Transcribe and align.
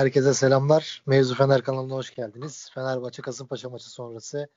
Herkese 0.00 0.34
selamlar. 0.34 1.02
Mevzu 1.06 1.34
Fener 1.34 1.62
kanalına 1.62 1.94
hoş 1.94 2.14
geldiniz. 2.14 2.70
Fenerbahçe 2.74 3.22
Kasımpaşa 3.22 3.68
maçı 3.68 3.90
sonrası 3.90 4.48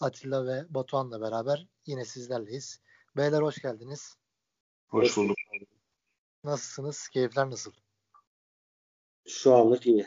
Atilla 0.00 0.46
ve 0.46 0.64
Batuhan'la 0.68 1.20
beraber 1.20 1.66
yine 1.86 2.04
sizlerleyiz. 2.04 2.80
Beyler 3.16 3.42
hoş 3.42 3.62
geldiniz. 3.62 4.16
Hoş 4.88 5.16
bulduk. 5.16 5.36
Nasılsınız? 6.44 7.08
Keyifler 7.08 7.50
nasıl? 7.50 7.72
Şu 9.28 9.54
anlık 9.54 9.86
iyi. 9.86 10.06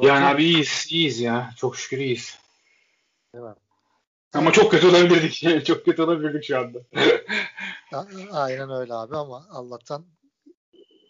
Yani 0.00 0.24
abi 0.24 0.44
iyiyiz, 0.44 0.86
iyiyiz 0.90 1.20
ya. 1.20 1.50
Çok 1.56 1.76
şükür 1.76 1.98
iyiyiz. 1.98 2.38
Değil 3.34 3.44
mi? 3.44 3.54
Ama 4.32 4.52
çok 4.52 4.70
kötü 4.70 4.86
olabilirdik. 4.86 5.64
çok 5.66 5.84
kötü 5.84 6.02
olabilirdik 6.02 6.44
şu 6.44 6.58
anda. 6.58 6.78
Aynen 8.32 8.70
öyle 8.70 8.94
abi 8.94 9.16
ama 9.16 9.46
Allah'tan 9.50 10.06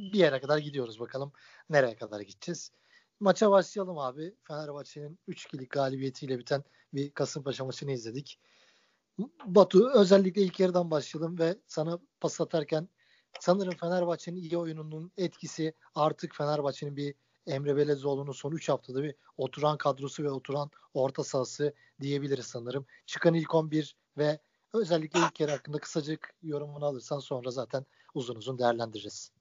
bir 0.00 0.18
yere 0.18 0.40
kadar 0.40 0.58
gidiyoruz 0.58 1.00
bakalım 1.00 1.32
nereye 1.70 1.96
kadar 1.96 2.20
gideceğiz. 2.20 2.72
Maça 3.20 3.50
başlayalım 3.50 3.98
abi. 3.98 4.34
Fenerbahçe'nin 4.48 5.18
3-2'lik 5.28 5.70
galibiyetiyle 5.70 6.38
biten 6.38 6.64
bir 6.94 7.10
Kasımpaşa 7.10 7.64
maçını 7.64 7.92
izledik. 7.92 8.38
Batu 9.44 9.90
özellikle 9.94 10.42
ilk 10.42 10.60
yarıdan 10.60 10.90
başlayalım 10.90 11.38
ve 11.38 11.58
sana 11.66 11.98
pas 12.20 12.40
atarken 12.40 12.88
sanırım 13.40 13.74
Fenerbahçe'nin 13.76 14.36
iyi 14.36 14.58
oyununun 14.58 15.12
etkisi 15.16 15.74
artık 15.94 16.34
Fenerbahçe'nin 16.34 16.96
bir 16.96 17.14
Emre 17.46 17.76
Belezoğlu'nun 17.76 18.32
son 18.32 18.52
3 18.52 18.68
haftada 18.68 19.02
bir 19.02 19.14
oturan 19.36 19.78
kadrosu 19.78 20.22
ve 20.22 20.30
oturan 20.30 20.70
orta 20.94 21.24
sahası 21.24 21.74
diyebiliriz 22.00 22.46
sanırım. 22.46 22.86
Çıkan 23.06 23.34
ilk 23.34 23.54
11 23.54 23.96
ve 24.18 24.38
özellikle 24.72 25.20
ilk 25.20 25.40
yarı 25.40 25.50
hakkında 25.50 25.78
kısacık 25.78 26.34
yorumunu 26.42 26.84
alırsan 26.84 27.18
sonra 27.18 27.50
zaten 27.50 27.86
uzun 28.14 28.34
uzun 28.34 28.58
değerlendireceğiz. 28.58 29.32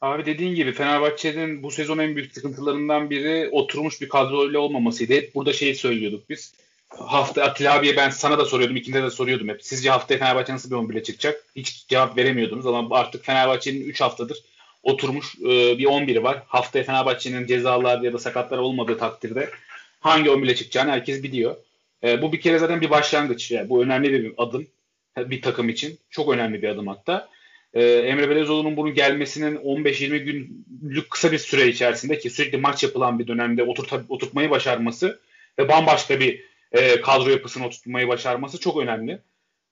Abi 0.00 0.26
dediğin 0.26 0.54
gibi 0.54 0.72
Fenerbahçe'nin 0.72 1.62
bu 1.62 1.70
sezon 1.70 1.98
en 1.98 2.16
büyük 2.16 2.34
sıkıntılarından 2.34 3.10
biri 3.10 3.48
oturmuş 3.52 4.00
bir 4.00 4.08
kadroyla 4.08 4.60
olmamasıydı. 4.60 5.14
Hep 5.14 5.34
burada 5.34 5.52
şeyi 5.52 5.74
söylüyorduk 5.74 6.30
biz. 6.30 6.54
Hafta 6.88 7.42
Atilla 7.42 7.74
abiye 7.74 7.96
ben 7.96 8.10
sana 8.10 8.38
da 8.38 8.44
soruyordum, 8.44 8.76
ikinde 8.76 9.02
de 9.02 9.10
soruyordum 9.10 9.48
hep. 9.48 9.64
Sizce 9.64 9.90
haftaya 9.90 10.18
Fenerbahçe 10.18 10.52
nasıl 10.52 10.70
bir 10.70 10.76
11'le 10.76 11.02
çıkacak? 11.02 11.44
Hiç 11.56 11.86
cevap 11.88 12.16
veremiyordunuz 12.16 12.66
ama 12.66 12.96
artık 12.96 13.24
Fenerbahçe'nin 13.24 13.80
3 13.80 14.00
haftadır 14.00 14.38
oturmuş 14.82 15.34
e, 15.40 15.78
bir 15.78 15.84
11'i 15.84 16.22
var. 16.22 16.42
Haftaya 16.46 16.84
Fenerbahçe'nin 16.84 17.46
cezalar 17.46 18.00
ya 18.00 18.12
da 18.12 18.18
sakatlar 18.18 18.58
olmadığı 18.58 18.98
takdirde 18.98 19.50
hangi 20.00 20.28
11'le 20.28 20.54
çıkacağını 20.54 20.90
herkes 20.90 21.22
biliyor. 21.22 21.56
E, 22.04 22.22
bu 22.22 22.32
bir 22.32 22.40
kere 22.40 22.58
zaten 22.58 22.80
bir 22.80 22.90
başlangıç. 22.90 23.50
Yani 23.50 23.68
bu 23.68 23.82
önemli 23.82 24.12
bir 24.12 24.32
adım 24.36 24.66
bir 25.16 25.42
takım 25.42 25.68
için. 25.68 25.98
Çok 26.10 26.32
önemli 26.32 26.62
bir 26.62 26.68
adım 26.68 26.86
hatta 26.86 27.28
e, 27.74 27.82
Emre 27.82 28.30
Belezoğlu'nun 28.30 28.76
bunun 28.76 28.94
gelmesinin 28.94 29.56
15-20 29.56 30.18
günlük 30.18 31.10
kısa 31.10 31.32
bir 31.32 31.38
süre 31.38 31.68
içerisinde 31.68 32.18
ki 32.18 32.30
sürekli 32.30 32.58
maç 32.58 32.82
yapılan 32.82 33.18
bir 33.18 33.26
dönemde 33.26 33.62
oturt 33.62 33.92
oturtmayı 34.08 34.50
başarması 34.50 35.20
ve 35.58 35.68
bambaşka 35.68 36.20
bir 36.20 36.44
e, 36.72 37.00
kadro 37.00 37.30
yapısını 37.30 37.66
oturtmayı 37.66 38.08
başarması 38.08 38.60
çok 38.60 38.76
önemli. 38.76 39.18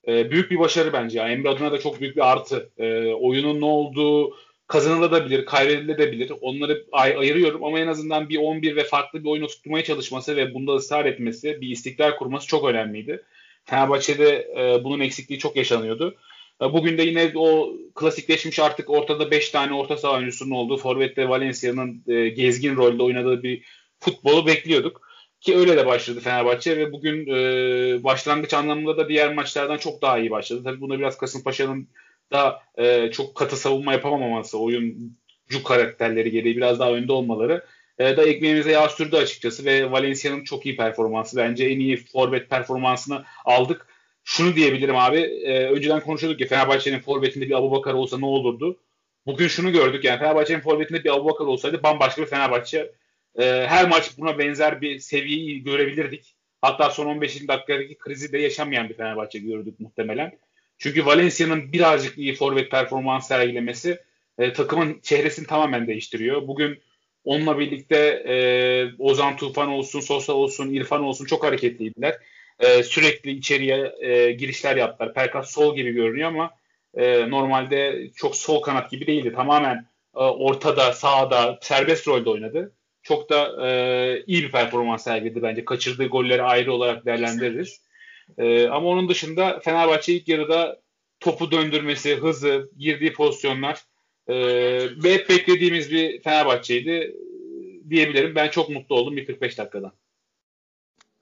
E, 0.08 0.30
büyük 0.30 0.50
bir 0.50 0.58
başarı 0.58 0.92
bence. 0.92 1.18
Yani 1.18 1.32
Emre 1.32 1.48
adına 1.48 1.72
da 1.72 1.80
çok 1.80 2.00
büyük 2.00 2.16
bir 2.16 2.32
artı. 2.32 2.70
E, 2.78 3.06
oyunun 3.06 3.60
ne 3.60 3.64
olduğu 3.64 4.36
kazanılabilir, 4.66 5.44
kaybedilebilir. 5.44 6.32
Onları 6.40 6.84
ay- 6.92 7.16
ayırıyorum 7.16 7.64
ama 7.64 7.78
en 7.78 7.86
azından 7.86 8.28
bir 8.28 8.36
11 8.36 8.76
ve 8.76 8.84
farklı 8.84 9.24
bir 9.24 9.28
oyun 9.28 9.42
oturtmaya 9.42 9.84
çalışması 9.84 10.36
ve 10.36 10.54
bunda 10.54 10.72
ısrar 10.72 11.04
etmesi, 11.04 11.60
bir 11.60 11.68
istikrar 11.68 12.16
kurması 12.16 12.46
çok 12.46 12.64
önemliydi. 12.64 13.22
Fenerbahçe'de 13.64 14.48
e, 14.56 14.84
bunun 14.84 15.00
eksikliği 15.00 15.38
çok 15.38 15.56
yaşanıyordu. 15.56 16.16
E, 16.62 16.72
bugün 16.72 16.98
de 16.98 17.02
yine 17.02 17.32
o 17.34 17.72
klasikleşmiş 17.94 18.58
artık 18.58 18.90
ortada 18.90 19.30
5 19.30 19.50
tane 19.50 19.74
orta 19.74 19.96
saha 19.96 20.16
oyuncusunun 20.16 20.50
olduğu 20.50 20.76
Forvet'te 20.76 21.28
Valencia'nın 21.28 22.04
e, 22.08 22.28
gezgin 22.28 22.76
rolde 22.76 23.02
oynadığı 23.02 23.42
bir 23.42 23.64
futbolu 24.00 24.46
bekliyorduk. 24.46 25.12
Ki 25.40 25.56
öyle 25.56 25.76
de 25.76 25.86
başladı 25.86 26.20
Fenerbahçe 26.20 26.76
ve 26.76 26.92
bugün 26.92 27.26
e, 27.26 28.04
başlangıç 28.04 28.54
anlamında 28.54 28.96
da 28.96 29.08
diğer 29.08 29.34
maçlardan 29.34 29.76
çok 29.76 30.02
daha 30.02 30.18
iyi 30.18 30.30
başladı. 30.30 30.60
Tabii 30.64 30.80
bunda 30.80 30.98
biraz 30.98 31.18
Kasımpaşa'nın 31.18 31.88
da 32.32 32.62
e, 32.78 33.10
çok 33.10 33.34
katı 33.34 33.56
savunma 33.56 33.92
yapamaması, 33.92 34.58
oyuncu 34.58 35.62
karakterleri 35.64 36.30
gereği 36.30 36.56
biraz 36.56 36.80
daha 36.80 36.92
önde 36.92 37.12
olmaları 37.12 37.64
e, 37.98 38.16
da 38.16 38.24
ekmeğimize 38.24 38.70
yağ 38.72 38.88
sürdü 38.88 39.16
açıkçası 39.16 39.64
ve 39.64 39.90
Valencia'nın 39.90 40.44
çok 40.44 40.66
iyi 40.66 40.76
performansı. 40.76 41.36
Bence 41.36 41.64
en 41.64 41.80
iyi 41.80 41.96
forvet 41.96 42.50
performansını 42.50 43.24
aldık 43.44 43.86
şunu 44.24 44.56
diyebilirim 44.56 44.96
abi. 44.96 45.18
E, 45.18 45.66
önceden 45.66 46.00
konuşuyorduk 46.00 46.38
ki 46.38 46.46
Fenerbahçe'nin 46.46 47.00
forvetinde 47.00 47.46
bir 47.46 47.58
Abubakar 47.58 47.94
olsa 47.94 48.18
ne 48.18 48.26
olurdu? 48.26 48.80
Bugün 49.26 49.48
şunu 49.48 49.72
gördük 49.72 50.04
yani 50.04 50.18
Fenerbahçe'nin 50.18 50.60
forvetinde 50.60 51.04
bir 51.04 51.10
Abubakar 51.10 51.44
olsaydı 51.44 51.82
bambaşka 51.82 52.22
bir 52.22 52.26
Fenerbahçe. 52.26 52.92
E, 53.38 53.44
her 53.44 53.88
maç 53.88 54.18
buna 54.18 54.38
benzer 54.38 54.80
bir 54.80 54.98
seviyeyi 54.98 55.62
görebilirdik. 55.62 56.34
Hatta 56.60 56.90
son 56.90 57.06
15. 57.06 57.48
dakikadaki 57.48 57.98
krizi 57.98 58.32
de 58.32 58.38
yaşamayan 58.38 58.88
bir 58.88 58.94
Fenerbahçe 58.94 59.38
gördük 59.38 59.80
muhtemelen. 59.80 60.38
Çünkü 60.78 61.06
Valencia'nın 61.06 61.72
birazcık 61.72 62.18
iyi 62.18 62.34
forvet 62.34 62.70
performans 62.70 63.28
sergilemesi 63.28 64.00
e, 64.38 64.52
takımın 64.52 65.00
çehresini 65.02 65.46
tamamen 65.46 65.86
değiştiriyor. 65.86 66.48
Bugün 66.48 66.78
onunla 67.24 67.58
birlikte 67.58 67.96
e, 68.28 68.34
Ozan 68.98 69.36
Tufan 69.36 69.68
olsun, 69.68 70.00
Sosa 70.00 70.32
olsun, 70.32 70.74
İrfan 70.74 71.02
olsun 71.02 71.24
çok 71.24 71.44
hareketliydiler 71.44 72.18
e, 72.62 72.82
sürekli 72.82 73.30
içeriye 73.30 73.94
e, 74.00 74.32
girişler 74.32 74.76
yaptılar. 74.76 75.14
Pelkas 75.14 75.50
sol 75.50 75.76
gibi 75.76 75.92
görünüyor 75.92 76.28
ama 76.28 76.50
e, 76.94 77.30
normalde 77.30 78.10
çok 78.16 78.36
sol 78.36 78.62
kanat 78.62 78.90
gibi 78.90 79.06
değildi. 79.06 79.32
Tamamen 79.36 79.86
e, 80.16 80.18
ortada, 80.18 80.92
sağda, 80.92 81.58
serbest 81.62 82.08
rolde 82.08 82.30
oynadı. 82.30 82.72
Çok 83.02 83.30
da 83.30 83.68
e, 83.68 84.22
iyi 84.26 84.42
bir 84.42 84.52
performans 84.52 85.04
sergiledi 85.04 85.42
bence. 85.42 85.64
Kaçırdığı 85.64 86.06
golleri 86.06 86.42
ayrı 86.42 86.72
olarak 86.72 87.06
değerlendiririz. 87.06 87.80
E, 88.38 88.68
ama 88.68 88.88
onun 88.88 89.08
dışında 89.08 89.60
Fenerbahçe 89.60 90.12
ilk 90.12 90.28
yarıda 90.28 90.80
topu 91.20 91.50
döndürmesi, 91.50 92.16
hızı, 92.16 92.70
girdiği 92.78 93.12
pozisyonlar 93.12 93.80
e, 94.28 94.34
ve 95.04 95.28
beklediğimiz 95.28 95.92
bir 95.92 96.22
Fenerbahçe'ydi 96.22 97.16
diyebilirim. 97.90 98.34
Ben 98.34 98.48
çok 98.48 98.68
mutlu 98.68 98.94
oldum 98.94 99.16
bir 99.16 99.26
45 99.26 99.58
dakikadan. 99.58 99.92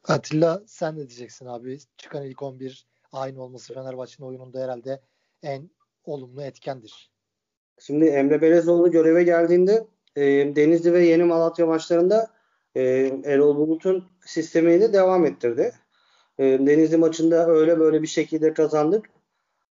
Atilla 0.08 0.62
sen 0.66 0.94
ne 0.94 0.98
diyeceksin 0.98 1.46
abi? 1.46 1.78
Çıkan 1.96 2.24
ilk 2.24 2.42
11 2.42 2.86
aynı 3.12 3.42
olması 3.42 3.74
Fenerbahçe'nin 3.74 4.28
oyununda 4.28 4.60
herhalde 4.60 5.00
en 5.42 5.70
olumlu 6.04 6.42
etkendir. 6.42 7.10
Şimdi 7.78 8.04
Emre 8.04 8.42
Belezoğlu 8.42 8.90
göreve 8.90 9.22
geldiğinde 9.22 9.86
e, 10.16 10.22
Denizli 10.56 10.92
ve 10.92 11.06
Yeni 11.06 11.24
Malatya 11.24 11.66
maçlarında 11.66 12.30
e, 12.74 12.82
Erol 13.24 13.56
Bulut'un 13.56 14.04
sistemiyle 14.26 14.92
devam 14.92 15.26
ettirdi. 15.26 15.72
E, 16.38 16.44
Denizli 16.44 16.96
maçında 16.96 17.46
öyle 17.46 17.78
böyle 17.78 18.02
bir 18.02 18.06
şekilde 18.06 18.54
kazandık. 18.54 19.10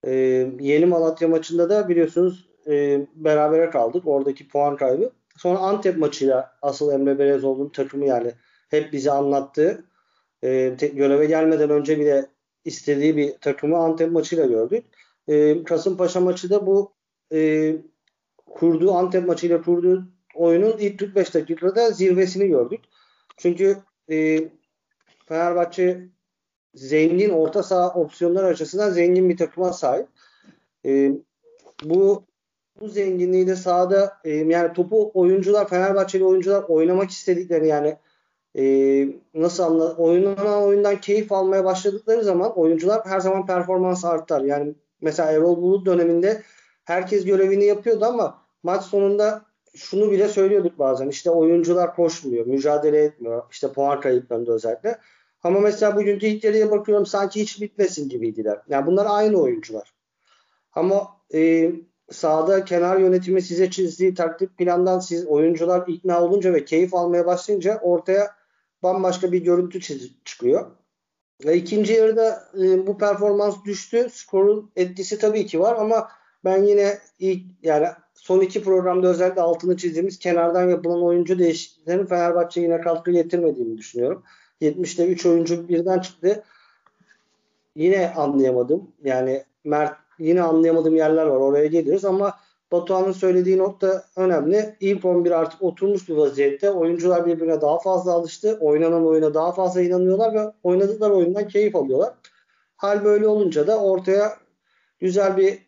E, 0.05 0.13
Yeni 0.61 0.87
Malatya 0.87 1.29
maçında 1.29 1.71
da 1.71 1.89
biliyorsunuz 1.89 2.49
e, 2.67 3.07
berabere 3.15 3.71
kaldık. 3.71 4.03
Oradaki 4.07 4.49
puan 4.49 4.77
kaybı. 4.77 5.13
Sonra 5.37 5.59
Antep 5.59 5.99
maçıyla 5.99 6.53
asıl 6.63 6.93
Emre 6.93 7.19
Belezoğlu'nun 7.19 7.69
takımı 7.69 8.07
yani 8.07 8.33
hep 8.69 8.93
bize 8.93 9.11
anlattığı 9.11 9.85
e, 10.45 10.69
göreve 10.95 11.27
gelmeden 11.27 11.71
önce 11.71 12.01
bile 12.01 12.27
istediği 12.65 13.17
bir 13.17 13.33
takımı 13.39 13.77
Antep 13.77 14.13
maçıyla 14.13 14.47
gördük. 14.47 14.85
E, 15.29 15.65
Kasımpaşa 15.65 16.21
maçı 16.21 16.51
da 16.51 16.67
bu 16.67 16.93
e, 17.33 17.73
kurduğu 18.47 18.93
Antep 18.93 19.27
maçıyla 19.27 19.63
kurduğu 19.63 20.05
oyunun 20.35 20.79
ilk 20.79 20.99
45 20.99 21.35
dakikada 21.35 21.91
zirvesini 21.91 22.49
gördük. 22.49 22.81
Çünkü 23.37 23.77
e, 24.11 24.39
Fenerbahçe 25.27 26.09
zengin 26.75 27.31
orta 27.31 27.63
saha 27.63 27.95
opsiyonlar 27.95 28.45
açısından 28.45 28.91
zengin 28.91 29.29
bir 29.29 29.37
takıma 29.37 29.73
sahip. 29.73 30.07
E, 30.87 31.13
bu 31.85 32.25
bu 32.81 32.89
zenginliği 32.89 33.47
de 33.47 33.57
sahada 33.57 34.13
e, 34.25 34.31
yani 34.31 34.73
topu 34.73 35.11
oyuncular 35.15 35.69
Fenerbahçeli 35.69 36.25
oyuncular 36.25 36.63
oynamak 36.63 37.11
istedikleri 37.11 37.69
yani 37.69 37.97
e, 38.59 38.65
nasıl 39.35 39.63
anla 39.63 39.97
oynanan 39.97 40.63
oyundan 40.63 41.01
keyif 41.01 41.33
almaya 41.33 41.65
başladıkları 41.65 42.25
zaman 42.25 42.59
oyuncular 42.59 43.01
her 43.07 43.21
zaman 43.21 43.47
performans 43.47 44.05
artar. 44.05 44.41
Yani 44.41 44.75
mesela 45.01 45.33
Erol 45.33 45.63
Bulut 45.63 45.87
döneminde 45.87 46.43
herkes 46.85 47.25
görevini 47.25 47.65
yapıyordu 47.65 48.05
ama 48.05 48.39
maç 48.63 48.83
sonunda 48.83 49.43
şunu 49.75 50.11
bile 50.11 50.29
söylüyorduk 50.29 50.79
bazen. 50.79 51.09
İşte 51.09 51.31
oyuncular 51.31 51.97
koşmuyor, 51.97 52.47
mücadele 52.47 53.03
etmiyor. 53.03 53.43
İşte 53.51 53.73
puan 53.73 54.01
kayıplarında 54.01 54.53
özellikle. 54.53 54.99
Ama 55.43 55.61
mesela 55.61 55.97
bugünkü 55.97 56.27
ilk 56.27 56.45
yarıya 56.45 56.71
bakıyorum 56.71 57.07
sanki 57.07 57.41
hiç 57.41 57.61
bitmesin 57.61 58.09
gibiydiler. 58.09 58.59
Yani 58.69 58.87
bunlar 58.87 59.07
aynı 59.09 59.37
oyuncular. 59.37 59.93
Ama 60.73 61.09
e, 61.35 61.73
sahada 62.11 62.65
kenar 62.65 62.99
yönetimi 62.99 63.43
size 63.43 63.71
çizdiği 63.71 64.15
taktik 64.15 64.59
plandan 64.59 64.99
siz 64.99 65.27
oyuncular 65.27 65.85
ikna 65.87 66.23
olunca 66.23 66.53
ve 66.53 66.65
keyif 66.65 66.95
almaya 66.95 67.27
başlayınca 67.27 67.79
ortaya 67.83 68.42
bambaşka 68.83 69.33
bir 69.33 69.45
görüntü 69.45 69.81
çıkıyor. 70.25 70.71
Ve 71.47 71.57
ikinci 71.57 71.93
yarıda 71.93 72.49
e, 72.63 72.87
bu 72.87 72.99
performans 72.99 73.65
düştü. 73.65 74.09
Skorun 74.13 74.71
etkisi 74.77 75.19
tabii 75.19 75.47
ki 75.47 75.61
var 75.61 75.77
ama 75.77 76.09
ben 76.45 76.63
yine 76.63 76.99
ilk 77.19 77.43
yani 77.63 77.87
son 78.15 78.41
iki 78.41 78.63
programda 78.63 79.09
özellikle 79.09 79.41
altını 79.41 79.77
çizdiğimiz 79.77 80.19
kenardan 80.19 80.71
yapılan 80.71 81.03
oyuncu 81.03 81.39
değişikliklerinin 81.39 82.07
Fenerbahçe 82.07 82.61
yine 82.61 82.81
katkı 82.81 83.11
getirmediğini 83.11 83.79
düşünüyorum. 83.79 84.23
70'te 84.61 85.07
3 85.07 85.27
oyuncu 85.27 85.69
birden 85.69 85.99
çıktı. 85.99 86.45
Yine 87.77 88.15
anlayamadım. 88.15 88.91
Yani 89.05 89.45
Mert 89.65 89.97
yine 90.19 90.43
anlayamadığım 90.43 90.97
yerler 90.97 91.27
var. 91.27 91.37
Oraya 91.37 91.67
geliriz 91.67 92.05
ama 92.05 92.35
Batuhan'ın 92.73 93.13
söylediği 93.13 93.59
nokta 93.59 94.05
önemli. 94.17 94.77
İlk 94.81 95.05
11 95.05 95.31
artık 95.31 95.63
oturmuş 95.63 96.09
bir 96.09 96.15
vaziyette. 96.15 96.71
Oyuncular 96.71 97.27
birbirine 97.27 97.61
daha 97.61 97.79
fazla 97.79 98.13
alıştı. 98.13 98.59
Oynanan 98.61 99.07
oyuna 99.07 99.35
daha 99.35 99.53
fazla 99.53 99.83
inanıyorlar 99.83 100.35
ve 100.35 100.53
oynadıkları 100.63 101.15
oyundan 101.15 101.49
keyif 101.49 101.77
alıyorlar. 101.77 102.15
Hal 102.77 103.05
böyle 103.05 103.27
olunca 103.27 103.67
da 103.67 103.81
ortaya 103.81 104.37
güzel 105.01 105.37
bir 105.37 105.59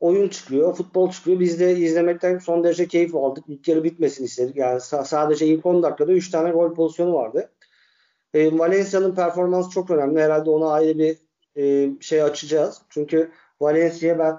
oyun 0.00 0.28
çıkıyor, 0.28 0.74
futbol 0.74 1.10
çıkıyor. 1.10 1.40
Biz 1.40 1.60
de 1.60 1.76
izlemekten 1.76 2.38
son 2.38 2.64
derece 2.64 2.88
keyif 2.88 3.14
aldık. 3.14 3.44
İlk 3.48 3.68
yarı 3.68 3.84
bitmesini 3.84 4.24
istedik. 4.24 4.56
Yani 4.56 4.80
sadece 4.80 5.46
ilk 5.46 5.66
10 5.66 5.82
dakikada 5.82 6.12
3 6.12 6.30
tane 6.30 6.50
gol 6.50 6.74
pozisyonu 6.74 7.14
vardı. 7.14 7.50
E, 8.34 8.58
Valencia'nın 8.58 9.14
performansı 9.14 9.70
çok 9.70 9.90
önemli. 9.90 10.20
Herhalde 10.20 10.50
ona 10.50 10.72
ayrı 10.72 10.98
bir 10.98 11.16
e, 11.56 11.92
şey 12.00 12.22
açacağız. 12.22 12.82
Çünkü 12.88 13.30
Valencia 13.60 14.18
ben 14.18 14.36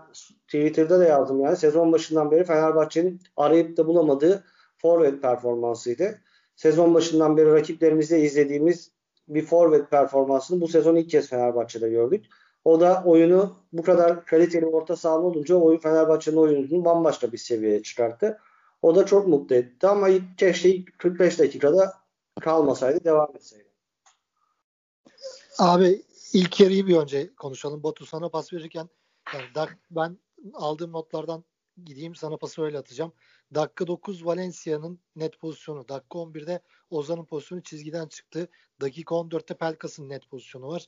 Twitter'da 0.48 1.00
da 1.00 1.06
yazdım 1.06 1.42
yani 1.42 1.58
sezon 1.58 1.92
başından 1.92 2.32
beri 2.32 2.44
Fenerbahçe'nin 2.44 3.22
arayıp 3.38 3.78
da 3.78 3.88
bulamadığı 3.88 4.44
forvet 4.78 5.22
performansıydı. 5.22 6.22
Sezon 6.56 6.94
başından 6.94 7.38
beri 7.38 7.54
rakiplerimizde 7.54 8.22
izlediğimiz 8.22 8.92
bir 9.28 9.46
forvet 9.46 9.92
performansını 9.92 10.62
bu 10.62 10.68
sezon 10.68 10.96
ilk 10.96 11.10
kez 11.10 11.30
Fenerbahçe'de 11.30 11.90
gördük. 11.90 12.26
O 12.66 12.80
da 12.80 13.04
oyunu 13.06 13.56
bu 13.74 13.84
kadar 13.84 14.26
kaliteli 14.26 14.66
orta 14.66 14.96
sahalı 14.96 15.22
olunca 15.22 15.56
oyun 15.56 15.80
Fenerbahçe'nin 15.80 16.38
oyununu 16.38 16.86
bambaşka 16.86 17.32
bir 17.32 17.38
seviyeye 17.38 17.84
çıkarttı. 17.84 18.40
O 18.82 18.96
da 18.96 19.06
çok 19.06 19.28
mutlu 19.28 19.56
etti 19.56 19.88
ama 19.88 20.08
keşke 20.38 20.86
45 20.98 21.40
dakikada 21.40 21.94
kalmasaydı 22.42 23.04
devam 23.04 23.36
etseydi. 23.36 23.68
Abi 25.60 26.02
ilk 26.34 26.60
yarıyı 26.60 26.88
bir 26.88 26.96
önce 26.96 27.36
konuşalım. 27.36 27.84
Batu 27.84 28.06
sana 28.06 28.30
pas 28.30 28.54
verirken 28.54 28.90
yani 29.34 29.70
ben 29.92 30.18
aldığım 30.54 30.92
notlardan 30.92 31.44
gideyim 31.86 32.16
sana 32.16 32.38
pası 32.38 32.62
öyle 32.62 32.78
atacağım. 32.78 33.14
Dakika 33.56 33.88
9 33.88 34.26
Valencia'nın 34.26 35.00
net 35.16 35.40
pozisyonu. 35.40 35.88
Dakika 35.88 36.20
11'de 36.20 36.62
Ozan'ın 36.90 37.26
pozisyonu 37.26 37.64
çizgiden 37.64 38.08
çıktı. 38.08 38.50
Dakika 38.82 39.16
14'te 39.16 39.58
Pelkas'ın 39.58 40.10
net 40.10 40.30
pozisyonu 40.30 40.68
var. 40.68 40.88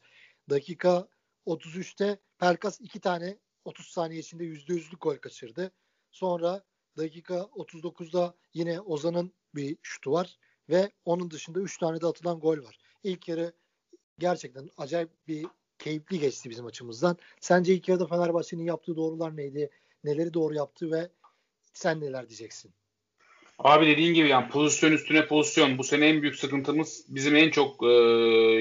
Dakika 0.49 1.07
33'te 1.45 2.19
Pelkas 2.39 2.81
iki 2.81 2.99
tane 2.99 3.39
30 3.65 3.87
saniye 3.87 4.19
içinde 4.19 4.43
%100'lük 4.43 4.99
gol 5.01 5.15
kaçırdı. 5.15 5.71
Sonra 6.11 6.63
dakika 6.97 7.35
39'da 7.35 8.35
yine 8.53 8.81
Ozan'ın 8.81 9.33
bir 9.55 9.77
şutu 9.81 10.11
var 10.11 10.39
ve 10.69 10.91
onun 11.05 11.31
dışında 11.31 11.59
3 11.59 11.77
tane 11.77 12.01
de 12.01 12.07
atılan 12.07 12.39
gol 12.39 12.57
var. 12.57 12.77
İlk 13.03 13.27
yarı 13.27 13.53
gerçekten 14.19 14.69
acayip 14.77 15.27
bir 15.27 15.47
keyifli 15.79 16.19
geçti 16.19 16.49
bizim 16.49 16.65
açımızdan. 16.65 17.17
Sence 17.39 17.73
ilk 17.73 17.89
yarıda 17.89 18.07
Fenerbahçe'nin 18.07 18.65
yaptığı 18.65 18.95
doğrular 18.95 19.37
neydi? 19.37 19.69
Neleri 20.03 20.33
doğru 20.33 20.53
yaptı 20.53 20.91
ve 20.91 21.09
sen 21.73 22.01
neler 22.01 22.29
diyeceksin? 22.29 22.71
Abi 23.59 23.87
dediğin 23.87 24.13
gibi 24.13 24.29
yani 24.29 24.49
pozisyon 24.49 24.91
üstüne 24.91 25.27
pozisyon. 25.27 25.77
Bu 25.77 25.83
sene 25.83 26.07
en 26.07 26.21
büyük 26.21 26.35
sıkıntımız 26.35 27.05
bizim 27.07 27.35
en 27.35 27.49
çok 27.49 27.83
e, 27.83 27.87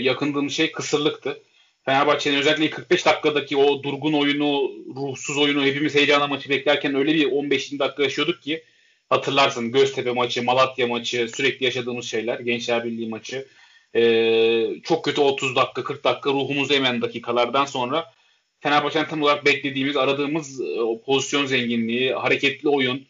yakındığımız 0.01 0.53
şey 0.53 0.73
kısırlıktı. 0.73 1.43
Fenerbahçe'nin 1.85 2.39
özellikle 2.39 2.71
45 2.71 3.07
dakikadaki 3.07 3.57
o 3.57 3.83
durgun 3.83 4.13
oyunu, 4.13 4.71
ruhsuz 4.97 5.39
oyunu 5.39 5.65
hepimiz 5.65 5.95
heyecanla 5.95 6.27
maçı 6.27 6.49
beklerken 6.49 6.95
öyle 6.95 7.15
bir 7.15 7.33
15 7.33 7.79
dakika 7.79 8.03
yaşıyorduk 8.03 8.43
ki 8.43 8.65
hatırlarsın 9.09 9.73
Göztepe 9.73 10.13
maçı, 10.13 10.43
Malatya 10.43 10.87
maçı, 10.87 11.29
sürekli 11.37 11.65
yaşadığımız 11.65 12.07
şeyler, 12.07 12.41
Gençler 12.41 12.85
Birliği 12.85 13.09
maçı. 13.09 13.47
Ee, 13.95 14.69
çok 14.85 15.05
kötü 15.05 15.21
30 15.21 15.57
dakika, 15.57 15.85
40 15.85 16.05
dakika 16.05 16.31
ruhumuzu 16.31 16.75
emen 16.75 17.03
dakikalardan 17.03 17.65
sonra 17.65 18.13
Fenerbahçe'nin 18.61 19.05
tam 19.05 19.23
olarak 19.23 19.45
beklediğimiz, 19.45 19.97
aradığımız 19.97 20.61
e, 20.61 20.81
o 20.81 21.03
pozisyon 21.03 21.47
zenginliği, 21.47 22.15
hareketli 22.15 22.69
oyun 22.69 23.07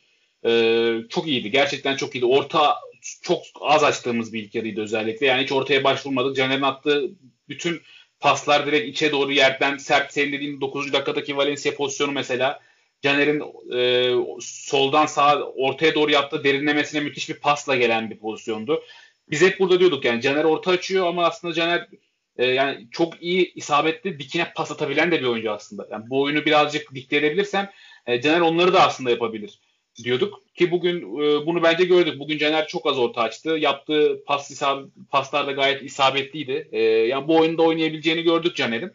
e, 0.46 0.92
çok 1.08 1.26
iyiydi. 1.26 1.50
Gerçekten 1.50 1.96
çok 1.96 2.14
iyiydi. 2.14 2.26
Orta 2.26 2.76
çok 3.22 3.42
az 3.60 3.84
açtığımız 3.84 4.32
bir 4.32 4.42
ilk 4.42 4.54
yarıydı 4.54 4.80
özellikle. 4.82 5.26
Yani 5.26 5.42
hiç 5.42 5.52
ortaya 5.52 5.84
başvurmadık. 5.84 6.36
Caner'in 6.36 6.62
attığı 6.62 7.10
bütün 7.48 7.80
paslar 8.20 8.66
direkt 8.66 8.88
içe 8.88 9.12
doğru 9.12 9.32
yerden 9.32 9.76
sert 9.76 10.12
senin 10.12 10.32
dediğin 10.32 10.60
9. 10.60 10.92
dakikadaki 10.92 11.36
Valencia 11.36 11.74
pozisyonu 11.74 12.12
mesela 12.12 12.60
Caner'in 13.02 13.42
e, 13.74 14.12
soldan 14.40 15.06
sağa 15.06 15.42
ortaya 15.42 15.94
doğru 15.94 16.10
yaptığı 16.10 16.44
derinlemesine 16.44 17.00
müthiş 17.00 17.28
bir 17.28 17.40
pasla 17.40 17.76
gelen 17.76 18.10
bir 18.10 18.18
pozisyondu. 18.18 18.82
Biz 19.30 19.42
hep 19.42 19.60
burada 19.60 19.80
diyorduk 19.80 20.04
yani 20.04 20.20
Caner 20.20 20.44
orta 20.44 20.70
açıyor 20.70 21.06
ama 21.06 21.24
aslında 21.24 21.54
Caner 21.54 21.88
e, 22.36 22.46
yani 22.46 22.88
çok 22.90 23.22
iyi 23.22 23.52
isabetli 23.54 24.18
dikine 24.18 24.52
pas 24.56 24.70
atabilen 24.70 25.10
de 25.10 25.20
bir 25.20 25.26
oyuncu 25.26 25.50
aslında. 25.50 25.88
Yani 25.90 26.04
bu 26.10 26.22
oyunu 26.22 26.44
birazcık 26.44 26.94
dikte 26.94 27.16
edebilirsem 27.16 27.70
e, 28.06 28.20
Caner 28.20 28.40
onları 28.40 28.72
da 28.72 28.86
aslında 28.86 29.10
yapabilir 29.10 29.60
diyorduk. 30.04 30.54
Ki 30.54 30.70
bugün 30.70 30.98
e, 31.00 31.46
bunu 31.46 31.62
bence 31.62 31.84
gördük. 31.84 32.18
Bugün 32.18 32.38
Caner 32.38 32.66
çok 32.66 32.86
az 32.86 32.98
orta 32.98 33.22
açtı. 33.22 33.50
Yaptığı 33.50 34.24
pas 34.26 34.50
isab 34.50 34.84
paslar 35.10 35.46
da 35.46 35.52
gayet 35.52 35.82
isabetliydi. 35.82 36.68
E, 36.72 36.80
yani 36.82 37.28
bu 37.28 37.36
oyunda 37.36 37.62
oynayabileceğini 37.62 38.22
gördük 38.22 38.56
Caner'in. 38.56 38.92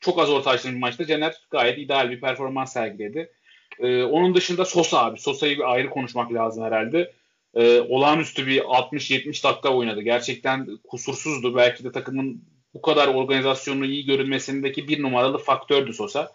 Çok 0.00 0.18
az 0.18 0.30
orta 0.30 0.50
açtığı 0.50 0.72
bir 0.72 0.78
maçta 0.78 1.06
Caner 1.06 1.34
gayet 1.50 1.78
ideal 1.78 2.10
bir 2.10 2.20
performans 2.20 2.72
sergiledi. 2.72 3.32
E, 3.80 4.02
onun 4.02 4.34
dışında 4.34 4.64
Sosa 4.64 5.04
abi. 5.04 5.20
Sosa'yı 5.20 5.58
bir 5.58 5.72
ayrı 5.72 5.90
konuşmak 5.90 6.32
lazım 6.32 6.64
herhalde. 6.64 7.12
E, 7.56 7.80
olağanüstü 7.80 8.46
bir 8.46 8.60
60-70 8.60 9.44
dakika 9.44 9.68
oynadı. 9.68 10.02
Gerçekten 10.02 10.78
kusursuzdu. 10.88 11.56
Belki 11.56 11.84
de 11.84 11.92
takımın 11.92 12.44
bu 12.74 12.82
kadar 12.82 13.08
organizasyonunu 13.08 13.86
iyi 13.86 14.04
görünmesindeki 14.04 14.88
bir 14.88 15.02
numaralı 15.02 15.38
faktördü 15.38 15.92
Sosa. 15.92 16.32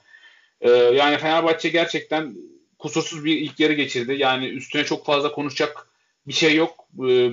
E, 0.62 0.70
yani 0.72 1.18
Fenerbahçe 1.18 1.70
gerçekten 1.70 2.36
kusursuz 2.80 3.26
bir 3.26 3.38
ilk 3.38 3.60
yarı 3.60 3.74
geçirdi. 3.74 4.16
Yani 4.18 4.48
üstüne 4.48 4.84
çok 4.84 5.06
fazla 5.06 5.32
konuşacak 5.32 5.88
bir 6.28 6.34
şey 6.34 6.56
yok. 6.56 6.88
Ee, 7.08 7.32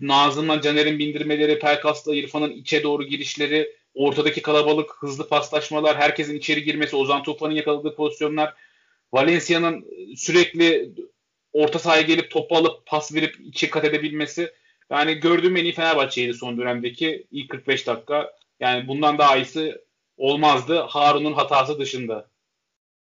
Nazım'la 0.00 0.60
Caner'in 0.60 0.98
bindirmeleri, 0.98 1.58
Pelkas'la 1.58 2.14
İrfan'ın 2.14 2.50
içe 2.50 2.82
doğru 2.82 3.04
girişleri, 3.04 3.76
ortadaki 3.94 4.42
kalabalık, 4.42 4.90
hızlı 5.00 5.28
paslaşmalar, 5.28 5.96
herkesin 5.96 6.36
içeri 6.36 6.64
girmesi, 6.64 6.96
Ozan 6.96 7.22
Tufan'ın 7.22 7.54
yakaladığı 7.54 7.94
pozisyonlar, 7.94 8.54
Valencia'nın 9.12 9.86
sürekli 10.16 10.92
orta 11.52 11.78
sahaya 11.78 12.02
gelip 12.02 12.30
topu 12.30 12.56
alıp 12.56 12.86
pas 12.86 13.14
verip 13.14 13.40
içi 13.40 13.70
kat 13.70 13.84
edebilmesi. 13.84 14.52
Yani 14.90 15.14
gördüğüm 15.14 15.56
en 15.56 15.64
iyi 15.64 15.72
Fenerbahçe'ydi 15.72 16.34
son 16.34 16.58
dönemdeki 16.58 17.26
ilk 17.30 17.50
45 17.50 17.86
dakika. 17.86 18.32
Yani 18.60 18.88
bundan 18.88 19.18
daha 19.18 19.36
iyisi 19.36 19.80
olmazdı 20.16 20.80
Harun'un 20.80 21.32
hatası 21.32 21.78
dışında. 21.78 22.30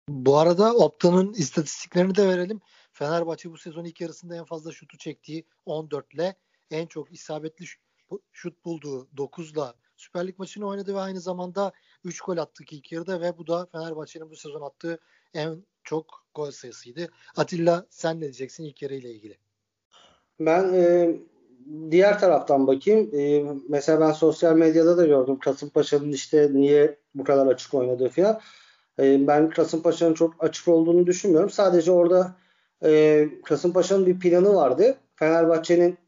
Bu 0.09 0.39
arada 0.39 0.75
Opta'nın 0.75 1.33
istatistiklerini 1.33 2.15
de 2.15 2.29
verelim. 2.29 2.61
Fenerbahçe 2.93 3.51
bu 3.51 3.59
sezon 3.59 3.85
ilk 3.85 4.01
yarısında 4.01 4.37
en 4.37 4.45
fazla 4.45 4.73
şutu 4.73 4.99
çektiği 4.99 5.45
14 5.67 6.15
ile 6.15 6.37
en 6.71 6.87
çok 6.87 7.13
isabetli 7.13 7.65
şut 8.33 8.65
bulduğu 8.65 9.09
9 9.17 9.53
ile 9.53 9.61
Süper 9.97 10.27
Lig 10.27 10.39
maçını 10.39 10.67
oynadı 10.67 10.95
ve 10.95 11.01
aynı 11.01 11.21
zamanda 11.21 11.73
3 12.05 12.21
gol 12.21 12.37
attık 12.37 12.73
ilk 12.73 12.93
yarıda 12.93 13.21
ve 13.21 13.39
bu 13.39 13.47
da 13.47 13.67
Fenerbahçe'nin 13.67 14.31
bu 14.31 14.37
sezon 14.37 14.63
attığı 14.63 14.99
en 15.35 15.65
çok 15.85 16.25
gol 16.35 16.51
sayısıydı. 16.51 17.09
Atilla 17.37 17.87
sen 17.91 18.17
ne 18.17 18.21
diyeceksin 18.21 18.65
ilk 18.65 18.83
yarı 18.83 18.95
ile 18.95 19.11
ilgili? 19.11 19.37
Ben 20.41 20.75
e, 20.75 21.11
diğer 21.91 22.21
taraftan 22.21 22.67
bakayım. 22.67 23.11
E, 23.15 23.45
mesela 23.69 24.01
ben 24.01 24.13
sosyal 24.13 24.57
medyada 24.57 24.97
da 24.97 25.07
gördüm 25.07 25.39
Kasımpaşa'nın 25.39 26.13
işte 26.13 26.51
niye 26.53 26.99
bu 27.15 27.25
kadar 27.25 27.47
açık 27.47 27.75
oynadığı 27.75 28.09
falan. 28.09 28.41
E, 28.99 29.27
ben 29.27 29.51
Kasımpaşa'nın 29.51 30.15
çok 30.15 30.45
açık 30.45 30.69
olduğunu 30.69 31.07
düşünmüyorum. 31.07 31.51
Sadece 31.51 31.93
orada 31.93 32.37
e, 32.85 33.29
Kasımpaşa'nın 33.45 34.07
bir 34.07 34.19
planı 34.19 34.55
vardı. 34.55 34.97
Fenerbahçe'nin 35.15 35.99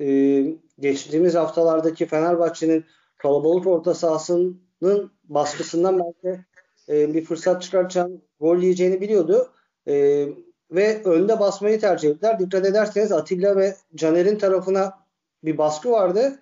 e, 0.00 0.46
geçtiğimiz 0.78 1.34
haftalardaki 1.34 2.06
Fenerbahçe'nin 2.06 2.84
kalabalık 3.18 3.66
orta 3.66 3.94
sahasının 3.94 5.12
baskısından 5.24 5.98
belki 5.98 6.44
e, 6.88 7.14
bir 7.14 7.24
fırsat 7.24 7.62
çıkartacağını, 7.62 8.20
gol 8.42 8.58
yiyeceğini 8.58 9.00
biliyordu. 9.00 9.52
E, 9.88 10.26
ve 10.70 11.04
önde 11.04 11.40
basmayı 11.40 11.80
tercih 11.80 12.10
ettiler. 12.10 12.38
Dikkat 12.38 12.66
ederseniz 12.66 13.12
Atilla 13.12 13.56
ve 13.56 13.76
Caner'in 13.94 14.38
tarafına 14.38 14.98
bir 15.44 15.58
baskı 15.58 15.90
vardı 15.90 16.38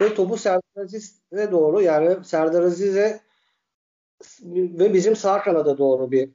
ve 0.00 0.14
topu 0.14 0.36
Serdar 0.36 0.82
Aziz'e 0.82 1.52
doğru 1.52 1.82
yani 1.82 2.24
Serdar 2.24 2.62
Aziz'e 2.62 3.20
ve 4.42 4.94
bizim 4.94 5.16
sağ 5.16 5.42
kanada 5.42 5.78
doğru 5.78 6.10
bir 6.10 6.30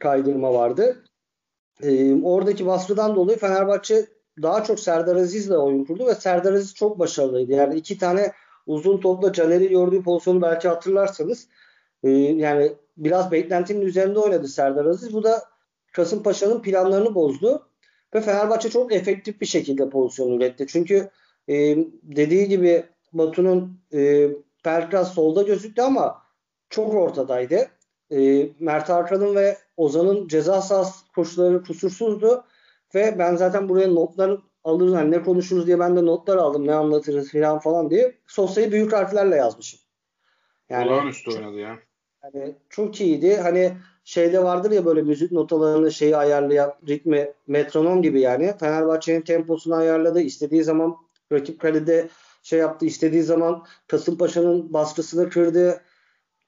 kaydırma 0.00 0.54
vardı. 0.54 1.02
Ee, 1.82 2.22
oradaki 2.22 2.66
baskıdan 2.66 3.16
dolayı 3.16 3.38
Fenerbahçe 3.38 4.06
daha 4.42 4.64
çok 4.64 4.80
Serdar 4.80 5.16
Aziz'le 5.16 5.50
oyun 5.50 5.84
kurdu 5.84 6.06
ve 6.06 6.14
Serdar 6.14 6.52
Aziz 6.52 6.74
çok 6.74 6.98
başarılıydı. 6.98 7.52
Yani 7.52 7.74
iki 7.74 7.98
tane 7.98 8.32
uzun 8.66 9.00
topla 9.00 9.32
Caner'i 9.32 9.68
gördüğü 9.68 10.02
pozisyonu 10.02 10.42
belki 10.42 10.68
hatırlarsanız 10.68 11.48
e, 12.06 12.10
yani 12.18 12.72
biraz 12.96 13.32
beklentinin 13.32 13.80
üzerinde 13.80 14.18
oynadı 14.18 14.48
Serdar 14.48 14.84
Aziz. 14.84 15.12
Bu 15.12 15.22
da 15.22 15.42
Kasımpaşa'nın 15.92 16.62
planlarını 16.62 17.14
bozdu. 17.14 17.68
Ve 18.14 18.20
Fenerbahçe 18.20 18.70
çok 18.70 18.92
efektif 18.92 19.40
bir 19.40 19.46
şekilde 19.46 19.90
pozisyon 19.90 20.32
üretti. 20.32 20.66
Çünkü 20.68 21.10
e, 21.48 21.54
dediği 22.02 22.48
gibi 22.48 22.84
Batu'nun 23.12 23.80
e, 23.94 24.28
Pelkas 24.64 25.14
solda 25.14 25.42
gözüktü 25.42 25.82
ama 25.82 26.22
çok 26.70 26.94
ortadaydı. 26.94 27.68
E, 28.12 28.48
Mert 28.60 28.88
Hakan'ın 28.88 29.34
ve 29.34 29.56
Ozan'ın 29.76 30.28
ceza 30.28 30.62
sahası 30.62 31.12
koşuları 31.14 31.62
kusursuzdu. 31.62 32.44
Ve 32.94 33.18
ben 33.18 33.36
zaten 33.36 33.68
buraya 33.68 33.88
notlar 33.88 34.40
alırız 34.64 34.94
hani 34.94 35.10
ne 35.10 35.22
konuşuruz 35.22 35.66
diye 35.66 35.78
ben 35.78 35.96
de 35.96 36.06
notlar 36.06 36.36
aldım 36.36 36.66
ne 36.66 36.74
anlatırız 36.74 37.32
falan 37.32 37.58
falan 37.58 37.90
diye. 37.90 38.14
Sosyayı 38.26 38.72
büyük 38.72 38.92
harflerle 38.92 39.36
yazmışım. 39.36 39.80
Yani, 40.68 40.90
Olağanüstü 40.90 41.30
oynadı 41.30 41.56
ya. 41.56 41.78
Yani 42.34 42.54
çok 42.70 43.00
iyiydi. 43.00 43.36
Hani 43.36 43.72
şeyde 44.04 44.44
vardır 44.44 44.70
ya 44.70 44.84
böyle 44.84 45.02
müzik 45.02 45.32
notalarını 45.32 45.92
şeyi 45.92 46.16
ayarlayan 46.16 46.74
ritmi 46.88 47.32
metronom 47.46 48.02
gibi 48.02 48.20
yani. 48.20 48.54
Fenerbahçe'nin 48.60 49.20
temposunu 49.20 49.74
ayarladı. 49.74 50.20
İstediği 50.20 50.64
zaman 50.64 50.96
rakip 51.32 51.60
kalede 51.60 52.08
şey 52.42 52.58
yaptı. 52.58 52.86
istediği 52.86 53.22
zaman 53.22 53.64
Kasımpaşa'nın 53.86 54.72
baskısını 54.72 55.30
kırdı. 55.30 55.80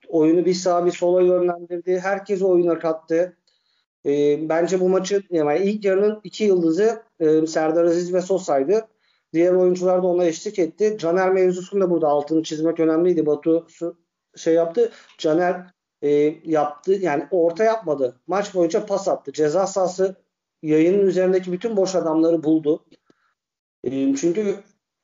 Oyunu 0.08 0.44
bir 0.44 0.54
sağa 0.54 0.86
bir 0.86 0.90
sola 0.90 1.22
yönlendirdi. 1.22 1.98
Herkes 1.98 2.42
oyuna 2.42 2.78
kattı. 2.78 3.36
E, 4.06 4.38
bence 4.48 4.80
bu 4.80 4.88
maçı 4.88 5.22
yani 5.30 5.58
ilk 5.58 5.84
yarının 5.84 6.20
iki 6.24 6.44
yıldızı 6.44 7.02
e, 7.20 7.46
Serdar 7.46 7.84
Aziz 7.84 8.14
ve 8.14 8.20
Sosa'ydı. 8.20 8.88
Diğer 9.32 9.52
oyuncular 9.52 10.02
da 10.02 10.06
ona 10.06 10.24
eşlik 10.24 10.58
etti. 10.58 10.96
Caner 11.00 11.32
mevzusunda 11.32 11.90
burada 11.90 12.08
altını 12.08 12.42
çizmek 12.42 12.80
önemliydi. 12.80 13.26
Batu 13.26 13.66
şey 14.38 14.54
yaptı. 14.54 14.92
Caner 15.18 15.66
e, 16.02 16.08
yaptı 16.44 16.92
yani 16.92 17.26
orta 17.30 17.64
yapmadı. 17.64 18.16
Maç 18.26 18.54
boyunca 18.54 18.86
pas 18.86 19.08
attı. 19.08 19.32
Ceza 19.32 19.66
sahası 19.66 20.16
yayının 20.62 21.06
üzerindeki 21.06 21.52
bütün 21.52 21.76
boş 21.76 21.94
adamları 21.94 22.44
buldu. 22.44 22.84
E, 23.84 24.14
çünkü 24.16 24.56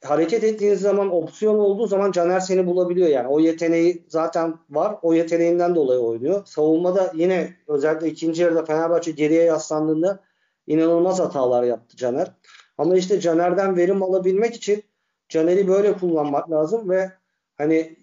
hareket 0.05 0.45
ettiğiniz 0.45 0.81
zaman 0.81 1.13
opsiyon 1.13 1.59
olduğu 1.59 1.87
zaman 1.87 2.13
Caner 2.13 2.41
seni 2.41 2.67
bulabiliyor 2.67 3.09
yani. 3.09 3.29
O 3.29 3.41
yeteneği 3.41 4.05
zaten 4.09 4.55
var. 4.71 4.97
O 5.03 5.15
yeteneğinden 5.15 5.75
dolayı 5.75 6.01
oynuyor. 6.01 6.47
Savunmada 6.47 7.13
yine 7.15 7.57
özellikle 7.69 8.09
ikinci 8.09 8.43
yarıda 8.43 8.65
Fenerbahçe 8.65 9.11
geriye 9.11 9.43
yaslandığında 9.43 10.21
inanılmaz 10.67 11.21
hatalar 11.21 11.63
yaptı 11.63 11.97
Caner. 11.97 12.33
Ama 12.79 12.97
işte 12.97 13.21
Caner'den 13.21 13.77
verim 13.77 14.03
alabilmek 14.03 14.55
için 14.55 14.83
Caner'i 15.29 15.69
böyle 15.69 15.93
kullanmak 15.93 16.51
lazım 16.51 16.91
ve 16.91 17.13
hani 17.57 17.97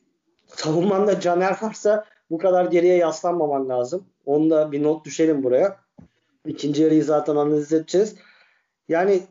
savunmanda 0.55 1.19
Caner 1.19 1.57
varsa 1.61 2.05
bu 2.29 2.37
kadar 2.37 2.65
geriye 2.65 2.97
yaslanmaman 2.97 3.69
lazım. 3.69 4.05
Onu 4.25 4.49
da 4.49 4.71
bir 4.71 4.83
not 4.83 5.05
düşelim 5.05 5.43
buraya. 5.43 5.77
İkinci 6.45 6.83
yarıyı 6.83 7.03
zaten 7.03 7.35
analiz 7.35 7.73
edeceğiz. 7.73 8.15
Yani 8.89 9.21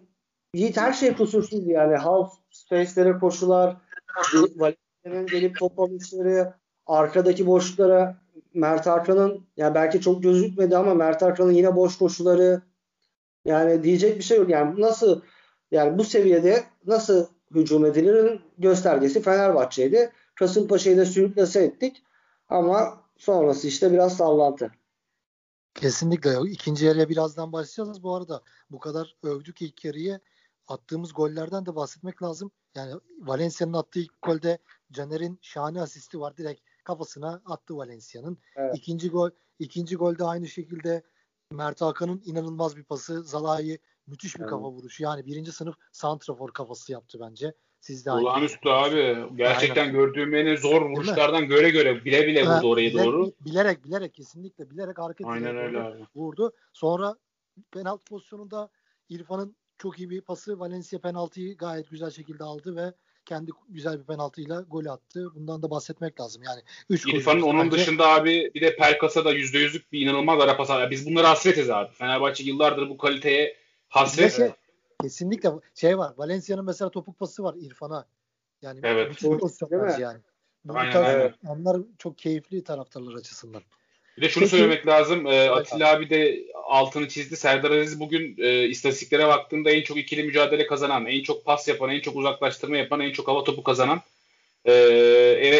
Yiğit 0.54 0.76
her 0.76 0.92
şey 0.92 1.14
kusursuz 1.14 1.66
yani. 1.66 1.96
Half 1.96 2.32
space'lere 2.50 3.18
koşular, 3.18 3.76
Valencia'nın 4.56 5.26
gelip 5.26 5.58
top 5.58 5.80
alışları, 5.80 6.54
arkadaki 6.86 7.46
boşluklara 7.46 8.16
Mert 8.54 8.86
Hakan'ın 8.86 9.46
yani 9.56 9.74
belki 9.74 10.00
çok 10.00 10.22
gözükmedi 10.22 10.76
ama 10.76 10.94
Mert 10.94 11.22
Hakan'ın 11.22 11.52
yine 11.52 11.76
boş 11.76 11.98
koşuları 11.98 12.62
yani 13.44 13.82
diyecek 13.82 14.18
bir 14.18 14.22
şey 14.22 14.38
yok. 14.38 14.50
Yani 14.50 14.80
nasıl 14.80 15.20
yani 15.70 15.98
bu 15.98 16.04
seviyede 16.04 16.64
nasıl 16.86 17.26
hücum 17.54 17.86
edilirin 17.86 18.40
göstergesi 18.58 19.22
Fenerbahçe'ydi. 19.22 20.12
Kasımpaşa'yı 20.40 20.96
da 20.96 21.06
sürüklese 21.06 21.62
ettik 21.64 22.02
ama 22.48 23.04
sonrası 23.16 23.68
işte 23.68 23.92
biraz 23.92 24.16
sallantı. 24.16 24.70
Kesinlikle. 25.74 26.50
İkinci 26.50 26.86
yarıya 26.86 27.08
birazdan 27.08 27.52
başlayacağız. 27.52 28.02
Bu 28.02 28.14
arada 28.14 28.42
bu 28.70 28.78
kadar 28.78 29.16
övdük 29.22 29.62
ilk 29.62 29.84
yarıyı 29.84 30.20
attığımız 30.68 31.14
gollerden 31.14 31.66
de 31.66 31.76
bahsetmek 31.76 32.22
lazım. 32.22 32.50
Yani 32.74 32.94
Valencia'nın 33.18 33.72
attığı 33.72 34.00
ilk 34.00 34.22
golde 34.22 34.58
Caner'in 34.92 35.38
şahane 35.42 35.82
asisti 35.82 36.20
var. 36.20 36.36
Direkt 36.36 36.60
kafasına 36.84 37.42
attı 37.44 37.76
Valencia'nın. 37.76 38.38
Evet. 38.56 38.76
İkinci 38.76 39.10
gol 39.10 39.30
ikinci 39.58 39.96
golde 39.96 40.24
aynı 40.24 40.48
şekilde 40.48 41.02
Mert 41.52 41.80
Hakan'ın 41.80 42.22
inanılmaz 42.24 42.76
bir 42.76 42.84
pası. 42.84 43.22
Zalai 43.22 43.78
müthiş 44.06 44.34
bir 44.36 44.40
evet. 44.40 44.50
kafa 44.50 44.70
vuruşu. 44.70 45.02
Yani 45.02 45.26
birinci 45.26 45.52
sınıf 45.52 45.76
santrafor 45.92 46.52
kafası 46.52 46.92
yaptı 46.92 47.18
bence. 47.20 47.54
Siz 47.80 48.06
de 48.06 48.10
Olağanüstü 48.10 48.68
abi. 48.68 49.16
Gerçekten 49.36 49.82
Aynen. 49.82 49.94
gördüğüm 49.94 50.34
en 50.34 50.56
zor 50.56 50.82
vuruşlardan 50.82 51.46
göre 51.46 51.70
göre 51.70 52.04
bile 52.04 52.26
bile 52.26 52.46
vurdu 52.46 52.68
oraya 52.70 52.90
bilerek, 52.90 53.06
doğru. 53.06 53.32
Bilerek 53.40 53.84
bilerek 53.84 54.14
kesinlikle 54.14 54.70
bilerek 54.70 54.98
hareket 54.98 55.26
Aynen 55.26 55.56
öyle 55.56 55.82
abi. 55.82 55.96
vurdu. 56.16 56.52
Sonra 56.72 57.16
penaltı 57.72 58.04
pozisyonunda 58.04 58.70
İrfan'ın 59.08 59.56
çok 59.78 59.98
iyi 59.98 60.10
bir 60.10 60.20
pası. 60.20 60.58
Valencia 60.58 60.98
penaltıyı 60.98 61.56
gayet 61.56 61.90
güzel 61.90 62.10
şekilde 62.10 62.44
aldı 62.44 62.76
ve 62.76 62.92
kendi 63.24 63.50
güzel 63.68 63.98
bir 63.98 64.04
penaltıyla 64.04 64.60
gol 64.60 64.86
attı. 64.86 65.28
Bundan 65.34 65.62
da 65.62 65.70
bahsetmek 65.70 66.20
lazım. 66.20 66.42
Yani 66.42 66.60
3 66.90 67.06
İrfan'ın 67.06 67.42
onun 67.42 67.64
bence... 67.64 67.76
dışında 67.76 68.08
abi 68.08 68.50
bir 68.54 68.60
de 68.60 68.76
Pelkas'a 68.76 69.24
da 69.24 69.34
%100'lük 69.34 69.82
bir 69.92 70.00
inanılmaz 70.00 70.40
ara 70.40 70.56
pas. 70.56 70.90
Biz 70.90 71.06
bunları 71.06 71.26
hasretiz 71.26 71.70
abi. 71.70 71.92
Fenerbahçe 71.92 72.44
yıllardır 72.44 72.88
bu 72.88 72.98
kaliteye 72.98 73.56
hasret. 73.88 74.36
Şey, 74.36 74.50
kesinlikle 75.02 75.50
şey 75.74 75.98
var. 75.98 76.12
Valencia'nın 76.16 76.64
mesela 76.64 76.90
topuk 76.90 77.18
pası 77.18 77.42
var 77.42 77.54
İrfan'a. 77.60 78.06
Yani 78.62 78.80
evet. 78.82 79.10
bütün 79.10 79.38
pozisyonlar 79.38 79.98
yani. 79.98 80.18
Aynen, 80.68 80.92
tarz, 80.92 81.06
aynen. 81.06 81.34
Onlar 81.46 81.80
çok 81.98 82.18
keyifli 82.18 82.64
taraftarlar 82.64 83.14
açısından. 83.14 83.62
Bir 84.16 84.22
de 84.22 84.28
şunu 84.28 84.44
Peki, 84.44 84.50
söylemek 84.50 84.86
lazım. 84.86 85.26
E, 85.26 85.50
Atilla 85.50 85.90
abi 85.90 86.10
de 86.10 86.44
altını 86.64 87.08
çizdi. 87.08 87.36
Serdar 87.36 87.70
Aziz 87.70 88.00
bugün 88.00 88.34
e, 88.38 88.64
istatistiklere 88.64 89.26
baktığında 89.26 89.70
en 89.70 89.82
çok 89.82 89.96
ikili 89.96 90.22
mücadele 90.22 90.66
kazanan, 90.66 91.06
en 91.06 91.22
çok 91.22 91.44
pas 91.44 91.68
yapan, 91.68 91.90
en 91.90 92.00
çok 92.00 92.16
uzaklaştırma 92.16 92.76
yapan, 92.76 93.00
en 93.00 93.12
çok 93.12 93.28
hava 93.28 93.44
topu 93.44 93.62
kazanan 93.62 94.00
e, 94.64 94.72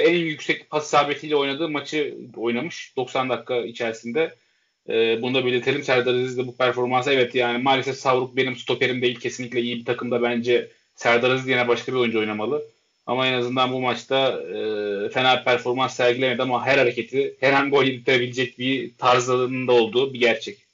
en 0.04 0.14
yüksek 0.14 0.70
pas 0.70 0.86
isabetiyle 0.86 1.36
oynadığı 1.36 1.68
maçı 1.68 2.16
oynamış 2.36 2.96
90 2.96 3.30
dakika 3.30 3.56
içerisinde. 3.56 4.34
E, 4.88 5.22
bunu 5.22 5.34
da 5.34 5.46
belirtelim. 5.46 5.82
Serdar 5.82 6.14
Aziz 6.14 6.38
de 6.38 6.46
bu 6.46 6.56
performansı 6.56 7.10
evet 7.10 7.34
yani 7.34 7.62
maalesef 7.62 7.96
Savruk 7.96 8.36
benim 8.36 8.56
stoperim 8.56 9.02
değil. 9.02 9.20
Kesinlikle 9.20 9.60
iyi 9.60 9.76
bir 9.76 9.84
takımda 9.84 10.22
bence 10.22 10.70
Serdar 10.94 11.30
Aziz 11.30 11.48
yine 11.48 11.68
başka 11.68 11.92
bir 11.92 11.98
oyuncu 11.98 12.18
oynamalı. 12.18 12.62
Ama 13.06 13.26
en 13.26 13.32
azından 13.32 13.72
bu 13.72 13.80
maçta 13.80 14.42
e, 14.42 15.08
fena 15.08 15.44
performans 15.44 15.94
sergilemedi 15.94 16.42
ama 16.42 16.66
her 16.66 16.78
hareketi 16.78 17.36
her 17.40 17.52
an 17.52 17.70
gol 17.70 17.84
bitirebilecek 17.84 18.58
bir 18.58 18.96
tarzında 18.98 19.72
olduğu 19.72 20.14
bir 20.14 20.20
gerçek. 20.20 20.66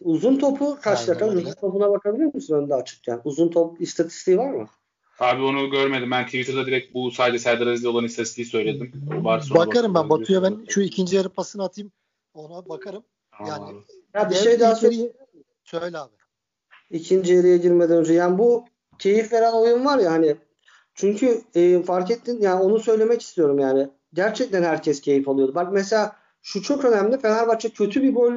Uzun 0.00 0.38
topu 0.38 0.78
kaç 0.82 1.08
dakika? 1.08 1.26
Uzun 1.26 1.52
topuna 1.60 1.90
bakabilir 1.90 2.34
misin 2.34 2.54
önde 2.54 2.74
açıkken? 2.74 3.20
Uzun 3.24 3.48
top 3.48 3.80
istatistiği 3.80 4.38
var 4.38 4.50
mı? 4.50 4.68
Abi 5.20 5.42
onu 5.42 5.70
görmedim. 5.70 6.10
Ben 6.10 6.24
Twitter'da 6.24 6.66
direkt 6.66 6.94
bu 6.94 7.10
sadece 7.10 7.38
Serdar 7.38 7.66
Aziz'de 7.66 7.88
olan 7.88 8.04
istatistiği 8.04 8.46
söyledim. 8.46 8.92
Varsa 9.06 9.54
bakarım 9.54 9.94
ben. 9.94 10.10
Batu'ya 10.10 10.42
ben 10.42 10.64
şu 10.68 10.80
ikinci 10.80 11.16
yarı 11.16 11.28
pasını 11.28 11.64
atayım. 11.64 11.92
Ona 12.34 12.68
bakarım. 12.68 13.04
Yani 13.48 13.82
ya 14.14 14.30
bir 14.30 14.34
şey 14.34 14.60
daha 14.60 14.74
söyle. 14.74 15.12
Söyle 15.64 15.98
abi. 15.98 16.12
İkinci 16.90 17.34
yarıya 17.34 17.56
girmeden 17.56 17.96
önce 17.96 18.12
yani 18.12 18.38
bu 18.38 18.64
keyif 18.98 19.32
veren 19.32 19.52
oyun 19.52 19.84
var 19.84 19.98
ya 19.98 20.12
hani 20.12 20.36
çünkü 20.94 21.42
e, 21.54 21.82
fark 21.82 22.10
ettin 22.10 22.40
yani 22.40 22.62
onu 22.62 22.78
söylemek 22.78 23.22
istiyorum 23.22 23.58
yani. 23.58 23.88
Gerçekten 24.14 24.62
herkes 24.62 25.00
keyif 25.00 25.28
alıyordu. 25.28 25.54
Bak 25.54 25.72
mesela 25.72 26.16
şu 26.42 26.62
çok 26.62 26.84
önemli. 26.84 27.18
Fenerbahçe 27.18 27.68
kötü 27.68 28.02
bir 28.02 28.14
gol 28.14 28.32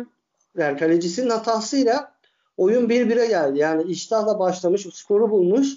yani 0.57 0.79
kalecisinin 0.79 1.29
hatasıyla 1.29 2.15
oyun 2.57 2.89
1-1'e 2.89 3.27
geldi. 3.27 3.59
Yani 3.59 3.83
iştahla 3.83 4.39
başlamış, 4.39 4.87
skoru 4.93 5.31
bulmuş. 5.31 5.67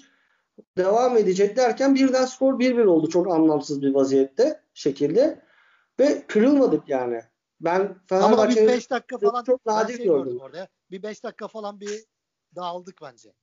Devam 0.77 1.17
edecek 1.17 1.57
derken 1.57 1.95
birden 1.95 2.25
skor 2.25 2.53
1-1 2.53 2.85
oldu. 2.85 3.09
Çok 3.09 3.31
anlamsız 3.31 3.81
bir 3.81 3.93
vaziyette 3.93 4.61
şekilde. 4.73 5.41
Ve 5.99 6.23
kırılmadık 6.27 6.89
yani. 6.89 7.21
Ben 7.61 7.97
Fenerbahçe'yi 8.09 8.63
Ama 8.63 8.73
bir 8.73 8.77
5 8.77 8.89
dakika 8.89 9.17
falan 9.17 9.43
çok 9.43 9.65
nadir 9.65 9.97
şey 9.97 10.05
gördüm. 10.05 10.39
Orada. 10.41 10.67
Bir 10.91 11.03
5 11.03 11.23
dakika 11.23 11.47
falan 11.47 11.79
bir 11.79 12.05
dağıldık 12.55 12.95
bence. 13.01 13.33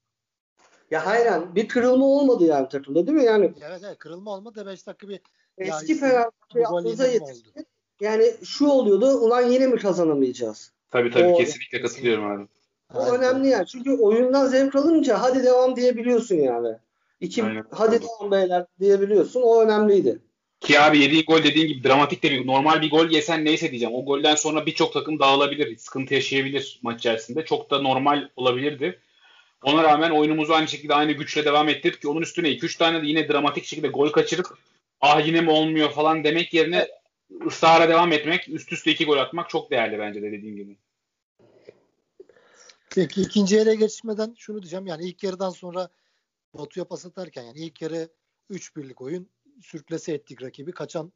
Ya 0.91 1.07
hayran 1.07 1.55
bir 1.55 1.69
kırılma 1.69 2.07
olmadı 2.07 2.45
yani 2.45 2.69
takımda 2.69 3.07
değil 3.07 3.19
mi? 3.19 3.25
Yani 3.25 3.53
Evet 3.61 3.81
evet 3.85 3.99
kırılma 3.99 4.31
olmadı 4.31 4.67
5 4.67 4.87
dakika 4.87 5.09
bir 5.09 5.21
eski 5.59 5.95
Fenerbahçe 5.95 6.67
aklınıza 6.67 7.07
yetişti. 7.07 7.67
Yani 8.01 8.35
şu 8.45 8.67
oluyordu 8.67 9.07
ulan 9.07 9.43
yine 9.43 9.67
mi 9.67 9.79
kazanamayacağız? 9.79 10.73
Tabii 10.91 11.11
tabii 11.11 11.33
o, 11.33 11.37
kesinlikle 11.37 11.81
katılıyorum 11.81 12.25
abi. 12.25 12.49
O 12.95 13.03
Aynen. 13.03 13.19
önemli 13.19 13.49
yani. 13.49 13.67
Çünkü 13.67 13.97
oyundan 13.97 14.47
zevk 14.47 14.77
alınca 14.77 15.23
hadi 15.23 15.45
devam 15.45 15.77
diyebiliyorsun 15.77 16.37
yani. 16.37 16.77
İki, 17.21 17.45
Aynen. 17.45 17.65
hadi 17.71 18.03
devam 18.03 18.31
beyler 18.31 18.67
diyebiliyorsun. 18.81 19.43
O 19.43 19.63
önemliydi. 19.63 20.23
Ki 20.67 20.81
abi 20.81 20.99
yediğin 20.99 21.25
gol 21.25 21.43
dediğin 21.43 21.69
gibi 21.69 21.89
dramatik 21.89 22.23
de 22.23 22.31
bir 22.31 22.47
normal 22.47 22.83
bir 22.83 22.91
gol 22.91 23.11
yesen 23.11 23.45
neyse 23.45 23.71
diyeceğim. 23.71 23.95
O 23.95 24.05
golden 24.05 24.35
sonra 24.35 24.67
birçok 24.67 24.93
takım 24.93 25.19
dağılabilir. 25.19 25.77
Sıkıntı 25.77 26.15
yaşayabilir 26.15 26.81
maç 26.83 26.99
içerisinde. 26.99 27.45
Çok 27.45 27.71
da 27.71 27.83
normal 27.83 28.29
olabilirdi. 28.37 29.01
Ona 29.63 29.83
rağmen 29.83 30.11
oyunumuzu 30.11 30.53
aynı 30.53 30.69
şekilde 30.69 30.95
aynı 30.95 31.13
güçle 31.13 31.45
devam 31.45 31.69
ettirdik 31.69 32.03
ki 32.03 32.09
onun 32.09 32.23
üstüne 32.23 32.49
2-3 32.49 32.79
tane 32.79 33.03
de 33.03 33.07
yine 33.07 33.29
dramatik 33.29 33.65
şekilde 33.65 33.89
gol 33.89 34.09
kaçırıp 34.09 34.47
ah 35.01 35.27
yine 35.27 35.41
mi 35.41 35.51
olmuyor 35.51 35.91
falan 35.91 36.25
demek 36.25 36.55
yerine 36.55 36.89
ısrara 37.47 37.89
devam 37.89 38.13
etmek, 38.13 38.49
üst 38.49 38.73
üste 38.73 38.91
iki 38.91 39.05
gol 39.05 39.19
atmak 39.19 39.51
çok 39.51 39.71
değerli 39.71 39.99
bence 39.99 40.23
de 40.23 40.33
dediğim 40.33 40.57
gibi. 40.57 40.77
Peki 42.95 43.23
ikinci 43.23 43.55
yere 43.55 43.75
geçmeden 43.75 44.35
şunu 44.39 44.63
diyeceğim. 44.63 44.87
Yani 44.87 45.05
ilk 45.05 45.23
yarıdan 45.23 45.51
sonra 45.51 45.89
Batu'ya 46.55 46.85
pas 46.85 47.07
atarken 47.07 47.43
yani 47.43 47.59
ilk 47.59 47.83
yarı 47.83 48.09
3 48.51 48.77
birlik 48.77 49.01
oyun 49.01 49.29
sürklese 49.63 50.13
ettik 50.13 50.43
rakibi. 50.43 50.73
Kaçan 50.73 51.13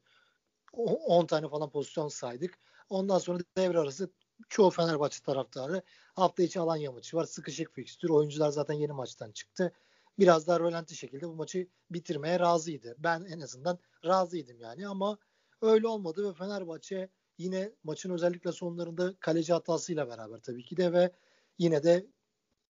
10 0.72 1.26
tane 1.26 1.48
falan 1.48 1.70
pozisyon 1.70 2.08
saydık. 2.08 2.58
Ondan 2.88 3.18
sonra 3.18 3.38
devre 3.56 3.78
arası 3.78 4.10
çoğu 4.48 4.70
Fenerbahçe 4.70 5.22
taraftarı 5.22 5.82
hafta 6.14 6.42
içi 6.42 6.60
Alanya 6.60 6.92
maçı 6.92 7.16
var. 7.16 7.24
Sıkışık 7.24 7.74
fikstür. 7.74 8.08
Oyuncular 8.08 8.50
zaten 8.50 8.74
yeni 8.74 8.92
maçtan 8.92 9.32
çıktı. 9.32 9.72
Biraz 10.18 10.46
daha 10.46 10.60
rölanti 10.60 10.96
şekilde 10.96 11.28
bu 11.28 11.34
maçı 11.34 11.68
bitirmeye 11.90 12.40
razıydı. 12.40 12.96
Ben 12.98 13.24
en 13.24 13.40
azından 13.40 13.78
razıydım 14.04 14.60
yani 14.60 14.88
ama 14.88 15.18
öyle 15.62 15.86
olmadı 15.86 16.28
ve 16.28 16.34
Fenerbahçe 16.34 17.08
yine 17.38 17.72
maçın 17.84 18.10
özellikle 18.10 18.52
sonlarında 18.52 19.14
kaleci 19.20 19.52
hatasıyla 19.52 20.08
beraber 20.08 20.40
tabii 20.40 20.64
ki 20.64 20.76
de 20.76 20.92
ve 20.92 21.12
yine 21.58 21.82
de 21.82 22.06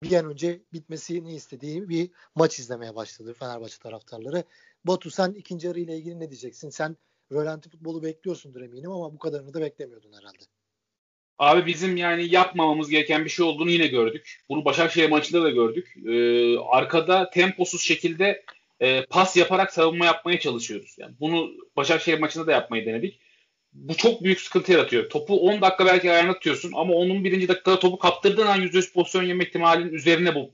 bir 0.02 0.12
an 0.12 0.30
önce 0.30 0.60
bitmesini 0.72 1.34
istediği 1.34 1.88
bir 1.88 2.10
maç 2.34 2.58
izlemeye 2.58 2.94
başladı 2.94 3.34
Fenerbahçe 3.34 3.78
taraftarları. 3.78 4.44
Batu 4.84 5.10
sen 5.10 5.32
ikinci 5.32 5.66
yarı 5.66 5.80
ile 5.80 5.96
ilgili 5.96 6.20
ne 6.20 6.30
diyeceksin? 6.30 6.70
Sen 6.70 6.96
rölanti 7.32 7.70
futbolu 7.70 8.02
bekliyorsundur 8.02 8.60
eminim 8.60 8.90
ama 8.90 9.12
bu 9.12 9.18
kadarını 9.18 9.54
da 9.54 9.60
beklemiyordun 9.60 10.12
herhalde. 10.12 10.44
Abi 11.38 11.66
bizim 11.66 11.96
yani 11.96 12.34
yapmamamız 12.34 12.88
gereken 12.88 13.24
bir 13.24 13.30
şey 13.30 13.46
olduğunu 13.46 13.70
yine 13.70 13.86
gördük. 13.86 14.40
Bunu 14.48 14.64
Başakşehir 14.64 15.10
maçında 15.10 15.42
da 15.42 15.50
gördük. 15.50 15.94
Ee, 16.06 16.58
arkada 16.58 17.30
temposuz 17.30 17.82
şekilde 17.82 18.44
e, 18.80 19.06
pas 19.06 19.36
yaparak 19.36 19.72
savunma 19.72 20.04
yapmaya 20.06 20.40
çalışıyoruz. 20.40 20.96
Yani 20.98 21.14
bunu 21.20 21.50
Başakşehir 21.76 22.18
maçında 22.18 22.46
da 22.46 22.52
yapmayı 22.52 22.86
denedik. 22.86 23.20
Bu 23.72 23.96
çok 23.96 24.22
büyük 24.22 24.40
sıkıntı 24.40 24.72
yaratıyor. 24.72 25.10
Topu 25.10 25.40
10 25.40 25.60
dakika 25.60 25.86
belki 25.86 26.10
ayağına 26.10 26.32
tutuyorsun 26.32 26.72
ama 26.74 26.94
onun 26.94 27.24
birinci 27.24 27.48
dakikada 27.48 27.78
topu 27.78 27.98
kaptırdığın 27.98 28.46
an 28.46 28.60
%100 28.60 28.92
pozisyon 28.92 29.22
yeme 29.22 29.44
ihtimalinin 29.44 29.92
üzerine 29.92 30.34
bu 30.34 30.50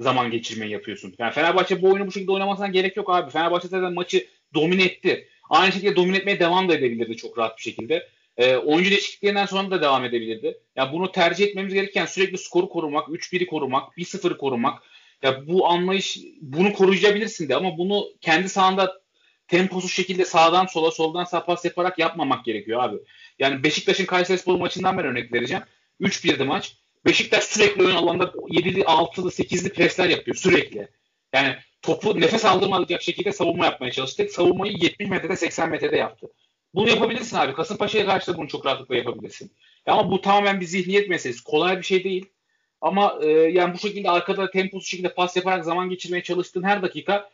zaman 0.00 0.30
geçirmeyi 0.30 0.72
yapıyorsun. 0.72 1.14
Yani 1.18 1.32
Fenerbahçe 1.32 1.82
bu 1.82 1.92
oyunu 1.92 2.06
bu 2.06 2.12
şekilde 2.12 2.32
oynamasına 2.32 2.68
gerek 2.68 2.96
yok 2.96 3.10
abi. 3.10 3.30
Fenerbahçe 3.30 3.68
zaten 3.68 3.92
maçı 3.92 4.26
domine 4.54 4.84
etti. 4.84 5.28
Aynı 5.50 5.72
şekilde 5.72 5.96
domine 5.96 6.16
etmeye 6.16 6.40
devam 6.40 6.68
da 6.68 6.74
edebilirdi 6.74 7.16
çok 7.16 7.38
rahat 7.38 7.58
bir 7.58 7.62
şekilde. 7.62 8.08
E, 8.36 8.56
oyuncu 8.56 8.90
değişikliklerinden 8.90 9.46
sonra 9.46 9.70
da 9.70 9.82
devam 9.82 10.04
edebilirdi. 10.04 10.58
Ya 10.76 10.92
bunu 10.92 11.12
tercih 11.12 11.46
etmemiz 11.46 11.74
gereken 11.74 12.06
sürekli 12.06 12.38
skoru 12.38 12.68
korumak, 12.68 13.08
3-1'i 13.08 13.46
korumak, 13.46 13.98
1-0'ı 13.98 14.38
korumak. 14.38 14.82
Ya 15.22 15.46
bu 15.46 15.66
anlayış 15.66 16.18
bunu 16.40 16.72
koruyabilirsin 16.72 17.48
de 17.48 17.56
ama 17.56 17.78
bunu 17.78 18.08
kendi 18.20 18.48
sahanda 18.48 19.03
temposuz 19.48 19.92
şekilde 19.92 20.24
sağdan 20.24 20.66
sola 20.66 20.90
soldan 20.90 21.24
sağ 21.24 21.44
pas 21.44 21.64
yaparak 21.64 21.98
yapmamak 21.98 22.44
gerekiyor 22.44 22.82
abi. 22.82 22.96
Yani 23.38 23.62
Beşiktaş'ın 23.62 24.04
Kayserispor 24.04 24.58
maçından 24.58 24.98
ben 24.98 25.04
örnek 25.04 25.32
vereceğim. 25.32 25.62
3-1'di 26.00 26.44
maç. 26.44 26.76
Beşiktaş 27.06 27.44
sürekli 27.44 27.82
ön 27.82 27.94
alanda 27.94 28.24
7'li, 28.24 28.80
6'lı, 28.80 29.28
8'li 29.28 29.72
presler 29.72 30.08
yapıyor 30.08 30.36
sürekli. 30.36 30.88
Yani 31.32 31.56
topu 31.82 32.20
nefes 32.20 32.44
aldırmayacak 32.44 33.02
şekilde 33.02 33.32
savunma 33.32 33.64
yapmaya 33.64 33.92
çalıştık. 33.92 34.30
Savunmayı 34.30 34.72
70 34.80 35.08
metrede 35.08 35.36
80 35.36 35.70
metrede 35.70 35.96
yaptı. 35.96 36.26
Bunu 36.74 36.88
yapabilirsin 36.88 37.36
abi. 37.36 37.52
Kasımpaşa'ya 37.52 38.06
karşı 38.06 38.32
da 38.32 38.38
bunu 38.38 38.48
çok 38.48 38.66
rahatlıkla 38.66 38.96
yapabilirsin. 38.96 39.52
Ama 39.86 40.10
bu 40.10 40.20
tamamen 40.20 40.60
bir 40.60 40.66
zihniyet 40.66 41.08
meselesi. 41.08 41.44
Kolay 41.44 41.78
bir 41.78 41.82
şey 41.82 42.04
değil. 42.04 42.26
Ama 42.80 43.18
e, 43.22 43.28
yani 43.28 43.74
bu 43.74 43.78
şekilde 43.78 44.10
arkada 44.10 44.50
temposuz 44.50 44.88
şekilde 44.88 45.14
pas 45.14 45.36
yaparak 45.36 45.64
zaman 45.64 45.88
geçirmeye 45.88 46.22
çalıştığın 46.22 46.62
her 46.62 46.82
dakika 46.82 47.30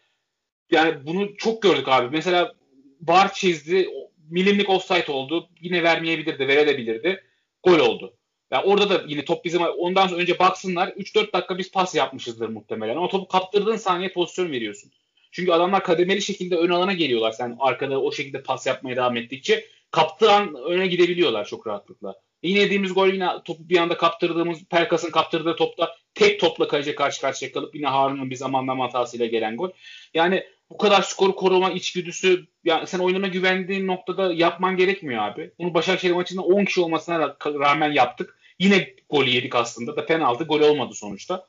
yani 0.72 1.06
bunu 1.06 1.36
çok 1.36 1.62
gördük 1.62 1.88
abi. 1.88 2.16
Mesela 2.16 2.54
bar 3.00 3.32
çizdi. 3.32 3.88
Milimlik 4.30 4.70
offside 4.70 5.12
oldu. 5.12 5.48
Yine 5.60 5.82
vermeyebilirdi. 5.82 6.48
Verebilirdi. 6.48 7.24
Gol 7.62 7.78
oldu. 7.78 8.14
Yani 8.50 8.64
orada 8.64 8.90
da 8.90 9.04
yine 9.08 9.24
top 9.24 9.44
bizim 9.44 9.62
ondan 9.62 10.06
sonra 10.06 10.20
önce 10.20 10.38
baksınlar 10.38 10.88
3-4 10.88 11.32
dakika 11.32 11.58
biz 11.58 11.72
pas 11.72 11.94
yapmışızdır 11.94 12.48
muhtemelen. 12.48 12.96
Ama 12.96 13.08
topu 13.08 13.28
kaptırdığın 13.28 13.76
saniye 13.76 14.12
pozisyon 14.12 14.52
veriyorsun. 14.52 14.92
Çünkü 15.32 15.52
adamlar 15.52 15.84
kademeli 15.84 16.22
şekilde 16.22 16.56
ön 16.56 16.70
alana 16.70 16.92
geliyorlar. 16.92 17.32
Sen 17.32 17.56
arkada 17.60 18.00
o 18.00 18.12
şekilde 18.12 18.42
pas 18.42 18.66
yapmaya 18.66 18.96
devam 18.96 19.16
ettikçe 19.16 19.64
kaptığı 19.90 20.32
an 20.32 20.54
öne 20.54 20.86
gidebiliyorlar 20.86 21.44
çok 21.44 21.66
rahatlıkla. 21.66 22.14
Yine 22.42 22.58
yediğimiz 22.58 22.94
gol 22.94 23.08
yine 23.08 23.28
topu 23.44 23.68
bir 23.68 23.76
anda 23.78 23.96
kaptırdığımız 23.96 24.64
Perkas'ın 24.64 25.10
kaptırdığı 25.10 25.56
topta 25.56 25.96
tek 26.14 26.40
topla 26.40 26.68
kaleci 26.68 26.94
karşı 26.94 27.20
karşıya 27.20 27.52
kalıp 27.52 27.74
yine 27.74 27.86
Harun'un 27.86 28.30
bir 28.30 28.36
zamanlama 28.36 28.84
hatasıyla 28.84 29.26
gelen 29.26 29.56
gol. 29.56 29.70
Yani 30.14 30.44
bu 30.70 30.78
kadar 30.78 31.02
skoru 31.02 31.36
koruma 31.36 31.70
içgüdüsü 31.70 32.46
yani 32.64 32.86
sen 32.86 32.98
oyununa 32.98 33.26
güvendiğin 33.26 33.86
noktada 33.86 34.32
yapman 34.32 34.76
gerekmiyor 34.76 35.22
abi. 35.22 35.52
Bunu 35.58 35.74
Başakşehir 35.74 36.12
maçında 36.12 36.42
10 36.42 36.64
kişi 36.64 36.80
olmasına 36.80 37.36
rağmen 37.44 37.92
yaptık. 37.92 38.38
Yine 38.58 38.94
golü 39.10 39.30
yedik 39.30 39.54
aslında 39.54 39.96
da 39.96 40.06
penaltı 40.06 40.44
gol 40.44 40.60
olmadı 40.60 40.94
sonuçta. 40.94 41.48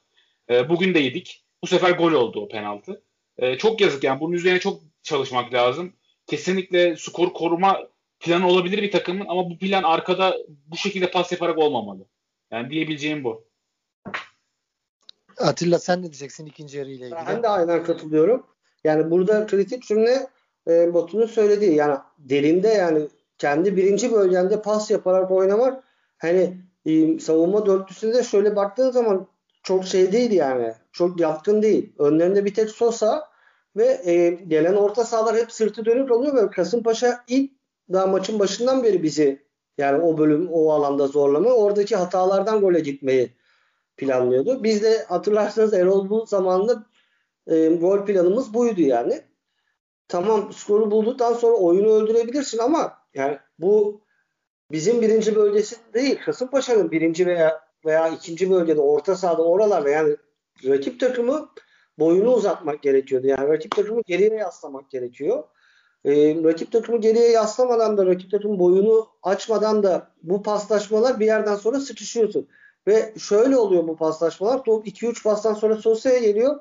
E, 0.49 0.69
bugün 0.69 0.93
de 0.93 0.99
yedik. 0.99 1.43
Bu 1.63 1.67
sefer 1.67 1.91
gol 1.91 2.12
oldu 2.12 2.41
o 2.41 2.47
penaltı. 2.47 3.03
E, 3.38 3.57
çok 3.57 3.81
yazık 3.81 4.03
yani 4.03 4.19
bunun 4.19 4.34
üzerine 4.34 4.60
çok 4.60 4.81
çalışmak 5.03 5.53
lazım. 5.53 5.93
Kesinlikle 6.27 6.95
skor 6.95 7.34
koruma 7.34 7.88
planı 8.19 8.47
olabilir 8.47 8.81
bir 8.81 8.91
takımın 8.91 9.25
ama 9.27 9.49
bu 9.49 9.57
plan 9.57 9.84
arkada 9.84 10.38
bu 10.67 10.77
şekilde 10.77 11.12
pas 11.12 11.31
yaparak 11.31 11.57
olmamalı. 11.57 12.05
Yani 12.51 12.69
diyebileceğim 12.69 13.23
bu. 13.23 13.45
Atilla 15.38 15.79
sen 15.79 15.99
ne 15.99 16.03
diyeceksin 16.03 16.45
ikinci 16.45 16.77
yarı 16.77 16.89
ile 16.89 17.05
ilgili? 17.05 17.19
Ben 17.27 17.43
de 17.43 17.47
aynen 17.47 17.84
katılıyorum. 17.84 18.45
Yani 18.84 19.12
burada 19.12 19.46
kritik 19.46 19.84
cümle 19.84 20.28
e, 20.67 20.94
Batu'nun 20.94 21.26
söylediği 21.26 21.76
yani 21.76 21.98
derinde 22.17 22.67
yani 22.67 23.08
kendi 23.38 23.78
birinci 23.78 24.12
bölgende 24.12 24.62
pas 24.62 24.91
yaparak 24.91 25.32
oynamak 25.32 25.84
hani 26.17 26.58
e, 26.86 27.20
savunma 27.20 27.65
dörtlüsünde 27.65 28.24
şöyle 28.24 28.56
baktığın 28.56 28.91
zaman 28.91 29.28
çok 29.63 29.86
şey 29.86 30.12
değil 30.12 30.32
yani. 30.32 30.74
Çok 30.91 31.20
yatkın 31.20 31.62
değil. 31.62 31.94
Önlerinde 32.00 32.46
bir 32.46 32.54
tek 32.54 32.70
Sosa 32.70 33.30
ve 33.76 34.02
e, 34.06 34.30
gelen 34.30 34.74
orta 34.74 35.04
sahalar 35.04 35.36
hep 35.36 35.52
sırtı 35.52 35.86
dönük 35.86 36.12
oluyor 36.12 36.36
ve 36.36 36.50
Kasımpaşa 36.50 37.24
ilk 37.28 37.52
daha 37.91 38.08
maçın 38.08 38.39
başından 38.39 38.84
beri 38.84 39.04
bizi 39.04 39.41
yani 39.78 40.04
o 40.04 40.17
bölüm 40.17 40.48
o 40.52 40.72
alanda 40.72 41.08
zorlama 41.08 41.50
oradaki 41.50 41.96
hatalardan 41.96 42.62
gole 42.62 42.80
gitmeyi 42.80 43.34
planlıyordu. 43.98 44.63
Biz 44.63 44.84
de 44.84 45.04
hatırlarsanız 45.04 45.74
Erol 45.74 46.10
Bulut 46.10 46.30
zamanında 46.30 46.84
e, 47.47 47.67
gol 47.67 48.06
planımız 48.06 48.54
buydu 48.54 48.82
yani. 48.82 49.21
Tamam 50.08 50.54
skoru 50.54 50.91
bulduktan 50.91 51.34
sonra 51.34 51.56
oyunu 51.56 51.88
öldürebilirsin 51.88 52.58
ama 52.58 52.97
yani 53.13 53.38
bu 53.60 54.01
bizim 54.71 55.01
birinci 55.01 55.36
bölgesi 55.36 55.75
değil. 55.93 56.19
Kasımpaşa'nın 56.25 56.91
birinci 56.91 57.27
veya 57.27 57.62
veya 57.86 58.08
ikinci 58.08 58.49
bölgede 58.51 58.82
orta 58.82 59.15
sahada 59.15 59.43
oralarda 59.43 59.89
yani 59.89 60.15
rakip 60.65 60.99
takımı 60.99 61.49
boyunu 61.99 62.34
uzatmak 62.34 62.82
gerekiyordu. 62.82 63.27
Yani 63.27 63.47
rakip 63.47 63.75
takımı 63.75 64.01
geriye 64.01 64.36
yaslamak 64.36 64.89
gerekiyor. 64.89 65.43
Ee, 66.06 66.43
rakip 66.43 66.71
takımı 66.71 67.01
geriye 67.01 67.30
yaslamadan 67.30 67.97
da 67.97 68.06
rakip 68.06 68.32
takımın 68.32 68.60
boyunu 68.60 69.08
açmadan 69.23 69.84
da 69.84 70.12
bu 70.23 70.43
paslaşmalar 70.43 71.19
bir 71.19 71.25
yerden 71.25 71.56
sonra 71.56 71.80
sıkışıyorsun. 71.80 72.47
Ve 72.88 73.13
şöyle 73.17 73.58
oluyor 73.58 73.88
bu 73.88 73.97
paslaşmalar. 73.97 74.63
Top 74.63 74.88
2-3 74.88 75.23
pastan 75.23 75.54
sonra 75.54 75.75
Sosa'ya 75.75 76.19
geliyor. 76.19 76.60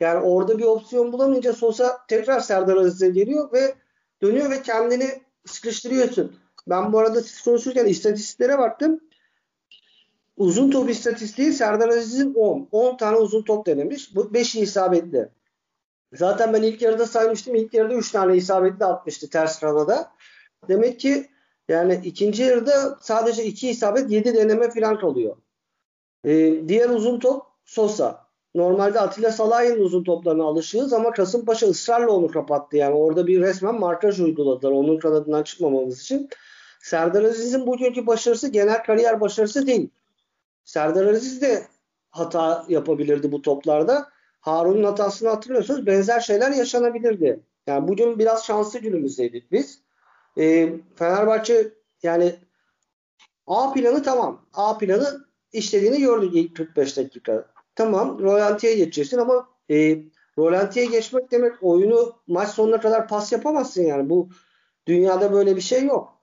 Yani 0.00 0.18
orada 0.18 0.58
bir 0.58 0.64
opsiyon 0.64 1.12
bulamayınca 1.12 1.52
Sosa 1.52 1.98
tekrar 2.08 2.40
Serdar 2.40 2.76
Aziz'e 2.76 3.08
geliyor 3.10 3.52
ve 3.52 3.74
dönüyor 4.22 4.50
ve 4.50 4.62
kendini 4.62 5.22
sıkıştırıyorsun. 5.46 6.36
Ben 6.66 6.92
bu 6.92 6.98
arada 6.98 7.22
siz 7.22 7.42
konuşurken 7.42 7.86
istatistiklere 7.86 8.58
baktım. 8.58 9.00
Uzun 10.36 10.70
top 10.70 10.90
istatistiği 10.90 11.52
Serdar 11.52 11.88
Aziz'in 11.88 12.34
10. 12.34 12.68
10 12.72 12.96
tane 12.96 13.16
uzun 13.16 13.42
top 13.42 13.66
denemiş. 13.66 14.16
Bu 14.16 14.20
5'i 14.20 14.60
isabetli. 14.60 15.28
Zaten 16.12 16.52
ben 16.52 16.62
ilk 16.62 16.82
yarıda 16.82 17.06
saymıştım. 17.06 17.54
İlk 17.54 17.74
yarıda 17.74 17.94
3 17.94 18.10
tane 18.10 18.36
isabetli 18.36 18.84
atmıştı 18.84 19.30
ters 19.30 19.60
kanada. 19.60 20.12
Demek 20.68 21.00
ki 21.00 21.30
yani 21.68 22.00
ikinci 22.04 22.42
yarıda 22.42 22.98
sadece 23.00 23.44
2 23.44 23.70
isabet 23.70 24.10
7 24.10 24.34
deneme 24.34 24.70
falan 24.70 24.98
kalıyor. 24.98 25.36
Ee, 26.24 26.68
diğer 26.68 26.88
uzun 26.88 27.18
top 27.20 27.46
Sosa. 27.64 28.29
Normalde 28.54 29.00
Atilla 29.00 29.32
Salah'ın 29.32 29.80
uzun 29.80 30.04
toplarına 30.04 30.44
alışığız 30.44 30.92
ama 30.92 31.10
Kasımpaşa 31.10 31.66
ısrarla 31.66 32.12
onu 32.12 32.28
kapattı. 32.28 32.76
Yani 32.76 32.94
orada 32.94 33.26
bir 33.26 33.40
resmen 33.40 33.80
markaj 33.80 34.20
uyguladılar 34.20 34.72
onun 34.72 34.98
kanadından 34.98 35.42
çıkmamamız 35.42 36.00
için. 36.00 36.28
Serdar 36.80 37.24
Aziz'in 37.24 37.66
bugünkü 37.66 38.06
başarısı 38.06 38.48
genel 38.48 38.84
kariyer 38.84 39.20
başarısı 39.20 39.66
değil. 39.66 39.90
Serdar 40.64 41.06
Aziz 41.06 41.42
de 41.42 41.66
hata 42.10 42.64
yapabilirdi 42.68 43.32
bu 43.32 43.42
toplarda. 43.42 44.08
Harun'un 44.40 44.84
hatasını 44.84 45.28
hatırlıyorsanız 45.28 45.86
benzer 45.86 46.20
şeyler 46.20 46.50
yaşanabilirdi. 46.50 47.40
Yani 47.66 47.88
bugün 47.88 48.18
biraz 48.18 48.44
şanslı 48.44 48.78
günümüzdeydik 48.78 49.52
biz. 49.52 49.80
E, 50.38 50.72
Fenerbahçe 50.96 51.72
yani 52.02 52.36
A 53.46 53.72
planı 53.72 54.02
tamam. 54.02 54.46
A 54.54 54.78
planı 54.78 55.24
işlediğini 55.52 56.00
gördük 56.00 56.30
ilk 56.34 56.56
45 56.56 56.96
dakika. 56.96 57.46
Tamam 57.74 58.18
rolantiye 58.18 58.74
geçeceksin 58.74 59.18
ama 59.18 59.48
e, 59.70 59.98
rolantiye 60.38 60.86
geçmek 60.86 61.30
demek 61.30 61.52
oyunu 61.62 62.12
maç 62.26 62.48
sonuna 62.48 62.80
kadar 62.80 63.08
pas 63.08 63.32
yapamazsın 63.32 63.82
yani. 63.82 64.10
Bu 64.10 64.28
dünyada 64.86 65.32
böyle 65.32 65.56
bir 65.56 65.60
şey 65.60 65.84
yok. 65.84 66.20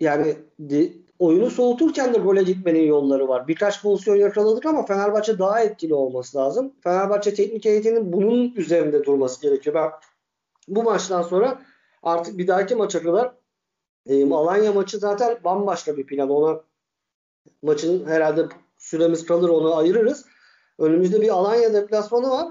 Yani 0.00 0.36
de, 0.58 0.92
oyunu 1.18 1.50
soğuturken 1.50 2.14
de 2.14 2.18
gole 2.18 2.42
gitmenin 2.42 2.82
yolları 2.82 3.28
var. 3.28 3.48
Birkaç 3.48 3.82
pozisyon 3.82 4.16
yakaladık 4.16 4.66
ama 4.66 4.86
Fenerbahçe 4.86 5.38
daha 5.38 5.60
etkili 5.60 5.94
olması 5.94 6.38
lazım. 6.38 6.72
Fenerbahçe 6.84 7.34
teknik 7.34 7.64
heyetinin 7.64 8.12
bunun 8.12 8.54
üzerinde 8.54 9.04
durması 9.04 9.42
gerekiyor. 9.42 9.76
Ben 9.76 9.90
bu 10.68 10.82
maçtan 10.82 11.22
sonra 11.22 11.62
artık 12.02 12.38
bir 12.38 12.46
dahaki 12.46 12.74
maça 12.74 13.02
kadar 13.02 13.34
e, 14.06 14.30
Alanya 14.32 14.72
maçı 14.72 14.98
zaten 14.98 15.38
bambaşka 15.44 15.96
bir 15.96 16.06
plan. 16.06 16.30
Ona 16.30 16.60
maçın 17.62 18.06
herhalde 18.06 18.46
süremiz 18.78 19.26
kalır 19.26 19.48
onu 19.48 19.76
ayırırız. 19.76 20.26
Önümüzde 20.80 21.20
bir 21.20 21.28
Alanya 21.28 21.72
deplasmanı 21.74 22.30
var 22.30 22.48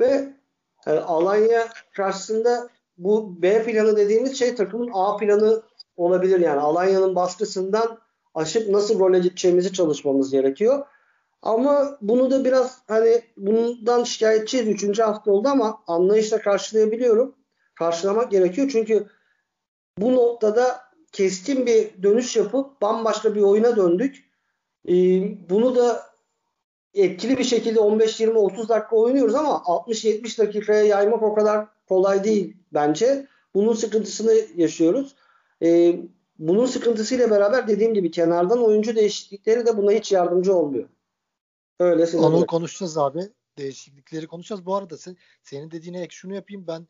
ve 0.00 0.34
e, 0.86 0.90
Alanya 0.90 1.68
karşısında 1.92 2.68
bu 2.98 3.42
B 3.42 3.64
planı 3.64 3.96
dediğimiz 3.96 4.38
şey 4.38 4.54
takımın 4.54 4.90
A 4.92 5.16
planı 5.16 5.62
olabilir 5.96 6.40
yani. 6.40 6.60
Alanya'nın 6.60 7.14
baskısından 7.14 7.98
aşıp 8.34 8.68
nasıl 8.68 8.98
role 8.98 9.18
gideceğimizi 9.18 9.72
çalışmamız 9.72 10.30
gerekiyor. 10.30 10.86
Ama 11.42 11.98
bunu 12.00 12.30
da 12.30 12.44
biraz 12.44 12.78
hani 12.88 13.22
bundan 13.36 14.04
şikayetçiyiz. 14.04 14.68
Üçüncü 14.68 15.02
hafta 15.02 15.30
oldu 15.30 15.48
ama 15.48 15.82
anlayışla 15.86 16.40
karşılayabiliyorum. 16.40 17.34
Karşılamak 17.74 18.30
gerekiyor. 18.30 18.68
Çünkü 18.72 19.06
bu 19.98 20.14
noktada 20.14 20.80
keskin 21.12 21.66
bir 21.66 22.02
dönüş 22.02 22.36
yapıp 22.36 22.82
bambaşka 22.82 23.34
bir 23.34 23.42
oyuna 23.42 23.76
döndük. 23.76 24.24
Ee, 24.88 24.92
bunu 25.50 25.76
da 25.76 26.15
etkili 26.96 27.38
bir 27.38 27.44
şekilde 27.44 27.78
15-20-30 27.78 28.68
dakika 28.68 28.96
oynuyoruz 28.96 29.34
ama 29.34 29.48
60-70 29.50 30.38
dakikaya 30.38 30.84
yaymak 30.84 31.22
o 31.22 31.34
kadar 31.34 31.66
kolay 31.88 32.24
değil 32.24 32.56
bence. 32.74 33.26
Bunun 33.54 33.72
sıkıntısını 33.72 34.32
yaşıyoruz. 34.56 35.14
Ee, 35.62 36.00
bunun 36.38 36.66
sıkıntısıyla 36.66 37.30
beraber 37.30 37.68
dediğim 37.68 37.94
gibi 37.94 38.10
kenardan 38.10 38.64
oyuncu 38.64 38.96
değişiklikleri 38.96 39.66
de 39.66 39.76
buna 39.76 39.92
hiç 39.92 40.12
yardımcı 40.12 40.54
olmuyor. 40.54 40.88
Öyle 41.80 42.18
Onu 42.18 42.40
de. 42.40 42.46
konuşacağız 42.46 42.98
abi. 42.98 43.20
Değişiklikleri 43.58 44.26
konuşacağız. 44.26 44.66
Bu 44.66 44.74
arada 44.74 44.96
sen, 44.96 45.16
senin 45.42 45.70
dediğine 45.70 46.00
ek 46.00 46.14
şunu 46.14 46.34
yapayım. 46.34 46.66
Ben 46.66 46.86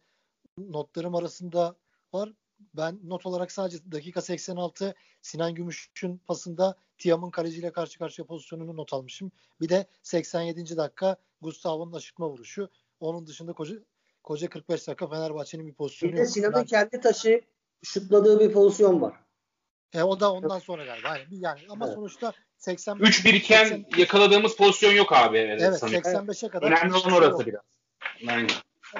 notlarım 0.59 1.15
arasında 1.15 1.77
var. 2.13 2.33
Ben 2.75 3.01
not 3.05 3.27
olarak 3.27 3.53
sadece 3.53 3.93
dakika 3.93 4.21
86 4.21 4.95
Sinan 5.23 5.55
Gümüş'ün 5.55 6.19
pasında 6.19 6.77
Tiam'ın 6.99 7.31
kaleciyle 7.31 7.73
karşı 7.73 7.99
karşıya 7.99 8.27
pozisyonunu 8.27 8.77
not 8.77 8.93
almışım. 8.93 9.33
Bir 9.61 9.69
de 9.69 9.87
87. 10.03 10.77
dakika 10.77 11.17
Gustavo'nun 11.41 11.93
aşırtma 11.93 12.29
vuruşu. 12.29 12.71
Onun 13.01 13.27
dışında 13.27 13.53
koca, 13.53 13.75
koca 14.23 14.49
45 14.49 14.89
dakika 14.89 15.09
Fenerbahçe'nin 15.09 15.67
bir 15.67 15.75
pozisyonu 15.75 16.13
Bir 16.13 16.19
de 16.19 16.27
Sinan'ın 16.27 16.65
kendi 16.65 17.01
taşı 17.01 17.41
şutladığı 17.83 18.41
bir 18.41 18.53
pozisyon 18.53 19.01
var. 19.01 19.15
E, 19.93 20.03
o 20.03 20.21
da 20.21 20.33
ondan 20.33 20.59
sonra 20.59 20.85
galiba. 20.85 21.09
Yani, 21.09 21.27
yani 21.31 21.61
ama 21.69 21.87
evet. 21.87 21.95
sonuçta 21.95 22.33
85 22.59 23.09
3 23.09 23.25
biriken 23.25 23.65
80, 23.65 23.87
yakaladığımız 23.99 24.57
pozisyon 24.57 24.93
yok 24.93 25.13
abi. 25.13 25.39
Evet, 25.39 25.63
evet 25.63 25.83
85'e 25.83 26.49
kadar. 26.49 26.67
Önemli 26.67 26.95
olan 26.95 27.13
orası 27.13 27.47
biraz. 27.47 27.63
Aynen. 28.29 28.51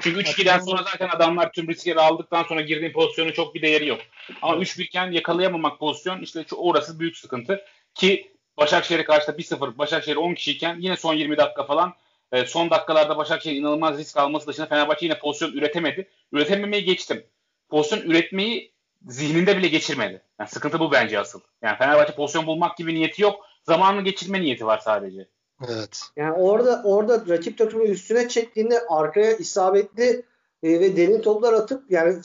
Çünkü 0.01 0.21
3-2'den 0.21 0.59
sonra 0.59 0.83
zaten 0.83 1.09
adamlar 1.09 1.53
tüm 1.53 1.69
riskleri 1.69 2.01
aldıktan 2.01 2.43
sonra 2.43 2.61
girdiğin 2.61 2.93
pozisyonun 2.93 3.33
çok 3.33 3.55
bir 3.55 3.63
değeri 3.63 3.87
yok. 3.87 4.01
Ama 4.43 4.57
3 4.57 4.79
birken 4.79 5.11
yakalayamamak 5.11 5.79
pozisyon 5.79 6.21
işte 6.21 6.45
orası 6.57 7.01
büyük 7.01 7.17
sıkıntı. 7.17 7.65
Ki 7.95 8.33
Başakşehir'e 8.57 9.05
karşı 9.05 9.27
da 9.27 9.33
1-0 9.33 9.79
Başakşehir 9.79 10.17
10 10.17 10.35
kişiyken 10.35 10.77
yine 10.81 10.97
son 10.97 11.15
20 11.15 11.37
dakika 11.37 11.65
falan 11.65 11.95
e, 12.33 12.47
son 12.47 12.71
dakikalarda 12.71 13.17
Başakşehir 13.17 13.57
inanılmaz 13.57 13.99
risk 13.99 14.17
alması 14.17 14.47
dışında 14.47 14.67
Fenerbahçe 14.67 15.07
yine 15.07 15.19
pozisyon 15.19 15.53
üretemedi. 15.53 16.09
Üretememeyi 16.33 16.85
geçtim. 16.85 17.25
Pozisyon 17.69 18.01
üretmeyi 18.01 18.73
zihninde 19.07 19.57
bile 19.57 19.69
geçirmedi. 19.69 20.23
Yani 20.41 20.51
sıkıntı 20.51 20.81
bu 20.81 20.93
bence 20.93 21.19
asıl. 21.21 21.41
Yani 21.63 21.79
Fenerbahçe 21.79 22.15
pozisyon 22.15 22.47
bulmak 22.47 22.77
gibi 22.77 22.95
niyeti 22.95 23.23
yok. 23.23 23.47
Zamanını 23.63 24.05
geçirme 24.05 24.41
niyeti 24.41 24.67
var 24.67 24.79
sadece. 24.79 25.29
Evet. 25.65 26.01
Yani 26.17 26.33
orada 26.33 26.83
orada 26.85 27.25
rakip 27.29 27.59
takımı 27.59 27.85
üstüne 27.85 28.29
çektiğinde 28.29 28.81
arkaya 28.89 29.33
isabetli 29.33 30.23
e, 30.63 30.81
ve 30.81 30.97
derin 30.97 31.21
toplar 31.21 31.53
atıp 31.53 31.91
yani 31.91 32.17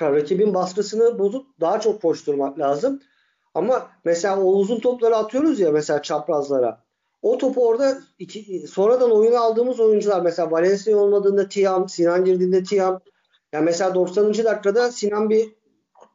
rakibin 0.00 0.54
baskısını 0.54 1.18
bozup 1.18 1.46
daha 1.60 1.80
çok 1.80 2.02
koşturmak 2.02 2.58
lazım. 2.58 3.00
Ama 3.54 3.90
mesela 4.04 4.40
o 4.40 4.52
uzun 4.52 4.80
topları 4.80 5.16
atıyoruz 5.16 5.60
ya 5.60 5.70
mesela 5.70 6.02
çaprazlara. 6.02 6.86
O 7.22 7.38
topu 7.38 7.66
orada 7.66 7.98
iki, 8.18 8.68
sonradan 8.68 9.10
oyuna 9.10 9.40
aldığımız 9.40 9.80
oyuncular 9.80 10.20
mesela 10.20 10.50
Valencia 10.50 10.96
olmadığında 10.96 11.48
Tiam, 11.48 11.88
Sinan 11.88 12.24
girdiğinde 12.24 12.64
Tiam. 12.64 13.00
Yani 13.52 13.64
mesela 13.64 13.94
90. 13.94 14.34
dakikada 14.34 14.92
Sinan 14.92 15.30
bir 15.30 15.54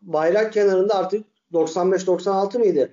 bayrak 0.01 0.53
kenarında 0.53 0.95
artık 0.95 1.25
95-96 1.53 2.57
mıydı? 2.59 2.91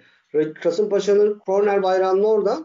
Kasımpaşa'nın 0.63 1.39
korner 1.39 1.83
bayrağının 1.83 2.25
orada 2.25 2.65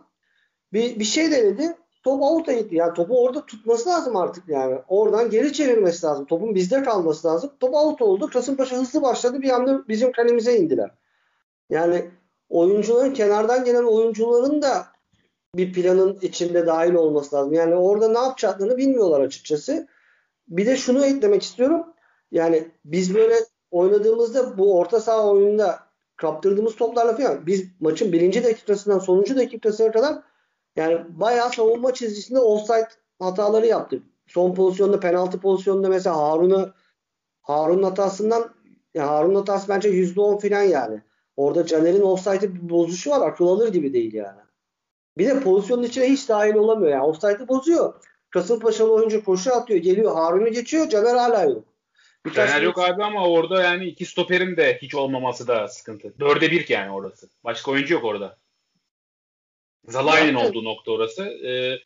bir, 0.74 1.00
bir 1.00 1.04
şey 1.04 1.32
denedi. 1.32 1.78
Top 2.04 2.22
out'a 2.22 2.54
gitti. 2.54 2.76
Yani 2.76 2.94
topu 2.94 3.24
orada 3.24 3.46
tutması 3.46 3.90
lazım 3.90 4.16
artık 4.16 4.50
yani. 4.50 4.80
Oradan 4.88 5.30
geri 5.30 5.54
çevirmesi 5.54 6.06
lazım. 6.06 6.26
Topun 6.26 6.56
bizde 6.56 6.84
kalması 6.84 7.28
lazım. 7.28 7.52
Top 7.60 7.74
out 7.74 8.02
oldu. 8.02 8.30
Kasımpaşa 8.30 8.76
hızlı 8.76 9.02
başladı. 9.02 9.42
Bir 9.42 9.50
anda 9.50 9.88
bizim 9.88 10.12
kalemize 10.12 10.58
indiler. 10.58 10.92
Yani 11.70 12.06
oyuncuların 12.50 13.14
kenardan 13.14 13.66
gelen 13.66 13.84
oyuncuların 13.84 14.62
da 14.62 14.86
bir 15.56 15.74
planın 15.74 16.20
içinde 16.22 16.66
dahil 16.68 16.94
olması 16.94 17.36
lazım. 17.36 17.54
Yani 17.54 17.76
orada 17.76 18.08
ne 18.08 18.20
yapacaklarını 18.20 18.78
bilmiyorlar 18.78 19.22
açıkçası. 19.22 19.88
Bir 20.48 20.66
de 20.66 20.78
şunu 20.78 21.06
eklemek 21.06 21.44
istiyorum. 21.44 21.84
Yani 22.32 22.68
biz 22.86 23.16
böyle 23.16 23.36
oynadığımızda 23.72 24.58
bu 24.58 24.80
orta 24.80 25.00
saha 25.00 25.32
oyununda 25.32 25.80
kaptırdığımız 26.16 26.76
toplarla 26.76 27.18
falan 27.18 27.46
biz 27.46 27.66
maçın 27.80 28.12
birinci 28.12 28.44
dakikasından 28.44 29.00
sonuncu 29.00 29.36
dakikasına 29.36 29.92
kadar 29.92 30.16
yani 30.76 31.02
bayağı 31.10 31.50
savunma 31.50 31.94
çizgisinde 31.94 32.40
offside 32.40 32.88
hataları 33.20 33.68
yaptık. 33.68 34.04
Son 34.28 34.56
pozisyonda 34.56 35.00
penaltı 35.00 35.40
pozisyonunda 35.40 35.90
mesela 35.90 36.18
Harun'u 36.18 36.74
Harun'un 37.42 37.84
hatasından 37.84 38.56
ya 38.94 39.08
Harun'un 39.08 39.36
hatası 39.36 39.70
bence 39.70 39.90
%10 39.90 40.50
falan 40.50 40.64
yani. 40.64 41.02
Orada 41.38 41.66
Caner'in 41.66 42.02
offside'ı 42.02 42.56
bir 42.56 42.70
bozuşu 42.70 43.10
var. 43.10 43.28
Akıl 43.28 43.48
alır 43.48 43.74
gibi 43.74 43.94
değil 43.94 44.14
yani. 44.14 44.42
Bir 45.18 45.28
de 45.28 45.40
pozisyonun 45.40 45.84
içine 45.84 46.10
hiç 46.10 46.30
dahil 46.30 46.56
olamıyor. 46.56 46.92
Yani 46.92 47.04
offside'ı 47.04 47.48
bozuyor. 47.48 47.94
Kasımpaşalı 48.30 48.94
oyuncu 48.94 49.24
koşu 49.24 49.54
atıyor. 49.54 49.80
Geliyor. 49.80 50.16
Harun'u 50.16 50.52
geçiyor. 50.52 50.90
Caner 50.90 51.16
hala 51.16 51.44
yok. 51.44 51.64
Birkaç 52.26 52.50
Caner 52.50 52.62
yok 52.62 52.80
abi 52.80 53.04
ama 53.04 53.28
orada 53.28 53.64
yani 53.64 53.86
iki 53.86 54.06
stoperin 54.06 54.58
de 54.58 54.78
hiç 54.82 54.96
olmaması 54.96 55.48
da 55.48 55.68
sıkıntı. 55.68 56.20
Dörde 56.20 56.52
bir 56.52 56.70
yani 56.70 56.92
orası. 56.92 57.30
Başka 57.44 57.72
oyuncu 57.72 57.94
yok 57.94 58.04
orada. 58.04 58.38
Zalai'nin 59.88 60.34
olduğu 60.34 60.64
nokta 60.64 60.92
orası. 60.92 61.24
Ee, 61.24 61.80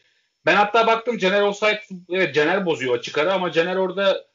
ben 0.45 0.55
hatta 0.55 0.88
baktım 0.88 1.17
Caner 1.17 1.41
offside 1.41 1.81
evet 2.10 2.36
Caner 2.36 2.65
bozuyor 2.65 2.97
açık 2.97 3.17
ara 3.17 3.33
ama 3.33 3.51
Caner 3.51 3.75
orada 3.75 4.25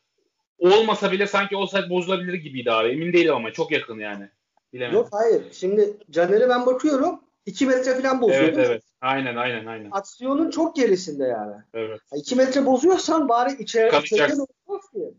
olmasa 0.59 1.13
bile 1.13 1.27
sanki 1.27 1.57
offside 1.57 1.91
bozulabilir 1.91 2.35
gibiydi 2.35 2.73
abi. 2.73 2.89
Emin 2.89 3.13
değilim 3.13 3.35
ama 3.35 3.53
çok 3.53 3.73
yakın 3.73 3.99
yani. 3.99 4.29
Bilemedim. 4.73 4.99
Yok 4.99 5.09
hayır. 5.13 5.43
Şimdi 5.53 5.97
Caner'e 6.11 6.49
ben 6.49 6.67
bakıyorum 6.67 7.21
2 7.47 7.67
metre 7.67 8.01
falan 8.01 8.21
bozuyor. 8.21 8.43
Evet 8.43 8.59
evet. 8.59 8.83
Aynen 9.01 9.37
aynen 9.37 9.67
aynen. 9.67 9.91
Aksiyonun 9.91 10.51
çok 10.51 10.77
gerisinde 10.77 11.25
yani. 11.25 11.55
Evet. 11.75 12.01
2 12.15 12.37
metre 12.37 12.67
bozuyorsan 12.67 13.29
bari 13.29 13.63
içeri 13.63 14.05
içeriden 14.05 14.39
olmaz 14.39 14.91
ki. 14.91 15.15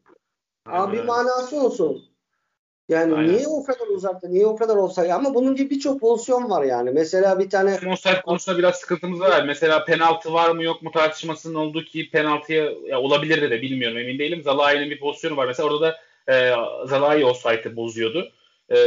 Abi 0.65 0.97
bir 0.97 1.03
manası 1.03 1.62
olsun. 1.62 2.12
Yani 2.89 3.15
Aynen. 3.15 3.34
niye 3.34 3.48
o 3.48 3.63
kadar 3.63 3.88
uzakta, 3.88 4.28
niye 4.28 4.46
o 4.46 4.56
kadar 4.56 4.76
olsa 4.76 5.15
ama 5.15 5.34
bunun 5.34 5.56
gibi 5.56 5.69
birçok 5.69 6.02
pozisyon 6.02 6.50
var 6.50 6.63
yani. 6.63 6.91
Mesela 6.91 7.39
bir 7.39 7.50
tane 7.50 7.80
offside 7.91 8.22
konusunda 8.22 8.58
biraz 8.58 8.76
sıkıntımız 8.76 9.19
var. 9.19 9.43
Mesela 9.46 9.86
penaltı 9.86 10.34
var 10.34 10.50
mı 10.50 10.63
yok 10.63 10.82
mu 10.82 10.91
tartışmasının 10.91 11.56
olduğu 11.56 11.84
ki 11.84 12.10
penaltıya 12.12 12.72
ya 12.88 13.02
olabilir 13.02 13.52
de 13.52 13.62
bilmiyorum 13.62 13.98
emin 13.98 14.19
değilim. 14.19 14.43
Zalai'nin 14.43 14.89
bir 14.89 15.00
pozisyonu 15.00 15.38
var. 15.38 15.48
Mesela 15.48 15.69
orada 15.69 15.82
da 15.82 15.98
e, 16.34 16.56
Zalai 16.88 17.26
offside'ı 17.26 17.76
bozuyordu. 17.76 18.32
E, 18.69 18.78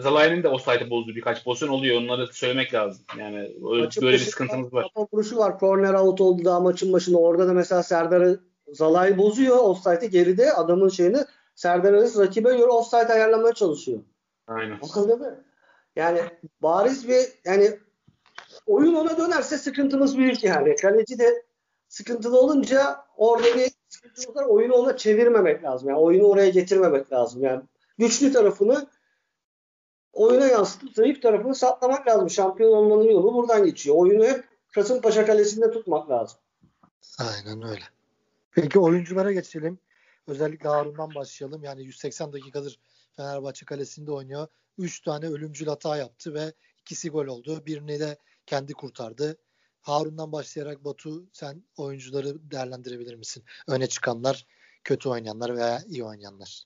Zalai'nin 0.00 0.42
de 0.42 0.48
offside'ı 0.48 0.90
bozduğu 0.90 1.14
birkaç 1.14 1.44
pozisyon 1.44 1.68
oluyor. 1.68 2.00
Onları 2.00 2.26
söylemek 2.26 2.74
lazım. 2.74 3.04
Yani 3.18 3.38
öyle, 3.72 3.88
böyle 4.02 4.16
bir 4.16 4.18
sıkıntımız 4.18 4.72
var. 4.72 4.86
Kafa 4.94 5.08
vuruşu 5.12 5.36
var. 5.36 5.60
Corner 5.60 5.94
out 5.94 6.20
oldu 6.20 6.44
daha 6.44 6.60
maçın 6.60 6.92
başında. 6.92 7.18
Orada 7.18 7.48
da 7.48 7.52
mesela 7.52 7.82
Serdar'ı 7.82 8.40
Zalai 8.72 9.18
bozuyor 9.18 9.56
offside'ı 9.56 10.06
geride 10.06 10.52
adamın 10.52 10.88
şeyini 10.88 11.18
Serdar 11.54 11.92
Aziz 11.92 12.18
rakibe 12.18 12.56
göre 12.56 12.70
offside 12.70 13.12
ayarlamaya 13.12 13.54
çalışıyor. 13.54 14.00
Aynen. 14.46 14.78
Anladın 14.94 15.20
mı? 15.20 15.44
Yani 15.96 16.20
bariz 16.62 17.08
bir 17.08 17.24
yani 17.44 17.78
oyun 18.66 18.94
ona 18.94 19.18
dönerse 19.18 19.58
sıkıntımız 19.58 20.18
büyük 20.18 20.44
yani. 20.44 20.76
Kaleci 20.76 21.18
de 21.18 21.44
sıkıntılı 21.88 22.40
olunca 22.40 23.04
orada 23.16 23.46
bir 23.56 23.72
sıkıntı 23.88 24.34
var. 24.34 24.44
Oyunu 24.44 24.74
ona 24.74 24.96
çevirmemek 24.96 25.64
lazım. 25.64 25.88
Yani 25.88 25.98
oyunu 25.98 26.26
oraya 26.26 26.50
getirmemek 26.50 27.12
lazım. 27.12 27.42
Yani 27.42 27.62
güçlü 27.98 28.32
tarafını 28.32 28.86
oyuna 30.12 30.46
yansıtıp 30.46 30.92
zayıf 30.92 31.22
tarafını 31.22 31.54
saklamak 31.54 32.08
lazım. 32.08 32.30
Şampiyon 32.30 32.72
olmanın 32.72 33.10
yolu 33.10 33.34
buradan 33.34 33.64
geçiyor. 33.64 33.96
Oyunu 33.96 34.24
hep 34.24 34.44
Kasımpaşa 34.74 35.26
kalesinde 35.26 35.70
tutmak 35.70 36.10
lazım. 36.10 36.38
Aynen 37.18 37.62
öyle. 37.62 37.84
Peki 38.50 38.78
oyunculara 38.78 39.32
geçelim. 39.32 39.78
Özellikle 40.26 40.68
Harun'dan 40.68 41.14
başlayalım. 41.14 41.64
Yani 41.64 41.84
180 41.84 42.32
dakikadır 42.32 42.78
Fenerbahçe 43.16 43.66
kalesinde 43.66 44.12
oynuyor. 44.12 44.46
3 44.78 45.00
tane 45.00 45.26
ölümcül 45.26 45.66
hata 45.66 45.96
yaptı 45.96 46.34
ve 46.34 46.52
ikisi 46.80 47.10
gol 47.10 47.26
oldu. 47.26 47.66
Birini 47.66 48.00
de 48.00 48.18
kendi 48.46 48.72
kurtardı. 48.72 49.36
Harun'dan 49.80 50.32
başlayarak 50.32 50.84
Batu 50.84 51.26
sen 51.32 51.64
oyuncuları 51.76 52.50
değerlendirebilir 52.50 53.14
misin? 53.14 53.44
Öne 53.68 53.86
çıkanlar, 53.86 54.46
kötü 54.84 55.08
oynayanlar 55.08 55.56
veya 55.56 55.82
iyi 55.88 56.04
oynayanlar. 56.04 56.62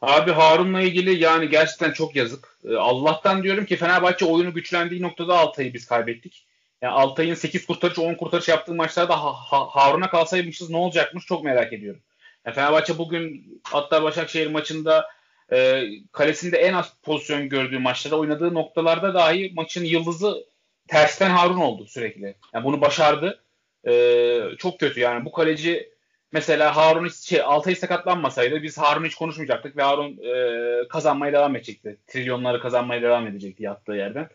Abi 0.00 0.30
Harun'la 0.32 0.80
ilgili 0.80 1.22
yani 1.22 1.48
gerçekten 1.48 1.92
çok 1.92 2.16
yazık. 2.16 2.58
Ee, 2.64 2.74
Allah'tan 2.74 3.42
diyorum 3.42 3.66
ki 3.66 3.76
Fenerbahçe 3.76 4.24
oyunu 4.24 4.54
güçlendiği 4.54 5.02
noktada 5.02 5.38
Altay'ı 5.38 5.74
biz 5.74 5.86
kaybettik. 5.86 6.46
Yani 6.82 6.92
Altay'ın 6.92 7.34
8 7.34 7.66
kurtarış 7.66 7.98
10 7.98 8.14
kurtarış 8.14 8.48
yaptığı 8.48 8.74
maçlarda 8.74 9.22
ha- 9.24 9.34
ha- 9.34 9.66
Harun'a 9.70 10.10
kalsaymışız 10.10 10.70
ne 10.70 10.76
olacakmış 10.76 11.26
çok 11.26 11.44
merak 11.44 11.72
ediyorum. 11.72 12.00
Yani 12.46 12.54
Fenerbahçe 12.54 12.98
bugün 12.98 13.46
hatta 13.62 14.02
Başakşehir 14.02 14.46
maçında 14.46 15.08
e, 15.52 15.84
kalesinde 16.12 16.56
en 16.56 16.72
az 16.72 16.92
pozisyon 17.02 17.48
gördüğü 17.48 17.78
maçlarda 17.78 18.18
oynadığı 18.18 18.54
noktalarda 18.54 19.14
dahi 19.14 19.52
maçın 19.56 19.84
yıldızı 19.84 20.44
tersten 20.88 21.30
Harun 21.30 21.56
oldu 21.56 21.86
sürekli. 21.86 22.34
Yani 22.54 22.64
bunu 22.64 22.80
başardı. 22.80 23.44
E, 23.86 24.40
çok 24.58 24.80
kötü 24.80 25.00
yani 25.00 25.24
bu 25.24 25.32
kaleci 25.32 25.92
mesela 26.32 26.76
Harun 26.76 27.08
şey, 27.08 27.40
Altay 27.40 27.74
sakatlanmasaydı 27.74 28.62
biz 28.62 28.78
Harun 28.78 29.04
hiç 29.04 29.14
konuşmayacaktık 29.14 29.76
ve 29.76 29.82
Harun 29.82 30.18
e, 30.24 30.88
kazanmaya 30.88 31.32
devam 31.32 31.56
edecekti. 31.56 31.96
Trilyonları 32.06 32.60
kazanmaya 32.60 33.02
devam 33.02 33.26
edecekti 33.26 33.62
yattığı 33.62 33.92
yerden. 33.92 34.28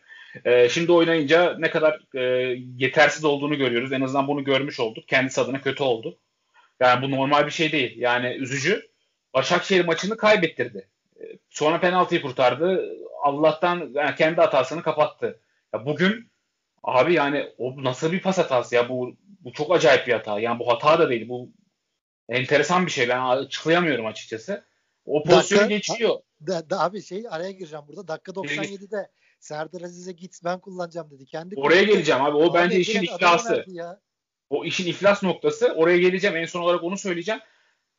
E, 0.45 0.69
şimdi 0.69 0.91
oynayınca 0.91 1.55
ne 1.59 1.69
kadar 1.69 2.01
e, 2.15 2.21
yetersiz 2.77 3.25
olduğunu 3.25 3.57
görüyoruz. 3.57 3.93
En 3.93 4.01
azından 4.01 4.27
bunu 4.27 4.43
görmüş 4.43 4.79
olduk. 4.79 5.07
Kendisi 5.07 5.41
adına 5.41 5.61
kötü 5.61 5.83
oldu. 5.83 6.17
Yani 6.79 7.01
bu 7.01 7.11
normal 7.11 7.45
bir 7.45 7.51
şey 7.51 7.71
değil. 7.71 7.97
Yani 7.97 8.27
üzücü. 8.27 8.89
Başakşehir 9.33 9.85
maçını 9.85 10.17
kaybettirdi. 10.17 10.89
E, 11.21 11.23
sonra 11.49 11.79
penaltıyı 11.79 12.21
kurtardı. 12.21 12.89
Allah'tan 13.23 13.91
yani 13.93 14.15
kendi 14.15 14.41
hatasını 14.41 14.83
kapattı. 14.83 15.39
Ya 15.73 15.85
bugün 15.85 16.31
abi 16.83 17.13
yani 17.13 17.53
o 17.57 17.83
nasıl 17.83 18.11
bir 18.11 18.21
pas 18.21 18.37
hatası 18.37 18.75
ya 18.75 18.89
bu 18.89 19.15
bu 19.39 19.53
çok 19.53 19.75
acayip 19.75 20.07
bir 20.07 20.13
hata. 20.13 20.39
Yani 20.39 20.59
bu 20.59 20.67
hata 20.67 20.99
da 20.99 21.09
değil. 21.09 21.29
Bu 21.29 21.49
enteresan 22.29 22.85
bir 22.85 22.91
şey. 22.91 23.09
Ben 23.09 23.21
açıklayamıyorum 23.21 24.05
açıkçası. 24.05 24.63
O 25.05 25.23
pozisyonu 25.23 25.61
dakika, 25.61 25.75
geçiyor. 25.75 26.19
Da, 26.47 26.69
da, 26.69 26.79
abi 26.79 27.01
şey 27.01 27.23
araya 27.29 27.51
gireceğim 27.51 27.85
burada. 27.87 28.07
Dakika 28.07 28.31
97'de 28.31 29.09
Serdar 29.39 29.81
Aziz'e 29.81 30.11
git 30.11 30.39
ben 30.43 30.59
kullanacağım 30.59 31.11
dedi. 31.11 31.25
Kendi 31.25 31.55
Oraya 31.55 31.83
geleceğim 31.83 32.21
abi. 32.21 32.37
O 32.37 32.43
abi 32.43 32.53
bence 32.53 32.79
işin 32.79 33.01
iflası. 33.01 33.65
O 34.49 34.65
işin 34.65 34.87
iflas 34.87 35.23
noktası. 35.23 35.73
Oraya 35.73 35.97
geleceğim. 35.97 36.37
En 36.37 36.45
son 36.45 36.61
olarak 36.61 36.83
onu 36.83 36.97
söyleyeceğim. 36.97 37.41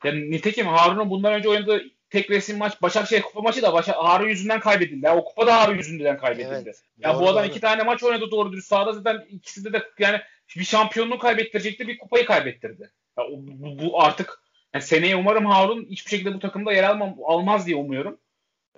Yani 0.04 0.30
nitekim 0.30 0.66
Harun'un 0.66 1.10
bundan 1.10 1.32
önce 1.32 1.48
oynadığı 1.48 1.84
tek 2.10 2.30
resim 2.30 2.58
maç 2.58 2.82
Başakşehir 2.82 3.22
kupa 3.22 3.40
maçı 3.40 3.62
da 3.62 3.72
Başak, 3.72 3.96
Harun 3.96 4.28
yüzünden 4.28 4.60
kaybedildi. 4.60 5.06
Yani 5.06 5.20
o 5.20 5.24
kupa 5.24 5.46
da 5.46 5.60
Harun 5.60 5.76
yüzünden 5.76 6.18
kaybedildi. 6.18 6.62
Evet, 6.64 6.82
ya 6.98 7.14
doğru, 7.14 7.20
bu 7.20 7.28
adam 7.28 7.42
doğru. 7.42 7.50
iki 7.50 7.60
tane 7.60 7.82
maç 7.82 8.02
oynadı 8.02 8.30
doğru 8.30 8.52
dürüst 8.52 8.68
sahada 8.68 8.92
zaten 8.92 9.26
ikisinde 9.30 9.72
de 9.72 9.82
yani 9.98 10.20
bir 10.56 10.64
şampiyonluğu 10.64 11.18
kaybettirecekti, 11.18 11.88
bir 11.88 11.98
kupayı 11.98 12.26
kaybettirdi. 12.26 12.90
Ya 13.18 13.24
bu, 13.30 13.78
bu 13.78 14.02
artık 14.02 14.40
yani 14.74 14.82
seneye 14.82 15.16
umarım 15.16 15.46
Harun 15.46 15.86
hiçbir 15.90 16.10
şekilde 16.10 16.34
bu 16.34 16.38
takımda 16.38 16.72
yer 16.72 16.84
almam, 16.84 17.16
almaz 17.24 17.66
diye 17.66 17.76
umuyorum. 17.76 18.18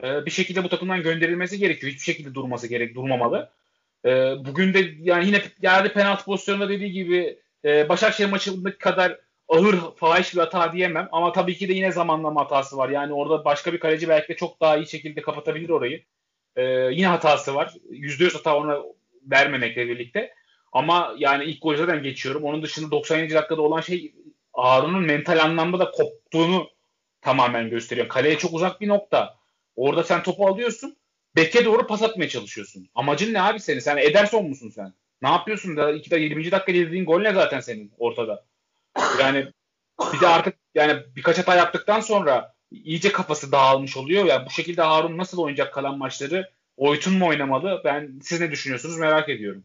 Ee, 0.03 0.27
bir 0.27 0.31
şekilde 0.31 0.65
bu 0.65 0.69
takımdan 0.69 1.03
gönderilmesi 1.03 1.59
gerekiyor. 1.59 1.93
Hiçbir 1.93 2.05
şekilde 2.05 2.35
durması 2.35 2.67
gerek, 2.67 2.95
durmamalı. 2.95 3.51
Ee, 4.05 4.35
bugün 4.39 4.75
de 4.75 4.95
yani 4.99 5.27
yine 5.27 5.43
geldi 5.61 5.93
penaltı 5.93 6.25
pozisyonunda 6.25 6.69
dediği 6.69 6.93
gibi 6.93 7.39
e, 7.65 7.89
Başakşehir 7.89 8.29
maçındaki 8.29 8.79
kadar 8.79 9.19
ağır 9.49 9.77
fahiş 9.97 10.35
bir 10.35 10.41
hata 10.41 10.73
diyemem 10.73 11.09
ama 11.13 11.33
tabii 11.33 11.57
ki 11.57 11.69
de 11.69 11.73
yine 11.73 11.93
zamanlama 11.93 12.41
hatası 12.41 12.77
var. 12.77 12.89
Yani 12.89 13.13
orada 13.13 13.45
başka 13.45 13.73
bir 13.73 13.81
kaleci 13.81 14.09
belki 14.09 14.29
de 14.29 14.37
çok 14.37 14.61
daha 14.61 14.77
iyi 14.77 14.87
şekilde 14.87 15.23
kapatabilir 15.23 15.69
orayı. 15.69 16.05
Ee, 16.57 16.63
yine 16.93 17.07
hatası 17.07 17.55
var. 17.55 17.75
%100 17.91 18.35
hata 18.35 18.57
ona 18.57 18.79
vermemekle 19.23 19.89
birlikte. 19.89 20.35
Ama 20.73 21.15
yani 21.19 21.45
ilk 21.45 21.63
golü 21.63 21.77
zaten 21.77 22.03
geçiyorum. 22.03 22.45
Onun 22.45 22.63
dışında 22.63 22.91
97. 22.91 23.35
dakikada 23.35 23.63
olan 23.63 23.81
şey 23.81 24.15
Harun'un 24.53 25.03
mental 25.03 25.39
anlamda 25.39 25.79
da 25.79 25.91
koptuğunu 25.91 26.71
tamamen 27.21 27.71
gösteriyor. 27.71 28.09
Kaleye 28.09 28.39
çok 28.39 28.55
uzak 28.55 28.81
bir 28.81 28.89
nokta. 28.89 29.35
Orada 29.77 30.05
sen 30.05 30.23
topu 30.23 30.47
alıyorsun. 30.47 30.97
Beke 31.37 31.65
doğru 31.65 31.87
pas 31.87 32.03
atmaya 32.03 32.29
çalışıyorsun. 32.29 32.89
Amacın 32.95 33.35
ne 33.35 33.43
abi 33.43 33.61
senin? 33.61 33.79
Sen 33.81 33.97
Ederson 33.97 34.45
musun 34.45 34.69
sen? 34.75 34.95
Ne 35.23 35.29
yapıyorsun 35.29 35.77
da 35.77 35.93
2 35.93 36.15
20. 36.15 36.51
dakika 36.51 36.75
dediğin 36.75 37.05
gol 37.05 37.21
ne 37.21 37.33
zaten 37.33 37.61
senin 37.61 37.93
ortada? 37.99 38.45
Yani 39.21 39.47
bir 40.15 40.21
de 40.21 40.29
artık 40.29 40.55
yani 40.75 41.03
birkaç 41.17 41.39
hata 41.39 41.55
yaptıktan 41.55 42.01
sonra 42.01 42.55
iyice 42.71 43.13
kafası 43.13 43.53
dağılmış 43.53 43.97
oluyor. 43.97 44.25
Yani 44.25 44.47
bu 44.47 44.51
şekilde 44.51 44.83
Harun 44.83 45.19
nasıl 45.19 45.39
oynayacak 45.39 45.75
kalan 45.75 45.99
maçları? 45.99 46.51
Oytun 46.77 47.15
mu 47.15 47.27
oynamalı? 47.27 47.83
Ben 47.85 48.21
siz 48.23 48.41
ne 48.41 48.51
düşünüyorsunuz 48.51 48.99
merak 48.99 49.29
ediyorum. 49.29 49.65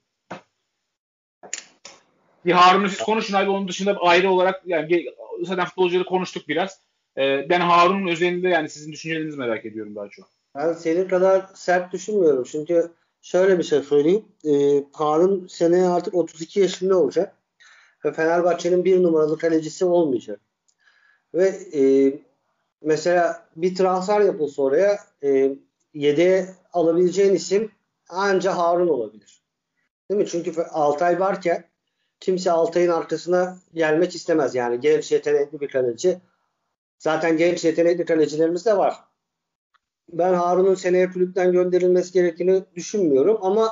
Bir 2.46 2.52
Harun'u 2.52 2.90
siz 2.90 3.00
konuşun 3.00 3.34
abi. 3.34 3.50
Onun 3.50 3.68
dışında 3.68 3.98
ayrı 4.02 4.32
olarak 4.32 4.62
yani 4.66 5.06
zaten 5.44 5.66
futbolcuları 5.66 6.06
konuştuk 6.06 6.48
biraz. 6.48 6.82
Ee, 7.18 7.50
ben 7.50 7.60
Harun'un 7.60 8.08
özelinde 8.08 8.50
yani 8.50 8.70
sizin 8.70 8.92
düşüncelerinizi 8.92 9.38
merak 9.38 9.66
ediyorum 9.66 9.96
daha 9.96 10.10
çok. 10.10 10.30
Ben 10.56 10.74
senin 10.74 11.08
kadar 11.08 11.46
sert 11.56 11.94
düşünmüyorum. 11.94 12.44
Çünkü 12.52 12.92
şöyle 13.28 13.58
bir 13.60 13.64
şey 13.64 13.82
söyleyeyim. 13.82 14.26
Ee, 14.46 14.84
Harun 14.94 15.48
seneye 15.48 15.88
artık 15.88 16.14
32 16.14 16.60
yaşında 16.60 16.98
olacak. 16.98 17.36
Ve 18.06 18.14
Fenerbahçe'nin 18.14 18.86
bir 18.86 19.04
numaralı 19.04 19.38
kalecisi 19.38 19.86
olmayacak. 19.86 20.40
Ve 21.34 21.48
e, 21.74 21.82
mesela 22.82 23.48
bir 23.56 23.76
transfer 23.76 24.22
yapılsa 24.22 24.62
oraya 24.62 25.00
e, 25.24 25.56
yedeğe 25.94 26.56
alabileceğin 26.74 27.34
isim 27.34 27.72
anca 28.10 28.58
Harun 28.58 28.88
olabilir. 28.88 29.42
Değil 30.10 30.22
mi? 30.22 30.28
Çünkü 30.28 30.62
Altay 30.62 31.20
varken 31.20 31.64
kimse 32.20 32.52
Altay'ın 32.52 32.92
arkasına 32.92 33.58
gelmek 33.74 34.16
istemez. 34.16 34.56
Yani 34.56 34.80
genç 34.80 35.12
yetenekli 35.12 35.60
bir 35.60 35.68
kaleci. 35.68 36.22
Zaten 36.98 37.38
genç 37.38 37.66
yetenekli 37.66 38.06
kalecilerimiz 38.06 38.66
de 38.66 38.78
var. 38.78 39.07
Ben 40.10 40.34
Harun'un 40.34 40.76
seneye 40.76 41.10
kulüpten 41.10 41.52
gönderilmesi 41.52 42.14
gerektiğini 42.14 42.64
düşünmüyorum 42.76 43.38
ama 43.42 43.72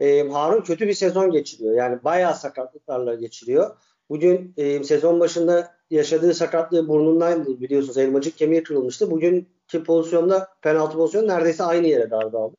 e, 0.00 0.28
Harun 0.28 0.62
kötü 0.62 0.88
bir 0.88 0.94
sezon 0.94 1.30
geçiriyor. 1.30 1.74
Yani 1.74 2.04
bayağı 2.04 2.34
sakatlıklarla 2.34 3.14
geçiriyor. 3.14 3.76
Bugün 4.08 4.54
e, 4.56 4.84
sezon 4.84 5.20
başında 5.20 5.76
yaşadığı 5.90 6.34
sakatlığı 6.34 6.88
burnundan 6.88 7.46
biliyorsunuz 7.46 7.98
elmacık 7.98 8.36
kemiği 8.38 8.62
kırılmıştı. 8.62 9.10
Bugünkü 9.10 9.84
pozisyonda 9.86 10.48
penaltı 10.62 10.96
pozisyonu 10.96 11.28
neredeyse 11.28 11.64
aynı 11.64 11.86
yere 11.86 12.10
darbe 12.10 12.38
aldı. 12.38 12.56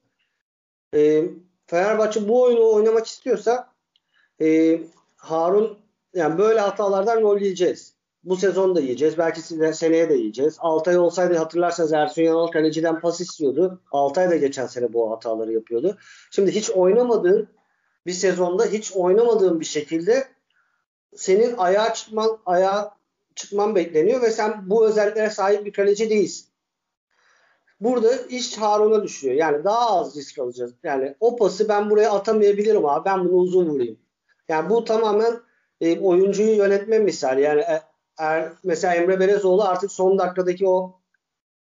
E, 0.95 1.23
Fenerbahçe 1.67 2.27
bu 2.27 2.41
oyunu 2.41 2.73
oynamak 2.73 3.07
istiyorsa 3.07 3.73
e, 4.41 4.79
Harun 5.17 5.77
yani 6.13 6.37
böyle 6.37 6.59
hatalardan 6.59 7.21
gol 7.21 7.39
yiyeceğiz. 7.39 7.96
Bu 8.27 8.37
sezon 8.37 8.75
da 8.75 8.79
yiyeceğiz. 8.79 9.17
Belki 9.17 9.41
seneye 9.73 10.09
de 10.09 10.13
yiyeceğiz. 10.13 10.57
Altay 10.59 10.97
olsaydı 10.97 11.37
hatırlarsanız 11.37 11.93
Ersun 11.93 12.21
Yanal 12.21 12.47
kaleciden 12.47 12.99
pas 12.99 13.21
istiyordu. 13.21 13.81
Altay 13.91 14.29
da 14.29 14.35
geçen 14.35 14.67
sene 14.67 14.93
bu 14.93 15.11
hataları 15.11 15.53
yapıyordu. 15.53 15.97
Şimdi 16.31 16.51
hiç 16.51 16.69
oynamadığın 16.69 17.47
bir 18.05 18.11
sezonda 18.11 18.65
hiç 18.65 18.91
oynamadığın 18.95 19.59
bir 19.59 19.65
şekilde 19.65 20.27
senin 21.15 21.57
ayağa 21.57 21.93
çıkman 21.93 22.37
ayağa 22.45 22.97
çıkman 23.35 23.75
bekleniyor 23.75 24.21
ve 24.21 24.31
sen 24.31 24.69
bu 24.69 24.87
özelliklere 24.87 25.29
sahip 25.29 25.65
bir 25.65 25.73
kaleci 25.73 26.09
değilsin. 26.09 26.47
Burada 27.79 28.15
iş 28.15 28.57
Harun'a 28.57 29.03
düşüyor. 29.03 29.35
Yani 29.35 29.63
daha 29.63 29.99
az 29.99 30.15
risk 30.17 30.39
alacağız. 30.39 30.73
Yani 30.83 31.15
o 31.19 31.35
pası 31.35 31.69
ben 31.69 31.89
buraya 31.89 32.11
atamayabilirim 32.11 32.85
abi. 32.85 33.05
Ben 33.05 33.25
bunu 33.25 33.37
uzun 33.37 33.65
vurayım. 33.69 33.99
Yani 34.47 34.69
bu 34.69 34.83
tamamen 34.83 35.39
e, 35.81 35.99
oyuncuyu 35.99 36.55
yönetme 36.55 36.99
misali. 36.99 37.41
Yani 37.41 37.61
e, 37.61 37.81
er, 38.17 38.53
mesela 38.63 38.95
Emre 38.95 39.19
Belezoğlu 39.19 39.63
artık 39.63 39.91
son 39.91 40.17
dakikadaki 40.17 40.67
o 40.67 40.99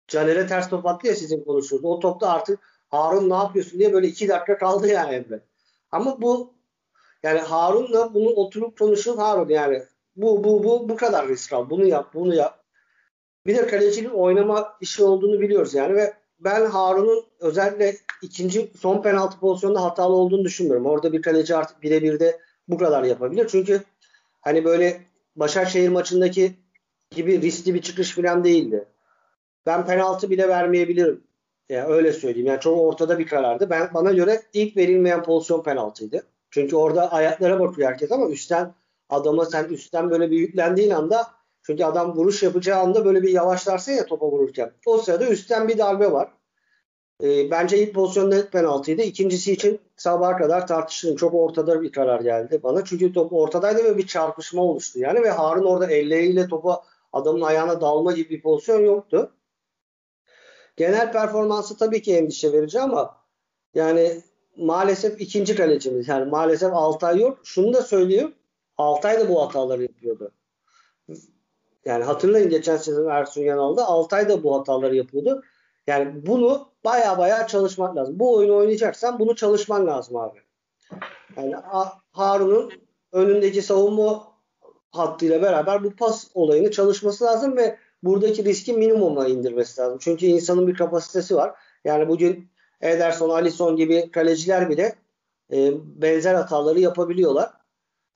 Caner'e 0.08 0.46
ters 0.46 0.70
top 0.70 0.86
attı 0.86 1.06
ya 1.06 1.14
sizin 1.14 1.44
konuşurdu. 1.44 1.88
O 1.88 2.00
topta 2.00 2.28
artık 2.28 2.58
Harun 2.88 3.30
ne 3.30 3.34
yapıyorsun 3.34 3.78
diye 3.78 3.92
böyle 3.92 4.06
iki 4.06 4.28
dakika 4.28 4.58
kaldı 4.58 4.88
yani 4.88 5.14
Emre. 5.14 5.40
Ama 5.92 6.22
bu 6.22 6.52
yani 7.22 7.40
Harun'la 7.40 8.14
bunu 8.14 8.28
oturup 8.28 8.78
konuşup 8.78 9.18
Harun 9.18 9.48
yani 9.48 9.82
bu 10.16 10.44
bu 10.44 10.64
bu 10.64 10.88
bu 10.88 10.96
kadar 10.96 11.28
risk 11.28 11.52
al. 11.52 11.70
Bunu 11.70 11.86
yap, 11.86 12.14
bunu 12.14 12.34
yap. 12.34 12.64
Bir 13.46 13.56
de 13.56 13.66
kalecinin 13.66 14.10
oynama 14.10 14.76
işi 14.80 15.04
olduğunu 15.04 15.40
biliyoruz 15.40 15.74
yani 15.74 15.94
ve 15.94 16.14
ben 16.40 16.66
Harun'un 16.66 17.24
özellikle 17.40 17.96
ikinci 18.22 18.72
son 18.80 19.02
penaltı 19.02 19.38
pozisyonunda 19.38 19.82
hatalı 19.82 20.14
olduğunu 20.14 20.44
düşünmüyorum. 20.44 20.86
Orada 20.86 21.12
bir 21.12 21.22
kaleci 21.22 21.56
artık 21.56 21.82
birebir 21.82 22.20
de 22.20 22.40
bu 22.68 22.78
kadar 22.78 23.04
yapabilir. 23.04 23.48
Çünkü 23.50 23.82
hani 24.40 24.64
böyle 24.64 25.02
Başakşehir 25.36 25.88
maçındaki 25.88 26.54
gibi 27.10 27.42
riskli 27.42 27.74
bir 27.74 27.82
çıkış 27.82 28.14
falan 28.14 28.44
değildi. 28.44 28.84
Ben 29.66 29.86
penaltı 29.86 30.30
bile 30.30 30.48
vermeyebilirim. 30.48 31.24
Yani 31.68 31.92
öyle 31.92 32.12
söyleyeyim. 32.12 32.46
Yani 32.46 32.60
çok 32.60 32.80
ortada 32.80 33.18
bir 33.18 33.26
karardı. 33.26 33.70
Ben 33.70 33.90
bana 33.94 34.12
göre 34.12 34.42
ilk 34.52 34.76
verilmeyen 34.76 35.22
pozisyon 35.22 35.62
penaltıydı. 35.62 36.26
Çünkü 36.50 36.76
orada 36.76 37.12
ayaklara 37.12 37.60
bakıyor 37.60 37.88
herkes 37.88 38.12
ama 38.12 38.28
üstten 38.28 38.74
adama 39.08 39.46
sen 39.46 39.64
üstten 39.64 40.10
böyle 40.10 40.30
bir 40.30 40.38
yüklendiğin 40.38 40.90
anda 40.90 41.30
çünkü 41.62 41.84
adam 41.84 42.16
vuruş 42.16 42.42
yapacağı 42.42 42.80
anda 42.80 43.04
böyle 43.04 43.22
bir 43.22 43.28
yavaşlarsın 43.28 43.92
ya 43.92 44.06
topa 44.06 44.26
vururken. 44.26 44.72
O 44.86 44.98
sırada 44.98 45.28
üstten 45.28 45.68
bir 45.68 45.78
darbe 45.78 46.12
var. 46.12 46.28
E, 47.22 47.50
bence 47.50 47.78
ilk 47.78 47.94
pozisyon 47.94 48.30
net 48.30 48.52
penaltıydı. 48.52 49.02
İkincisi 49.02 49.52
için 49.52 49.80
sabaha 49.96 50.36
kadar 50.36 50.66
tartıştım. 50.66 51.16
Çok 51.16 51.34
ortada 51.34 51.82
bir 51.82 51.92
karar 51.92 52.20
geldi 52.20 52.60
bana. 52.62 52.84
Çünkü 52.84 53.12
top 53.12 53.32
ortadaydı 53.32 53.84
ve 53.84 53.96
bir 53.96 54.06
çarpışma 54.06 54.62
oluştu. 54.62 54.98
Yani 54.98 55.22
ve 55.22 55.30
Harun 55.30 55.64
orada 55.64 55.86
elleriyle 55.86 56.48
topa 56.48 56.82
adamın 57.12 57.40
ayağına 57.40 57.80
dalma 57.80 58.12
gibi 58.12 58.30
bir 58.30 58.42
pozisyon 58.42 58.80
yoktu. 58.80 59.32
Genel 60.76 61.12
performansı 61.12 61.76
tabii 61.76 62.02
ki 62.02 62.16
endişe 62.16 62.52
verici 62.52 62.80
ama 62.80 63.16
yani 63.74 64.22
maalesef 64.56 65.20
ikinci 65.20 65.56
kalecimiz. 65.56 66.08
Yani 66.08 66.30
maalesef 66.30 66.72
Altay 66.72 67.20
yok. 67.20 67.38
Şunu 67.44 67.72
da 67.72 67.82
söyleyeyim. 67.82 68.34
Altay 68.78 69.20
da 69.20 69.28
bu 69.28 69.42
hataları 69.42 69.82
yapıyordu. 69.82 70.32
Yani 71.84 72.04
hatırlayın 72.04 72.50
geçen 72.50 72.76
sezon 72.76 73.10
Ersun 73.10 73.42
Yanal'da 73.42 73.86
Altay 73.86 74.28
da 74.28 74.42
bu 74.42 74.58
hataları 74.58 74.96
yapıyordu. 74.96 75.42
Yani 75.86 76.26
bunu 76.26 76.68
baya 76.84 77.18
baya 77.18 77.46
çalışmak 77.46 77.96
lazım. 77.96 78.18
Bu 78.18 78.36
oyunu 78.36 78.56
oynayacaksan 78.56 79.18
bunu 79.18 79.36
çalışman 79.36 79.86
lazım 79.86 80.16
abi. 80.16 80.38
Yani 81.36 81.54
Harun'un 82.12 82.72
önündeki 83.12 83.62
savunma 83.62 84.34
hattıyla 84.90 85.42
beraber 85.42 85.84
bu 85.84 85.96
pas 85.96 86.26
olayını 86.34 86.70
çalışması 86.70 87.24
lazım 87.24 87.56
ve 87.56 87.78
buradaki 88.02 88.44
riski 88.44 88.72
minimuma 88.72 89.28
indirmesi 89.28 89.80
lazım. 89.80 89.98
Çünkü 90.00 90.26
insanın 90.26 90.66
bir 90.66 90.74
kapasitesi 90.74 91.36
var. 91.36 91.54
Yani 91.84 92.08
bugün 92.08 92.48
Ederson, 92.80 93.30
Alisson 93.30 93.76
gibi 93.76 94.10
kaleciler 94.10 94.70
bile 94.70 94.94
e, 95.52 95.72
benzer 95.84 96.34
hataları 96.34 96.80
yapabiliyorlar. 96.80 97.50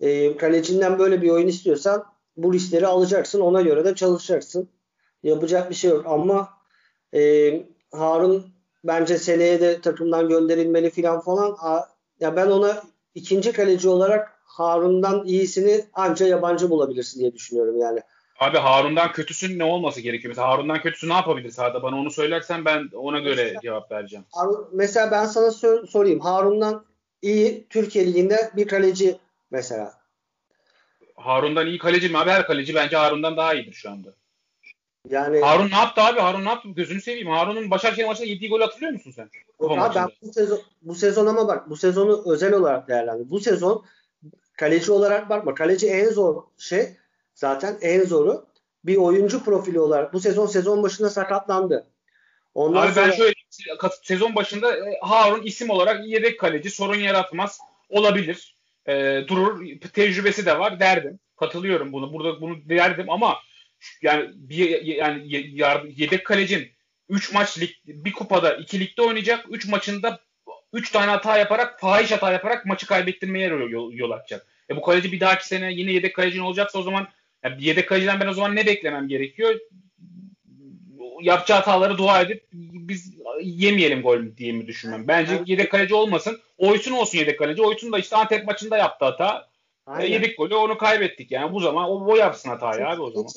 E, 0.01 0.37
kalecinden 0.37 0.99
böyle 0.99 1.23
bir 1.23 1.31
oyun 1.31 1.47
istiyorsan 1.47 2.05
bu 2.37 2.53
riskleri 2.53 2.87
alacaksın. 2.87 3.41
Ona 3.41 3.63
göre 3.63 3.85
de 3.85 3.95
çalışacaksın. 3.95 4.69
Yapacak 5.23 5.71
bir 5.71 5.75
şey 5.75 5.91
yok. 5.91 6.07
Ama 6.07 6.49
e, 7.15 7.53
Harun 7.93 8.47
bence 8.85 9.19
seneye 9.19 9.61
de 9.61 9.81
takımdan 9.81 10.29
gönderilmeli 10.29 10.91
falan 10.91 11.21
falan. 11.21 11.57
Ya 12.21 12.37
ben 12.37 12.47
ona 12.47 12.83
ikinci 13.15 13.53
kaleci 13.53 13.89
olarak 13.89 14.39
Harun'dan 14.45 15.25
iyisini 15.27 15.85
anca 15.93 16.27
yabancı 16.27 16.71
bulabilirsin 16.71 17.21
diye 17.21 17.35
düşünüyorum 17.35 17.81
yani. 17.81 18.01
Abi 18.41 18.59
Harun'dan 18.59 19.13
kötüsün 19.13 19.59
ne 19.59 19.65
olması 19.65 20.01
gerekiyor? 20.01 20.31
Mesela 20.31 20.49
Harun'dan 20.49 20.81
kötüsü 20.81 21.09
ne 21.09 21.13
yapabilir 21.13 21.51
sahada? 21.51 21.83
Bana 21.83 21.97
onu 21.97 22.11
söylersen 22.11 22.65
ben 22.65 22.89
ona 22.95 23.19
göre 23.19 23.45
mesela, 23.45 23.61
cevap 23.61 23.91
vereceğim. 23.93 24.25
Harun, 24.33 24.69
mesela 24.73 25.11
ben 25.11 25.25
sana 25.25 25.51
sor, 25.51 25.87
sorayım. 25.87 26.21
Harun'dan 26.21 26.85
iyi 27.23 27.67
Türkiye 27.71 28.07
Ligi'nde 28.07 28.51
bir 28.57 28.69
kaleci 28.69 29.19
mesela. 29.51 29.93
Harun'dan 31.17 31.67
iyi 31.67 31.79
kaleci 31.79 32.09
mi 32.09 32.19
abi? 32.19 32.31
Her 32.31 32.47
kaleci 32.47 32.75
bence 32.75 32.97
Harun'dan 32.97 33.37
daha 33.37 33.55
iyidir 33.55 33.73
şu 33.73 33.91
anda. 33.91 34.09
Yani 35.11 35.41
Harun 35.41 35.71
ne 35.71 35.77
yaptı 35.77 36.01
abi? 36.01 36.21
Harun 36.21 36.45
ne 36.45 36.49
yaptı? 36.49 36.69
Gözünü 36.69 37.01
seveyim. 37.01 37.29
Harun'un 37.29 37.71
Başakşehir 37.71 38.07
maçında 38.07 38.27
yediği 38.27 38.51
gol 38.51 38.61
hatırlıyor 38.61 38.93
musun 38.93 39.11
sen? 39.11 39.31
Abi 39.61 39.95
ben 39.95 40.09
bu 40.23 40.33
sezon, 40.33 40.61
bu 40.83 40.95
sezon 40.95 41.27
ama 41.27 41.49
bak 41.49 41.71
bu 41.71 41.77
sezonu 41.77 42.33
özel 42.33 42.53
olarak 42.53 42.89
değerlendir. 42.89 43.31
Bu 43.31 43.41
sezon 43.41 43.85
kaleci 44.53 44.93
olarak 44.93 45.29
bakma. 45.29 45.55
Kaleci 45.55 45.89
en 45.89 46.09
zor 46.09 46.43
şey 46.59 46.89
zaten 47.35 47.79
en 47.81 48.05
zoru 48.05 48.47
bir 48.85 48.97
oyuncu 48.97 49.45
profili 49.45 49.81
olarak 49.81 50.13
bu 50.13 50.21
sezon 50.21 50.47
sezon 50.47 50.83
başında 50.83 51.11
sakatlandı. 51.11 51.87
Ondan 52.55 52.87
Abi 52.87 52.93
sonra... 52.93 53.07
ben 53.07 53.13
şöyle 53.13 53.35
sezon 54.03 54.35
başında 54.35 54.77
e, 54.77 54.99
Harun 55.03 55.43
isim 55.43 55.71
olarak 55.71 56.09
yedek 56.09 56.41
kaleci 56.41 56.71
sorun 56.71 56.99
yaratmaz. 56.99 57.59
Olabilir. 57.89 58.57
E, 58.87 59.25
durur. 59.29 59.67
Tecrübesi 59.93 60.47
de 60.47 60.59
var 60.59 60.81
derdim. 60.81 61.19
Katılıyorum 61.37 61.93
bunu. 61.93 62.13
Burada 62.13 62.41
bunu 62.41 62.69
derdim 62.69 63.11
ama 63.11 63.37
yani 64.03 64.31
bir 64.35 64.83
yani 64.83 65.93
yedek 65.97 66.27
kalecin 66.27 66.69
3 67.09 67.33
maç 67.33 67.61
lig, 67.61 67.71
bir 67.87 68.13
kupada 68.13 68.57
2 68.57 68.81
ligde 68.81 69.03
oynayacak. 69.03 69.47
3 69.51 69.69
maçında 69.69 70.21
3 70.73 70.91
tane 70.91 71.11
hata 71.11 71.39
yaparak 71.39 71.81
fahiş 71.81 72.13
hata 72.13 72.33
yaparak 72.33 72.67
maçı 72.67 72.87
kaybettirmeye 72.87 73.49
yol, 73.49 73.93
yol 73.93 74.11
açacak. 74.11 74.47
E 74.71 74.77
bu 74.77 74.83
kaleci 74.83 75.13
bir 75.13 75.21
dahaki 75.21 75.47
sene 75.47 75.73
yine 75.73 75.93
yedek 75.93 76.17
kalecin 76.17 76.41
olacaksa 76.41 76.79
o 76.79 76.83
zaman 76.83 77.09
yani 77.45 77.65
yedek 77.65 77.89
kaleciden 77.89 78.21
ben 78.21 78.27
o 78.27 78.33
zaman 78.33 78.57
ne 78.57 78.67
beklemem 78.67 79.09
gerekiyor? 79.09 79.59
Yapacağı 81.23 81.59
hataları 81.59 81.99
dua 81.99 82.23
edip 82.23 82.45
biz 82.53 83.15
yemeyelim 83.43 84.03
gol 84.03 84.19
diye 84.37 84.53
mi 84.53 84.67
düşünmem. 84.67 85.09
Bence 85.09 85.43
yedek 85.47 85.71
kaleci 85.71 85.95
olmasın. 85.95 86.41
Oysun 86.59 86.93
olsun 86.93 87.19
yedek 87.19 87.39
kaleci. 87.39 87.63
Oysun 87.63 87.93
da 87.93 87.99
işte 87.99 88.17
Antep 88.17 88.47
maçında 88.47 88.77
yaptı 88.77 89.05
hata. 89.05 89.49
E, 90.01 90.07
yedik 90.07 90.39
golü 90.39 90.55
onu 90.55 90.79
kaybettik. 90.79 91.31
Yani 91.31 91.53
bu 91.53 91.61
zaman 91.61 91.85
o, 91.89 92.13
o 92.13 92.17
yapsın 92.17 92.49
hatayı 92.49 92.87
abi 92.87 93.03
o 93.03 93.11
zaman. 93.11 93.31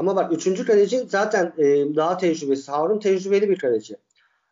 Ama 0.00 0.16
bak 0.16 0.32
üçüncü 0.32 0.66
kaleci 0.66 0.98
zaten 1.08 1.52
e, 1.58 1.96
daha 1.96 2.18
tecrübesi. 2.18 2.70
Harun 2.70 2.98
tecrübeli 2.98 3.48
bir 3.50 3.58
kaleci. 3.58 3.96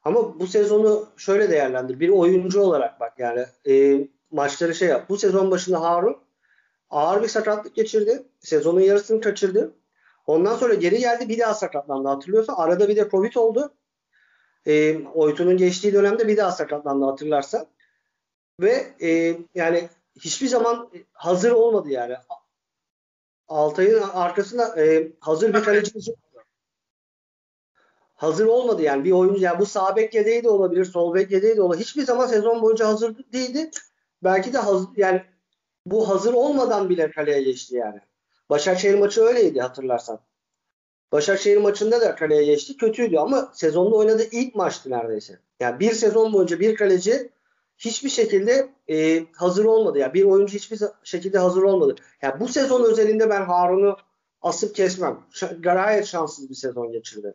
Ama 0.05 0.41
bu 0.41 0.47
sezonu 0.47 1.07
şöyle 1.17 1.51
değerlendir. 1.51 2.01
Bir 2.01 2.09
oyuncu 2.09 2.61
olarak 2.61 3.01
bak 3.01 3.19
yani 3.19 3.47
e, 3.69 4.07
maçları 4.31 4.75
şey 4.75 4.89
yap. 4.89 5.09
Bu 5.09 5.17
sezon 5.17 5.51
başında 5.51 5.81
Harun 5.81 6.17
ağır 6.91 7.23
bir 7.23 7.29
sakatlık 7.29 7.75
geçirdi. 7.75 8.23
Sezonun 8.41 8.81
yarısını 8.81 9.21
kaçırdı. 9.21 9.75
Ondan 10.27 10.57
sonra 10.57 10.75
geri 10.75 10.99
geldi 10.99 11.29
bir 11.29 11.39
daha 11.39 11.55
sakatlandı 11.55 12.09
hatırlıyorsan. 12.09 12.55
Arada 12.55 12.89
bir 12.89 12.97
de 12.97 13.09
Covid 13.11 13.35
oldu. 13.35 13.75
E, 14.67 15.05
Oytun'un 15.07 15.57
geçtiği 15.57 15.93
dönemde 15.93 16.29
bir 16.29 16.37
daha 16.37 16.53
sakatlandı 16.53 17.05
hatırlarsan. 17.05 17.67
Ve 18.61 18.87
e, 19.03 19.39
yani 19.55 19.89
hiçbir 20.21 20.49
zaman 20.49 20.91
hazır 21.13 21.51
olmadı 21.51 21.89
yani. 21.91 22.17
Altay'ın 23.49 24.03
arkasında 24.03 24.85
e, 24.85 25.13
hazır 25.21 25.55
bir 25.55 25.63
kalecimiz. 25.63 26.09
Hazır 28.15 28.47
olmadı 28.47 28.83
yani 28.83 29.05
bir 29.05 29.13
oyuncu 29.13 29.41
yani 29.41 29.59
bu 29.59 29.67
sağ 29.67 29.97
bek 29.97 30.15
yedeği 30.15 30.45
de 30.45 30.51
olabilir, 30.51 30.85
sol 30.85 31.15
bek 31.15 31.31
yedeği 31.31 31.57
de 31.57 31.63
olabilir. 31.63 31.85
Hiçbir 31.85 32.03
zaman 32.03 32.27
sezon 32.27 32.63
boyunca 32.63 32.89
hazır 32.89 33.17
değildi. 33.33 33.71
Belki 34.23 34.53
de 34.53 34.59
hazır, 34.59 34.89
yani 34.97 35.23
bu 35.87 36.09
hazır 36.09 36.35
olmadan 36.35 36.89
bile 36.89 37.11
kaleye 37.11 37.43
geçti 37.43 37.77
yani. 37.77 38.01
Başakşehir 38.51 38.99
maçı 38.99 39.23
öyleydi 39.23 39.61
hatırlarsan. 39.61 40.21
Başakşehir 41.13 41.57
maçında 41.57 42.01
da 42.01 42.15
kaleye 42.15 42.45
geçti. 42.45 42.77
Kötüydü 42.77 43.17
ama 43.17 43.53
sezonda 43.55 43.97
oynadığı 43.97 44.31
ilk 44.31 44.55
maçtı 44.55 44.91
neredeyse. 44.91 45.39
Yani 45.61 45.81
bir 45.81 45.93
sezon 45.93 46.33
boyunca 46.33 46.61
bir 46.61 46.77
kaleci 46.77 47.31
hiçbir 47.79 48.11
şekilde 48.11 48.69
e, 48.91 49.27
hazır 49.37 49.65
olmadı. 49.65 49.99
Yani 49.99 50.15
bir 50.15 50.25
oyuncu 50.25 50.55
hiçbir 50.55 50.81
şekilde 51.05 51.39
hazır 51.39 51.63
olmadı. 51.63 51.95
Yani 52.23 52.41
bu 52.41 52.49
sezon 52.49 52.85
özelinde 52.85 53.31
ben 53.31 53.45
Harun'u 53.45 53.97
asıp 54.43 54.75
kesmem. 54.75 55.21
Ş- 55.33 55.57
gayet 55.61 56.07
şanssız 56.07 56.51
bir 56.51 56.55
sezon 56.55 56.93
geçirdi. 56.93 57.35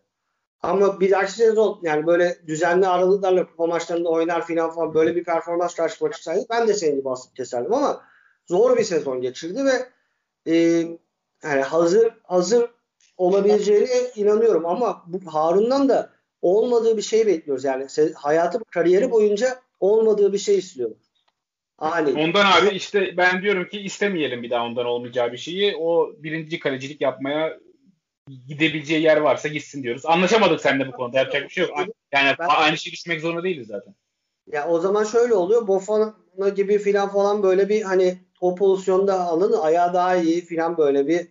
Ama 0.62 1.00
bir 1.00 1.12
dahaki 1.12 1.32
sezon 1.32 1.80
yani 1.82 2.08
böyle 2.08 2.38
düzenli 2.48 2.88
aralıklarla 2.88 3.46
kupa 3.46 3.68
maçlarında 3.68 4.10
oynar 4.10 4.46
filan 4.46 4.72
falan 4.72 4.94
böyle 4.94 5.16
bir 5.16 5.24
performans 5.24 5.76
karşıma 5.76 6.12
çıksaydı 6.12 6.46
ben 6.50 6.68
de 6.68 6.74
senin 6.74 6.96
gibi 6.96 7.10
asıp 7.10 7.36
keserdim 7.36 7.74
ama 7.74 8.02
zor 8.46 8.78
bir 8.78 8.84
sezon 8.84 9.22
geçirdi 9.22 9.66
ve 9.66 9.90
e, 10.52 10.56
yani 11.44 11.62
hazır 11.62 12.14
hazır 12.24 12.70
olabileceğine 13.18 14.12
inanıyorum 14.16 14.66
ama 14.66 15.04
bu 15.08 15.34
Harun'dan 15.34 15.90
da 15.90 16.10
olmadığı 16.42 16.98
bir 16.98 17.02
şey 17.02 17.28
bekliyoruz. 17.28 17.64
Yani 17.64 17.88
hayatı 18.16 18.60
kariyeri 18.64 19.12
boyunca 19.12 19.60
olmadığı 19.84 20.34
bir 20.34 20.38
şey 20.38 20.58
istiyor. 20.58 20.92
Ani. 21.78 22.24
Ondan 22.24 22.46
abi 22.46 22.76
işte 22.76 23.18
ben 23.18 23.42
diyorum 23.42 23.68
ki 23.68 23.80
istemeyelim 23.80 24.44
bir 24.44 24.50
daha 24.50 24.66
ondan 24.66 24.86
olmayacağı 24.86 25.32
bir 25.32 25.38
şeyi. 25.38 25.76
O 25.78 26.12
birinci 26.18 26.60
kalecilik 26.60 27.02
yapmaya 27.02 27.60
gidebileceği 28.48 29.02
yer 29.02 29.18
varsa 29.18 29.48
gitsin 29.48 29.84
diyoruz. 29.84 30.06
Anlaşamadık 30.06 30.62
seninle 30.62 30.88
bu 30.88 30.92
konuda. 30.92 31.18
Yapacak 31.18 31.44
bir 31.44 31.50
şey 31.50 31.64
yok. 31.64 31.78
Yani 32.12 32.36
ben, 32.40 32.48
aynı 32.50 32.78
şey 32.78 32.94
düşmek 32.94 33.22
zorunda 33.22 33.44
değiliz 33.44 33.68
zaten. 33.68 33.96
Ya 34.52 34.68
o 34.68 34.80
zaman 34.80 35.04
şöyle 35.04 35.34
oluyor. 35.34 35.68
Bofana 35.68 36.50
gibi 36.56 36.78
filan 36.78 37.10
falan 37.10 37.44
böyle 37.44 37.70
bir 37.70 37.82
hani 37.82 38.18
o 38.42 38.56
pozisyonda 38.56 39.20
alın 39.20 39.62
ayağı 39.62 39.94
daha 39.94 40.16
iyi 40.16 40.42
filan 40.42 40.78
böyle 40.78 41.08
bir 41.08 41.28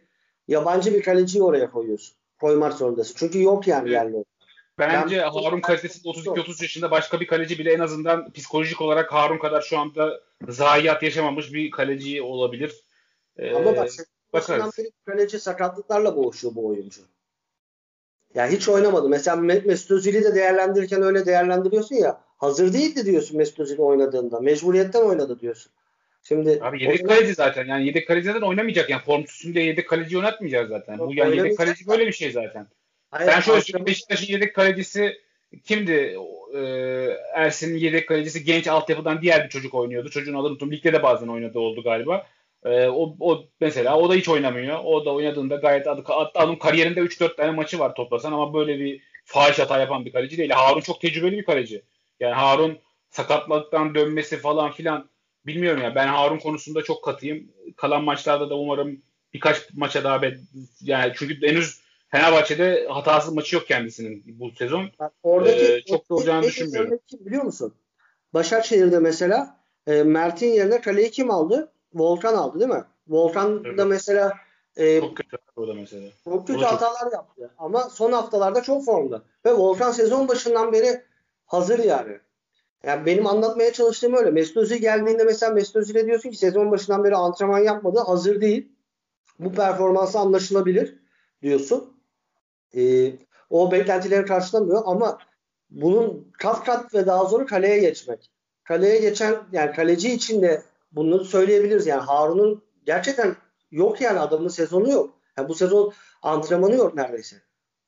yabancı 0.49 0.95
bir 0.95 1.03
kaleciyi 1.03 1.43
oraya 1.43 1.71
koyuyorsun. 1.71 2.17
Koymak 2.41 2.73
zorundasın. 2.73 3.15
Çünkü 3.19 3.43
yok 3.43 3.69
yani 3.69 3.83
evet. 3.83 3.93
yerli. 3.93 4.25
Bence 4.79 5.17
ben, 5.17 5.29
Harun 5.29 5.61
kalitesinde 5.61 6.09
32-30 6.09 6.63
yaşında 6.63 6.91
başka 6.91 7.21
bir 7.21 7.27
kaleci 7.27 7.59
bile 7.59 7.73
en 7.73 7.79
azından 7.79 8.33
psikolojik 8.33 8.81
olarak 8.81 9.13
Harun 9.13 9.39
kadar 9.39 9.61
şu 9.63 9.79
anda 9.79 10.21
zayiat 10.49 11.03
yaşamamış 11.03 11.53
bir 11.53 11.71
kaleci 11.71 12.23
olabilir. 12.23 12.85
Ee, 13.37 13.55
Ama 13.55 13.77
bak 13.77 13.89
bakarız. 14.33 14.79
kaleci 15.07 15.41
sakatlıklarla 15.41 16.17
boğuşuyor 16.17 16.55
bu 16.55 16.67
oyuncu. 16.67 17.01
Yani 18.35 18.57
hiç 18.57 18.69
oynamadı. 18.69 19.09
Mesela 19.09 19.37
Mesut 19.37 19.91
Özil'i 19.91 20.25
de 20.25 20.35
değerlendirirken 20.35 21.03
öyle 21.03 21.27
değerlendiriyorsun 21.27 21.97
ya. 21.97 22.21
Hazır 22.37 22.73
değildi 22.73 23.07
diyorsun 23.07 23.37
Mesut 23.37 23.61
Özil 23.61 23.79
oynadığında. 23.79 24.41
Mecburiyetten 24.41 25.03
oynadı 25.03 25.41
diyorsun. 25.41 25.73
Şimdi 26.23 26.59
Abi 26.63 26.83
yedek 26.83 27.01
zaman... 27.01 27.15
kaleci 27.15 27.35
zaten. 27.35 27.67
Yani 27.67 27.87
yedek 27.87 28.09
kaleci 28.09 28.27
zaten 28.27 28.47
oynamayacak. 28.47 28.91
Yani 28.91 29.03
formsuzun 29.03 29.55
diye 29.55 29.65
yedek 29.65 29.89
kaleci 29.89 30.19
oynatmayacak 30.19 30.69
zaten. 30.69 30.99
Bu 30.99 31.15
yani 31.15 31.37
yedek 31.37 31.59
kaleci 31.59 31.87
böyle 31.87 32.07
bir 32.07 32.13
şey 32.13 32.33
zaten. 32.33 32.67
Hayır, 33.13 33.29
ben 33.29 33.41
şöyle 33.41 33.61
söyleyeyim 33.61 33.87
Beşiktaş'ın 33.87 34.33
yedek 34.33 34.55
kalecisi 34.55 35.19
kimdi? 35.65 36.17
Ee, 36.55 37.17
Ersin'in 37.35 37.79
yedek 37.79 38.09
kalecisi 38.09 38.45
genç 38.45 38.69
altyapıdan 38.69 39.23
diğer 39.23 39.45
bir 39.45 39.49
çocuk 39.49 39.75
oynuyordu. 39.75 40.11
Çocuğun 40.11 40.35
adını 40.35 40.47
unuttum. 40.47 40.73
Ligde 40.73 40.93
de 40.93 41.03
bazen 41.03 41.29
oynadı 41.29 41.59
oldu 41.59 41.83
galiba. 41.83 42.27
Ee, 42.65 42.87
o, 42.89 43.17
o 43.21 43.45
mesela 43.61 43.99
o 43.99 44.11
da 44.11 44.15
hiç 44.15 44.29
oynamıyor. 44.29 44.79
O 44.85 45.05
da 45.05 45.15
oynadığında 45.15 45.57
gayet 45.57 45.87
adı, 45.87 46.03
adam 46.13 46.59
kariyerinde 46.59 47.01
3-4 47.01 47.37
tane 47.37 47.51
maçı 47.51 47.79
var 47.79 47.95
toplasan 47.95 48.33
ama 48.33 48.55
böyle 48.55 48.79
bir 48.79 49.01
fahiş 49.25 49.59
hata 49.59 49.79
yapan 49.79 50.05
bir 50.05 50.13
kaleci 50.13 50.39
değil. 50.39 50.51
Harun 50.51 50.81
çok 50.81 51.01
tecrübeli 51.01 51.39
bir 51.39 51.45
kaleci. 51.45 51.83
Yani 52.21 52.35
Harun 52.35 52.79
sakatlıktan 53.11 53.95
dönmesi 53.95 54.37
falan 54.37 54.73
filan 54.73 55.09
bilmiyorum 55.47 55.83
ya. 55.83 55.95
Ben 55.95 56.07
Harun 56.07 56.39
konusunda 56.39 56.83
çok 56.83 57.05
katıyım. 57.05 57.49
Kalan 57.77 58.05
maçlarda 58.05 58.51
da 58.51 58.55
umarım 58.55 59.03
birkaç 59.35 59.57
maça 59.75 60.05
daha 60.05 60.23
be, 60.23 60.35
yani 60.81 61.13
çünkü 61.17 61.49
henüz 61.49 61.82
Fenerbahçe'de 62.13 62.87
hatasız 62.89 63.35
maçı 63.35 63.57
yok 63.57 63.67
kendisinin 63.67 64.25
bu 64.27 64.51
sezon. 64.51 64.91
oradaki 65.23 65.73
ee, 65.73 65.81
çok 65.81 66.11
da 66.11 66.15
olacağını 66.15 66.43
düşünmüyorum. 66.43 66.99
Biliyor 67.13 67.43
musun? 67.43 67.75
Başakşehir'de 68.35 68.99
mesela 68.99 69.61
e, 69.87 70.03
Mert'in 70.03 70.47
yerine 70.47 70.81
kaleyi 70.81 71.11
kim 71.11 71.31
aldı? 71.31 71.73
Volkan 71.95 72.35
aldı 72.35 72.61
değil 72.61 72.71
mi? 72.71 72.85
Volkan 73.09 73.63
evet. 73.65 73.79
da 73.79 73.85
mesela 73.85 74.33
e, 74.77 75.01
çok 75.01 75.17
kötü 75.17 75.37
o 75.57 75.69
da 75.69 75.75
mesela. 75.75 76.09
Çok 76.25 76.47
kötü 76.47 76.61
hatalar 76.61 77.01
çok... 77.01 77.13
yaptı. 77.13 77.51
Ama 77.59 77.83
son 77.83 78.13
haftalarda 78.13 78.63
çok 78.63 78.85
formda. 78.85 79.23
Ve 79.47 79.53
Volkan 79.55 79.93
sezon 79.93 80.29
başından 80.29 80.73
beri 80.73 81.03
hazır 81.47 81.79
yani. 81.79 82.19
Yani 82.85 83.07
benim 83.07 83.27
anlatmaya 83.27 83.73
çalıştığım 83.73 84.15
öyle. 84.15 84.31
Mesut 84.31 84.57
Özil 84.57 84.77
geldiğinde 84.77 85.25
mesela 85.25 85.53
Mesut 85.53 85.77
Özil'e 85.77 86.07
diyorsun 86.07 86.31
ki 86.31 86.37
sezon 86.37 86.71
başından 86.71 87.05
beri 87.05 87.17
antrenman 87.17 87.59
yapmadı. 87.59 88.01
Hazır 88.07 88.41
değil. 88.41 88.73
Bu 89.39 89.53
performansı 89.53 90.19
anlaşılabilir 90.19 90.99
diyorsun. 91.43 92.02
Ee, 92.77 93.13
o 93.51 93.73
beklentileri 93.73 94.27
karşılamıyor 94.27 94.83
ama 94.87 95.19
bunun 95.71 96.33
kat 96.39 96.65
kat 96.65 96.95
ve 96.95 97.07
daha 97.07 97.25
zoru 97.25 97.47
kaleye 97.47 97.79
geçmek. 97.79 98.31
Kaleye 98.65 99.01
geçen 99.01 99.37
yani 99.53 99.73
kaleci 99.73 100.13
için 100.13 100.43
de 100.43 100.63
bunu 100.93 101.25
söyleyebiliriz. 101.25 101.87
Yani 101.87 102.03
Harun'un 102.03 102.63
gerçekten 102.87 103.37
yok 103.71 104.01
yani 104.01 104.21
adamın 104.21 104.49
sezonu 104.49 104.91
yok. 104.91 105.19
Yani 105.39 105.49
bu 105.49 105.55
sezon 105.55 105.93
antrenmanı 106.23 106.75
yok 106.75 106.95
neredeyse. 106.95 107.37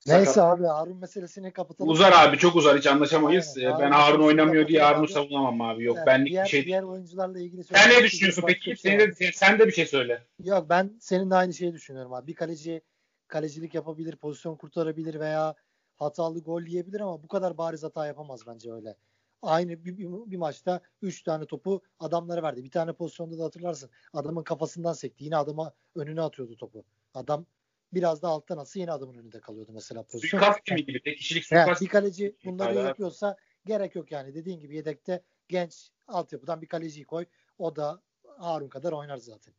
Neyse 0.07 0.33
Sakat. 0.33 0.59
abi 0.59 0.67
Harun 0.67 0.97
meselesini 0.97 1.53
kapatalım. 1.53 1.91
Uzar 1.91 2.13
abi 2.13 2.39
çok 2.39 2.57
uzar 2.57 2.79
hiç 2.79 2.87
anlaşamayız. 2.87 3.55
Aynen, 3.57 3.79
ben 3.79 3.91
Harun, 3.91 3.93
Harun 3.93 4.27
oynamıyor 4.27 4.69
diye 4.69 4.83
Harun'u 4.83 5.09
savunamam 5.09 5.61
abi. 5.61 5.85
Yok 5.85 5.97
yani 5.97 6.07
benlik 6.07 6.31
diğer, 6.31 6.45
bir 6.45 6.51
şey. 6.51 6.65
Diğer 6.65 6.83
oyuncularla 6.83 7.41
ilgili 7.41 7.65
Sen 7.65 7.91
ne 7.91 8.03
düşünüyorsun 8.03 8.45
peki? 8.47 8.77
Sen 8.77 8.99
de, 8.99 9.13
sen 9.35 9.59
de 9.59 9.67
bir 9.67 9.73
şey 9.73 9.87
söyle. 9.87 10.23
Yok 10.45 10.67
ben 10.69 10.91
senin 11.01 11.31
de 11.31 11.35
aynı 11.35 11.55
şeyi 11.55 11.73
düşünüyorum 11.73 12.13
abi. 12.13 12.27
Bir 12.27 12.35
kaleci 12.35 12.83
kalecilik 13.29 13.75
yapabilir, 13.75 14.17
pozisyon 14.17 14.57
kurtarabilir 14.57 15.21
veya 15.21 15.55
hatalı 15.97 16.41
gol 16.41 16.63
yiyebilir 16.63 17.01
ama 17.01 17.23
bu 17.23 17.29
kadar 17.29 17.59
bariz 17.59 17.83
hata 17.83 18.07
yapamaz 18.07 18.41
bence 18.47 18.73
öyle. 18.73 18.97
Aynı 19.43 19.85
bir, 19.85 19.99
bir, 19.99 20.07
bir 20.31 20.37
maçta 20.37 20.81
3 21.03 21.23
tane 21.23 21.47
topu 21.47 21.83
adamlara 21.99 22.43
verdi. 22.43 22.65
Bir 22.65 22.71
tane 22.71 22.93
pozisyonda 22.93 23.39
da 23.39 23.45
hatırlarsın. 23.45 23.91
Adamın 24.13 24.43
kafasından 24.43 24.93
sekti. 24.93 25.25
Yine 25.25 25.37
adama 25.37 25.73
önüne 25.95 26.21
atıyordu 26.21 26.57
topu. 26.57 26.85
Adam 27.15 27.47
biraz 27.95 28.23
da 28.23 28.29
alttan 28.29 28.59
atsa 28.59 28.81
yine 28.81 28.93
adamın 28.93 29.15
önünde 29.15 29.41
kalıyordu 29.41 29.73
mesela 29.75 30.03
pozisyon. 30.03 30.41
Suikast 30.41 30.65
gibi 30.65 30.87
gibi. 30.87 31.03
Tek 31.03 31.19
kişilik 31.19 31.45
suikast. 31.45 31.69
Yani 31.69 31.81
bir 31.81 31.87
kaleci 31.93 32.37
bunları 32.45 32.75
yapıyorsa 32.75 33.37
gerek 33.67 33.95
yok 33.95 34.13
yani. 34.13 34.35
Dediğin 34.35 34.61
gibi 34.61 34.77
yedekte 34.77 35.23
genç 35.49 35.91
altyapıdan 36.09 36.63
bir 36.63 36.67
kaleciyi 36.67 37.07
koy. 37.07 37.27
O 37.59 37.77
da 37.77 38.03
Harun 38.39 38.69
kadar 38.69 38.93
oynar 38.93 39.17
zaten. 39.17 39.55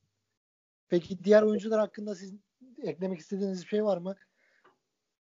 Peki 0.89 1.23
diğer 1.23 1.41
oyuncular 1.41 1.79
hakkında 1.79 2.15
siz 2.15 2.33
eklemek 2.83 3.19
istediğiniz 3.19 3.63
bir 3.63 3.67
şey 3.67 3.83
var 3.83 3.97
mı? 3.97 4.15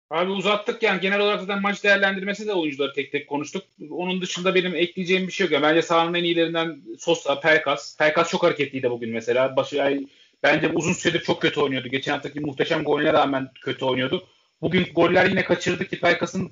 Abi 0.09 0.31
uzattık 0.31 0.83
yani 0.83 1.01
genel 1.01 1.19
olarak 1.19 1.39
zaten 1.39 1.61
maç 1.61 1.83
değerlendirmesi 1.83 2.47
de 2.47 2.53
oyuncuları 2.53 2.93
tek 2.93 3.11
tek 3.11 3.29
konuştuk. 3.29 3.63
Onun 3.89 4.21
dışında 4.21 4.55
benim 4.55 4.75
ekleyeceğim 4.75 5.27
bir 5.27 5.31
şey 5.31 5.45
yok. 5.45 5.53
Yani 5.53 5.63
bence 5.63 5.81
sahanın 5.81 6.13
en 6.13 6.23
iyilerinden 6.23 6.81
Sosa, 6.99 7.39
Pelkas. 7.39 7.97
Pelkas 7.97 8.29
çok 8.29 8.43
hareketliydi 8.43 8.89
bugün 8.89 9.09
mesela. 9.09 9.55
Başı, 9.55 9.75
yani, 9.75 10.07
bence 10.43 10.69
uzun 10.69 10.93
süredir 10.93 11.23
çok 11.23 11.41
kötü 11.41 11.59
oynuyordu. 11.59 11.87
Geçen 11.87 12.11
haftaki 12.13 12.39
muhteşem 12.39 12.83
golüne 12.83 13.13
rağmen 13.13 13.49
kötü 13.61 13.85
oynuyordu. 13.85 14.27
Bugün 14.61 14.87
goller 14.95 15.25
yine 15.25 15.43
kaçırdı 15.43 15.85
ki 15.85 15.99
Pelkas'ın 15.99 16.51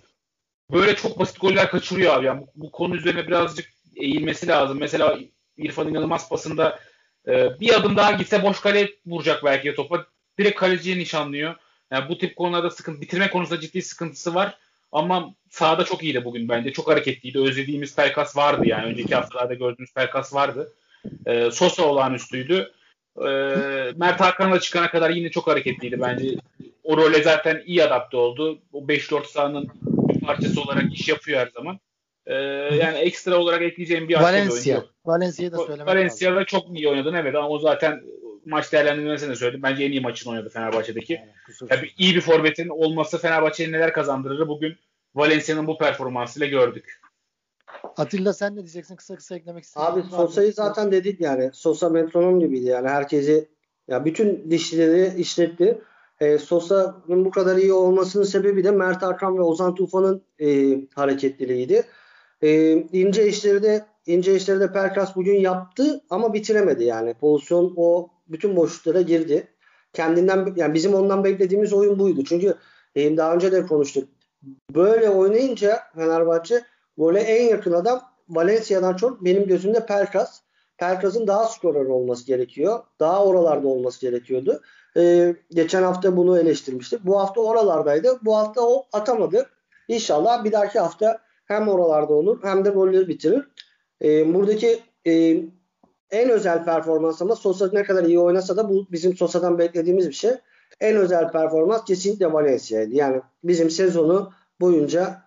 böyle 0.72 0.96
çok 0.96 1.20
basit 1.20 1.42
goller 1.42 1.70
kaçırıyor 1.72 2.14
abi. 2.14 2.26
Yani 2.26 2.42
bu, 2.42 2.48
bu 2.56 2.72
konu 2.72 2.96
üzerine 2.96 3.28
birazcık 3.28 3.70
eğilmesi 3.96 4.48
lazım. 4.48 4.78
Mesela 4.80 5.20
İrfan 5.58 5.88
inanılmaz 5.88 6.30
pasında 6.30 6.80
e, 7.28 7.60
bir 7.60 7.74
adım 7.74 7.98
daha 7.98 8.12
gitse 8.12 8.44
boş 8.44 8.60
kale 8.60 8.90
vuracak 9.06 9.44
belki 9.44 9.76
topa. 9.76 10.06
Direkt 10.40 10.60
kaleciye 10.60 10.98
nişanlıyor. 10.98 11.56
Yani 11.92 12.10
bu 12.10 12.18
tip 12.18 12.36
konularda 12.36 12.70
sıkıntı, 12.70 13.02
bitirme 13.02 13.30
konusunda 13.30 13.60
ciddi 13.60 13.82
sıkıntısı 13.82 14.36
var. 14.36 14.58
Ama 14.92 15.34
sahada 15.50 15.84
çok 15.84 16.04
iyiydi 16.04 16.26
bugün 16.26 16.50
bence. 16.50 16.74
Çok 16.74 16.88
hareketliydi. 16.88 17.40
Özlediğimiz 17.40 17.96
Pelkas 17.96 18.38
vardı 18.38 18.62
yani. 18.66 18.86
Önceki 18.86 19.16
haftalarda 19.16 19.54
gördüğümüz 19.54 19.94
Pelkas 19.94 20.34
vardı. 20.34 20.74
Ee, 21.26 21.52
Sosa 21.52 21.84
olağanüstüydü. 21.84 22.72
Ee, 23.18 23.24
Mert 23.96 24.22
Hakan'la 24.22 24.60
çıkana 24.60 24.92
kadar 24.92 25.10
yine 25.10 25.30
çok 25.30 25.48
hareketliydi 25.48 26.02
bence. 26.02 26.36
O 26.84 26.98
role 26.98 27.24
zaten 27.24 27.64
iyi 27.66 27.84
adapte 27.84 28.18
oldu. 28.18 28.60
O 28.74 28.88
5-4 28.88 29.26
sahanın 29.26 29.70
bir 29.84 30.22
parçası 30.22 30.62
olarak 30.62 30.94
iş 30.94 31.10
yapıyor 31.10 31.40
her 31.40 31.48
zaman. 31.48 31.80
Ee, 32.26 32.34
yani 32.76 32.98
ekstra 32.98 33.38
olarak 33.38 33.62
ekleyeceğim 33.62 34.10
bir 34.10 34.16
Valencia. 34.16 34.84
Valencia'yı 35.06 35.52
da 35.52 35.58
söylemek 35.58 35.88
Valencia'da 35.88 36.36
lazım. 36.36 36.46
çok 36.46 36.80
iyi 36.80 36.90
oynadın 36.90 37.14
evet 37.14 37.36
ama 37.36 37.50
o 37.50 37.60
zaten 37.60 38.02
maç 38.46 38.72
değerlendirmesini 38.72 39.30
de 39.30 39.36
söyledim. 39.36 39.64
Bence 39.64 39.84
en 39.84 39.92
iyi 39.92 40.02
maçını 40.02 40.34
oynadı 40.34 40.50
Fenerbahçe'deki. 40.50 41.14
Yani, 41.14 41.70
Tabii 41.70 41.92
iyi 41.98 42.16
bir 42.16 42.22
forvetin 42.22 42.70
olması 42.70 43.18
Fenerbahçe'nin 43.18 43.72
neler 43.72 43.94
kazandırır 43.94 44.48
bugün 44.48 44.76
Valencia'nın 45.16 45.68
bu 45.68 45.78
performansıyla 45.78 46.48
gördük. 46.48 47.02
Atilla 47.98 48.34
sen 48.34 48.54
ne 48.54 48.58
diyeceksin? 48.58 48.96
Kısa 48.96 49.16
kısa 49.16 49.36
eklemek 49.36 49.64
istedim. 49.64 49.88
Abi 49.88 50.04
Sosa'yı 50.10 50.54
zaten 50.54 50.92
dedik 50.92 51.22
yani. 51.22 51.50
Sosa 51.54 51.90
metronom 51.90 52.40
gibiydi 52.40 52.66
yani. 52.66 52.90
Herkesi 52.90 53.48
ya 53.88 54.06
bütün 54.06 54.52
dişleri 54.52 55.22
işletti. 55.22 55.82
E, 56.20 56.38
Sosa'nın 56.38 57.26
bu 57.26 57.32
kadar 57.32 57.58
iyi 57.58 57.74
olmasının 57.74 58.24
sebebi 58.24 58.64
de 58.64 58.72
Mert 58.72 59.02
Hakan 59.02 59.38
ve 59.38 59.42
Ozan 59.42 59.76
Tufan'ın 59.76 60.22
e, 60.40 60.78
hareketliliğiydi. 60.96 61.84
E, 62.42 62.72
ince 62.74 63.28
işleri 63.28 63.64
de 63.64 63.86
ince 64.06 64.36
işleri 64.36 64.60
de 64.60 64.74
Perkas 64.74 65.16
bugün 65.16 65.40
yaptı 65.40 66.02
ama 66.10 66.34
bitiremedi 66.34 66.84
yani. 66.84 67.14
Pozisyon 67.14 67.74
o 67.76 68.10
bütün 68.32 68.56
boşluklara 68.56 69.02
girdi. 69.02 69.48
Kendinden 69.94 70.54
yani 70.56 70.74
bizim 70.74 70.94
ondan 70.94 71.24
beklediğimiz 71.24 71.74
oyun 71.74 72.00
buydu. 72.00 72.24
Çünkü 72.24 72.56
e, 72.96 73.18
daha 73.18 73.34
önce 73.34 73.52
de 73.52 73.66
konuştuk. 73.66 74.10
Böyle 74.76 75.10
oynayınca 75.10 75.80
Fenerbahçe 75.96 76.64
gole 76.98 77.20
en 77.20 77.50
yakın 77.50 77.74
adam 77.74 78.02
Valencia'dan 78.30 78.96
çok 78.96 79.26
benim 79.26 79.48
gözümde 79.48 79.86
Perkas. 79.86 80.42
Perkas'ın 80.78 81.28
daha 81.28 81.46
skorer 81.46 81.86
olması 81.86 82.26
gerekiyor. 82.26 82.80
Daha 83.00 83.26
oralarda 83.26 83.68
olması 83.68 84.02
gerekiyordu. 84.02 84.62
Ee, 84.98 85.36
geçen 85.52 85.84
hafta 85.84 86.18
bunu 86.18 86.40
eleştirmiştik. 86.40 87.06
Bu 87.06 87.20
hafta 87.20 87.42
oralardaydı. 87.42 88.20
Bu 88.22 88.38
hafta 88.38 88.62
o 88.62 88.86
atamadı. 88.94 89.50
İnşallah 89.88 90.44
bir 90.44 90.52
dahaki 90.52 90.80
hafta 90.80 91.20
hem 91.46 91.68
oralarda 91.68 92.14
olur 92.14 92.40
hem 92.44 92.66
de 92.66 92.70
golleri 92.70 93.08
bitirir. 93.08 93.48
Ee, 94.02 94.34
buradaki 94.34 94.80
e, 95.08 95.38
en 96.12 96.30
özel 96.30 96.66
performans 96.66 97.22
ama 97.22 97.36
Sosa 97.36 97.70
ne 97.74 97.84
kadar 97.84 98.04
iyi 98.04 98.20
oynasa 98.20 98.58
da 98.58 98.70
bu 98.70 98.88
bizim 98.92 99.18
Sosa'dan 99.18 99.58
beklediğimiz 99.60 100.08
bir 100.08 100.14
şey. 100.14 100.32
En 100.80 100.98
özel 100.98 101.32
performans 101.32 101.86
kesinlikle 101.86 102.34
Valencia'ydı. 102.34 102.96
Yani 102.96 103.22
bizim 103.44 103.70
sezonu 103.70 104.32
boyunca 104.62 105.22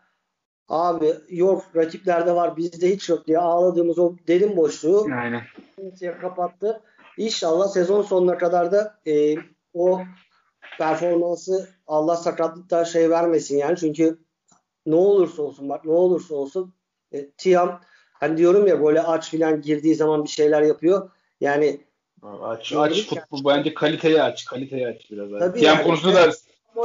abi 0.68 1.14
yok 1.28 1.64
rakiplerde 1.76 2.34
var 2.34 2.56
bizde 2.56 2.90
hiç 2.92 3.08
yok 3.08 3.26
diye 3.26 3.38
ağladığımız 3.38 3.98
o 3.98 4.14
derin 4.28 4.56
boşluğu 4.56 5.06
Aynen. 5.20 5.42
kapattı. 6.20 6.80
İnşallah 7.18 7.68
sezon 7.68 8.02
sonuna 8.02 8.38
kadar 8.38 8.72
da 8.72 8.98
e, 9.06 9.34
o 9.74 10.00
performansı 10.78 11.68
Allah 11.86 12.16
sakatlıkta 12.16 12.84
şey 12.84 13.10
vermesin 13.10 13.56
yani 13.56 13.76
çünkü 13.76 14.18
ne 14.86 14.94
olursa 14.94 15.42
olsun 15.42 15.68
bak 15.68 15.84
ne 15.84 15.92
olursa 15.92 16.34
olsun 16.34 16.74
e, 17.12 17.30
Tiam 17.30 17.80
hani 18.14 18.38
diyorum 18.38 18.66
ya 18.66 18.84
böyle 18.84 19.02
aç 19.02 19.30
filan 19.30 19.62
girdiği 19.62 19.94
zaman 19.94 20.24
bir 20.24 20.28
şeyler 20.28 20.62
yapıyor. 20.62 21.10
Yani 21.40 21.80
aç 22.42 22.72
aç 22.72 23.08
futbol 23.08 23.44
bence 23.44 23.74
kaliteye 23.74 24.22
aç 24.22 24.44
kaliteye 24.44 24.88
aç 24.88 25.10
biraz. 25.10 25.32
Abi. 25.32 25.60
Tiam 25.60 25.76
yani, 25.76 25.86
konusunda 25.86 26.14
da 26.14 26.32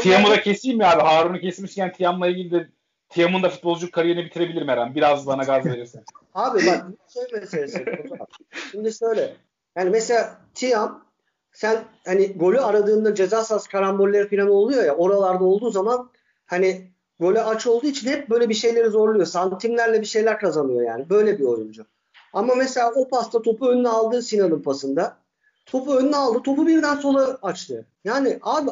Tiam'ı 0.02 0.30
da 0.30 0.42
keseyim 0.42 0.78
mi 0.78 0.86
abi? 0.86 1.02
Harun'u 1.02 1.40
kesmişken 1.40 1.94
Tiam'la 1.94 2.28
ilgili 2.28 2.52
de 2.52 2.70
Tiam'ın 3.10 3.44
da 3.44 3.50
futbolcu 3.50 3.92
kariyerini 3.92 4.26
bitirebilir 4.26 4.68
Eren. 4.68 4.96
Biraz 4.96 5.28
bana 5.28 5.44
gaz 5.44 5.66
verirsen. 5.66 6.04
abi 6.34 6.66
bak 6.66 6.86
şey 7.14 7.40
meselesi. 7.40 7.86
Şimdi 8.72 8.92
söyle. 8.92 9.36
Yani 9.76 9.90
mesela 9.90 10.38
Tiam 10.54 11.06
sen 11.52 11.84
hani 12.06 12.34
golü 12.34 12.60
aradığında 12.60 13.16
ceza 13.16 13.44
sahası 13.44 13.70
karambolleri 13.70 14.30
falan 14.30 14.50
oluyor 14.50 14.84
ya 14.84 14.96
oralarda 14.96 15.44
olduğu 15.44 15.72
zaman 15.72 16.10
hani 16.46 16.92
Gole 17.20 17.42
aç 17.42 17.68
olduğu 17.68 17.88
için 17.88 18.08
hep 18.08 18.30
böyle 18.30 18.50
bir 18.50 18.54
şeyleri 18.54 18.90
zorluyor. 18.90 19.26
Santimlerle 19.26 20.02
bir 20.02 20.06
şeyler 20.06 20.40
kazanıyor 20.40 20.82
yani. 20.82 21.10
Böyle 21.10 21.40
bir 21.40 21.44
oyuncu. 21.44 21.86
Ama 22.34 22.56
mesela 22.56 22.92
o 22.96 23.08
pasta 23.08 23.42
topu 23.42 23.68
önüne 23.68 23.90
aldı 23.90 24.22
Sinan'ın 24.22 24.62
pasında. 24.62 25.18
Topu 25.66 25.96
önüne 25.96 26.16
aldı. 26.16 26.44
Topu 26.44 26.68
birden 26.68 26.96
sola 26.96 27.38
açtı. 27.42 27.86
Yani 28.04 28.40
abi 28.42 28.70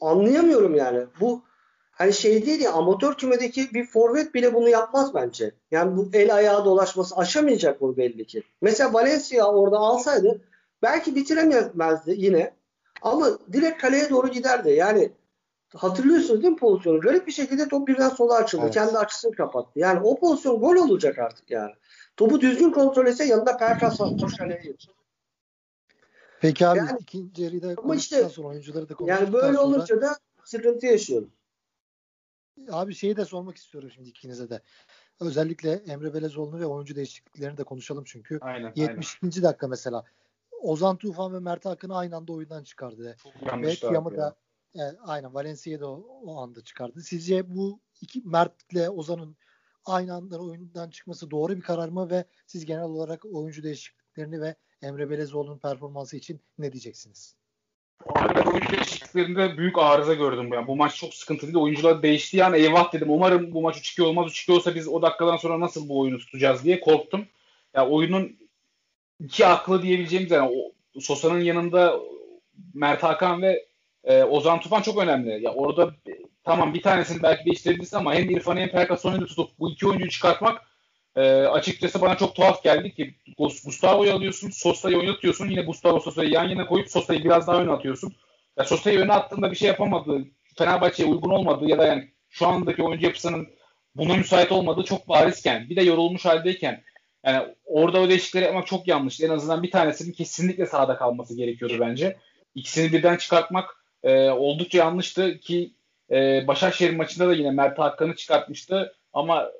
anlayamıyorum 0.00 0.74
yani. 0.74 1.06
Bu 1.20 1.42
hani 1.90 2.12
şey 2.12 2.46
değil 2.46 2.60
ya 2.60 2.72
amatör 2.72 3.14
kümedeki 3.14 3.74
bir 3.74 3.86
forvet 3.86 4.34
bile 4.34 4.54
bunu 4.54 4.68
yapmaz 4.68 5.14
bence. 5.14 5.54
Yani 5.70 5.96
bu 5.96 6.10
el 6.12 6.34
ayağı 6.34 6.64
dolaşması 6.64 7.16
aşamayacak 7.16 7.80
bu 7.80 7.96
belli 7.96 8.26
ki. 8.26 8.42
Mesela 8.60 8.92
Valencia 8.92 9.44
orada 9.44 9.78
alsaydı 9.78 10.40
belki 10.82 11.14
bitiremezdi 11.14 12.14
yine. 12.16 12.54
Ama 13.02 13.38
direkt 13.52 13.82
kaleye 13.82 14.10
doğru 14.10 14.28
giderdi. 14.28 14.70
Yani 14.70 15.12
hatırlıyorsunuz 15.76 16.42
değil 16.42 16.52
mi 16.52 16.58
pozisyonu? 16.58 17.00
Garip 17.00 17.26
bir 17.26 17.32
şekilde 17.32 17.68
top 17.68 17.88
birden 17.88 18.08
sola 18.08 18.34
açıldı. 18.34 18.62
Evet. 18.64 18.74
Kendi 18.74 18.98
açısını 18.98 19.32
kapattı. 19.32 19.78
Yani 19.78 20.00
o 20.00 20.18
pozisyon 20.20 20.60
gol 20.60 20.76
olacak 20.76 21.18
artık 21.18 21.50
yani. 21.50 21.72
Topu 22.16 22.40
düzgün 22.40 22.70
kontrol 22.70 23.06
etse 23.06 23.24
yanında 23.24 23.56
Perkas 23.56 24.00
var. 24.00 24.10
Peki 26.40 26.66
abi 26.66 26.78
yani, 26.78 26.98
ikinci 27.00 27.42
yarıda 27.42 27.74
ama 27.82 27.96
işte, 27.96 28.28
sonra 28.28 28.48
oyuncuları 28.48 28.88
da 28.88 28.94
Yani 29.06 29.32
böyle 29.32 29.56
sonra, 29.56 29.60
olunca 29.60 30.00
da 30.00 30.16
sıkıntı 30.44 30.86
yaşıyorum. 30.86 31.30
Abi 32.70 32.94
şeyi 32.94 33.16
de 33.16 33.24
sormak 33.24 33.56
istiyorum 33.56 33.90
şimdi 33.94 34.08
ikinize 34.08 34.50
de. 34.50 34.60
Özellikle 35.20 35.72
Emre 35.72 36.14
Belezoğlu'nu 36.14 36.60
ve 36.60 36.66
oyuncu 36.66 36.96
değişikliklerini 36.96 37.58
de 37.58 37.64
konuşalım 37.64 38.04
çünkü. 38.06 38.38
Aynen, 38.40 38.72
72. 38.76 39.18
Aynen. 39.22 39.42
dakika 39.42 39.68
mesela. 39.68 40.04
Ozan 40.62 40.96
Tufan 40.96 41.34
ve 41.34 41.38
Mert 41.38 41.66
Akın'ı 41.66 41.96
aynı 41.96 42.16
anda 42.16 42.32
oyundan 42.32 42.62
çıkardı. 42.62 43.16
Ve 43.62 43.74
Tiam'ı 43.74 44.16
da 44.16 44.36
e, 44.78 44.82
aynen 45.06 45.34
Valencia'yı 45.34 45.80
da 45.80 45.90
o, 45.90 46.06
o 46.24 46.40
anda 46.42 46.64
çıkardı. 46.64 47.02
Sizce 47.02 47.54
bu 47.54 47.80
iki 48.00 48.22
Mert'le 48.24 48.88
Ozan'ın 48.90 49.36
aynı 49.84 50.14
anda 50.14 50.38
oyundan 50.38 50.90
çıkması 50.90 51.30
doğru 51.30 51.56
bir 51.56 51.62
karar 51.62 51.88
mı 51.88 52.10
ve 52.10 52.24
siz 52.46 52.64
genel 52.64 52.84
olarak 52.84 53.24
oyuncu 53.24 53.62
değişikliklerini 53.62 54.40
ve 54.40 54.54
Emre 54.82 55.10
Belezoğlu'nun 55.10 55.58
performansı 55.58 56.16
için 56.16 56.40
ne 56.58 56.72
diyeceksiniz? 56.72 57.36
Abi 58.14 58.48
oyuncu 58.50 58.72
değişikliklerinde 58.72 59.58
büyük 59.58 59.78
arıza 59.78 60.14
gördüm. 60.14 60.52
Yani 60.52 60.66
bu 60.66 60.76
maç 60.76 60.96
çok 60.96 61.14
sıkıntılıydı. 61.14 61.58
Oyuncular 61.58 62.02
değişti 62.02 62.36
yani 62.36 62.56
eyvah 62.56 62.92
dedim. 62.92 63.10
Umarım 63.10 63.54
bu 63.54 63.62
maç 63.62 63.76
3-2 63.76 64.02
olmaz. 64.02 64.32
3-2 64.32 64.52
olsa 64.52 64.74
biz 64.74 64.88
o 64.88 65.02
dakikadan 65.02 65.36
sonra 65.36 65.60
nasıl 65.60 65.88
bu 65.88 66.00
oyunu 66.00 66.18
tutacağız 66.18 66.64
diye 66.64 66.80
korktum. 66.80 67.20
Ya 67.20 67.26
yani 67.74 67.88
oyunun 67.88 68.38
iki 69.20 69.46
aklı 69.46 69.82
diyebileceğimiz 69.82 70.30
yani 70.30 70.50
o, 70.94 71.00
Sosa'nın 71.00 71.40
yanında 71.40 72.00
Mert 72.74 73.02
Hakan 73.02 73.42
ve 73.42 73.65
e, 74.06 74.24
Ozan 74.24 74.60
Tufan 74.60 74.82
çok 74.82 74.98
önemli. 74.98 75.44
Ya 75.44 75.52
orada 75.52 75.90
tamam 76.44 76.74
bir 76.74 76.82
tanesini 76.82 77.22
belki 77.22 77.44
değiştirebilirsin 77.44 77.96
ama 77.96 78.14
hem 78.14 78.30
İrfan'ı 78.30 78.60
hem 78.60 78.70
Perkason'u 78.70 79.26
tutup 79.26 79.58
bu 79.58 79.70
iki 79.70 79.86
oyuncuyu 79.86 80.10
çıkartmak 80.10 80.62
e, 81.16 81.22
açıkçası 81.30 82.00
bana 82.00 82.16
çok 82.16 82.34
tuhaf 82.34 82.62
geldi 82.62 82.94
ki 82.94 83.14
Gustavo'yu 83.38 84.12
alıyorsun, 84.12 84.50
Sosa'yı 84.50 84.98
oynatıyorsun. 84.98 85.48
Yine 85.48 85.62
Gustavo 85.62 86.00
Sosa'yı 86.00 86.30
yan 86.30 86.48
yana 86.48 86.66
koyup 86.66 86.90
Sosa'yı 86.90 87.24
biraz 87.24 87.46
daha 87.46 87.62
öne 87.62 87.72
atıyorsun. 87.72 88.12
Ya 88.58 88.64
Sosa'yı 88.64 88.98
öne 88.98 89.12
attığında 89.12 89.50
bir 89.50 89.56
şey 89.56 89.68
yapamadı. 89.68 90.24
Fenerbahçe'ye 90.58 91.08
uygun 91.08 91.30
olmadı 91.30 91.64
ya 91.68 91.78
da 91.78 91.86
yani 91.86 92.08
şu 92.28 92.46
andaki 92.46 92.82
oyuncu 92.82 93.06
yapısının 93.06 93.48
buna 93.94 94.16
müsait 94.16 94.52
olmadığı 94.52 94.84
çok 94.84 95.08
barizken 95.08 95.70
bir 95.70 95.76
de 95.76 95.82
yorulmuş 95.82 96.24
haldeyken 96.24 96.82
yani 97.26 97.46
orada 97.64 98.00
o 98.00 98.08
değişiklikleri 98.08 98.44
yapmak 98.44 98.66
çok 98.66 98.88
yanlış. 98.88 99.20
En 99.20 99.30
azından 99.30 99.62
bir 99.62 99.70
tanesinin 99.70 100.12
kesinlikle 100.12 100.66
sahada 100.66 100.96
kalması 100.96 101.36
gerekiyordu 101.36 101.76
bence. 101.80 102.16
İkisini 102.54 102.92
birden 102.92 103.16
çıkartmak 103.16 103.85
e, 104.06 104.30
oldukça 104.30 104.78
yanlıştı 104.78 105.38
ki 105.38 105.72
e, 106.10 106.46
Başakşehir 106.46 106.96
maçında 106.96 107.28
da 107.28 107.34
yine 107.34 107.50
Mert 107.50 107.78
Hakan'ı 107.78 108.16
çıkartmıştı 108.16 108.94
ama 109.12 109.50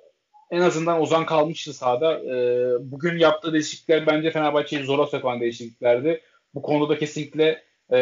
en 0.50 0.60
azından 0.60 1.00
Ozan 1.00 1.26
kalmıştı 1.26 1.74
sahada. 1.74 2.20
E, 2.20 2.36
bugün 2.80 3.18
yaptığı 3.18 3.52
değişiklikler 3.52 4.06
bence 4.06 4.30
Fenerbahçe'yi 4.30 4.84
zora 4.84 5.06
sokan 5.06 5.40
değişikliklerdi. 5.40 6.20
Bu 6.54 6.62
konuda 6.62 6.98
kesinlikle 6.98 7.62
e, 7.92 7.96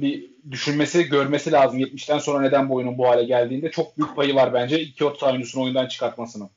bir 0.00 0.30
düşünmesi, 0.50 1.04
görmesi 1.04 1.52
lazım. 1.52 1.80
70'ten 1.80 2.18
sonra 2.18 2.40
neden 2.40 2.68
bu 2.68 2.74
oyunun 2.74 2.98
bu 2.98 3.08
hale 3.08 3.24
geldiğinde 3.24 3.70
çok 3.70 3.98
büyük 3.98 4.16
payı 4.16 4.34
var 4.34 4.54
bence 4.54 4.80
iki 4.80 5.04
orta 5.04 5.30
oyuncusunu 5.30 5.64
oyundan 5.64 5.86
çıkartmasının. 5.86 6.50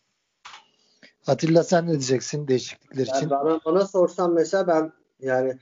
Atilla 1.28 1.64
sen 1.64 1.86
ne 1.86 1.92
diyeceksin 1.92 2.48
değişiklikler 2.48 3.04
için? 3.04 3.14
Yani 3.14 3.30
bana, 3.30 3.60
bana 3.66 3.88
sorsan 3.88 4.34
mesela 4.34 4.68
ben 4.68 4.92
yani 5.20 5.58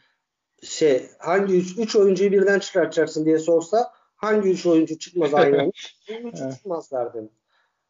şey 0.64 1.09
hangi 1.20 1.57
üç, 1.57 1.78
üç 1.78 1.95
oyuncuyu 1.95 2.32
birden 2.32 2.59
çıkartacaksın 2.59 3.26
diye 3.26 3.39
sorsa 3.39 3.91
hangi 4.16 4.49
üç 4.49 4.66
oyuncu 4.66 4.99
çıkmaz 4.99 5.34
aynı 5.34 5.57
anda? 5.61 5.72
üç 6.09 6.38
çıkmaz 6.55 6.91
derdim. 6.91 7.30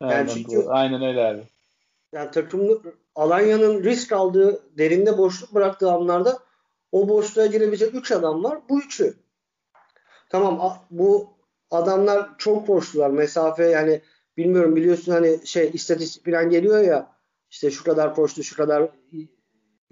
Yani 0.02 0.14
aynen, 0.14 0.28
çünkü, 0.28 0.66
aynen 0.68 1.04
öyle 1.04 1.26
abi. 1.26 1.44
Yani 2.14 2.32
takımlı 2.32 2.82
Alanya'nın 3.16 3.84
risk 3.84 4.12
aldığı, 4.12 4.78
derinde 4.78 5.18
boşluk 5.18 5.54
bıraktığı 5.54 5.92
anlarda 5.92 6.40
o 6.92 7.10
boşluğa 7.10 7.46
girebilecek 7.46 7.96
üç 7.96 8.12
adam 8.12 8.44
var. 8.44 8.60
Bu 8.70 8.82
üçü. 8.82 9.14
Tamam 10.30 10.80
bu 10.92 11.34
adamlar 11.72 12.30
çok 12.38 12.68
koştular. 12.68 13.10
Mesafe 13.10 13.66
yani 13.66 14.02
bilmiyorum 14.38 14.76
biliyorsun 14.76 15.12
hani 15.12 15.48
şey 15.48 15.70
istatistik 15.74 16.26
falan 16.26 16.50
geliyor 16.50 16.82
ya 16.82 17.14
işte 17.50 17.72
şu 17.72 17.84
kadar 17.84 18.16
koştu 18.16 18.44
şu 18.44 18.56
kadar 18.56 18.90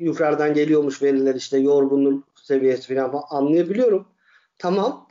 yukarıdan 0.02 0.54
geliyormuş 0.54 1.02
veriler 1.02 1.36
işte 1.36 1.58
yorgunluk 1.58 2.24
seviyesi 2.36 2.96
falan 2.96 3.24
anlayabiliyorum. 3.30 4.08
Tamam. 4.58 5.08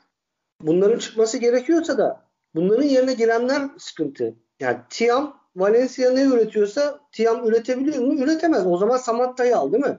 Bunların 0.60 0.98
çıkması 0.98 1.38
gerekiyorsa 1.38 1.98
da 1.98 2.22
bunların 2.54 2.82
yerine 2.82 3.14
girenler 3.14 3.62
sıkıntı. 3.78 4.34
Yani 4.60 4.76
Tiam 4.90 5.40
Valencia 5.56 6.10
ne 6.10 6.22
üretiyorsa 6.22 7.00
Tiam 7.12 7.48
üretebiliyor 7.48 7.98
mu? 7.98 8.14
Üretemez. 8.14 8.66
O 8.66 8.76
zaman 8.76 8.96
Samatta'yı 8.96 9.56
al 9.56 9.72
değil 9.72 9.84
mi? 9.84 9.98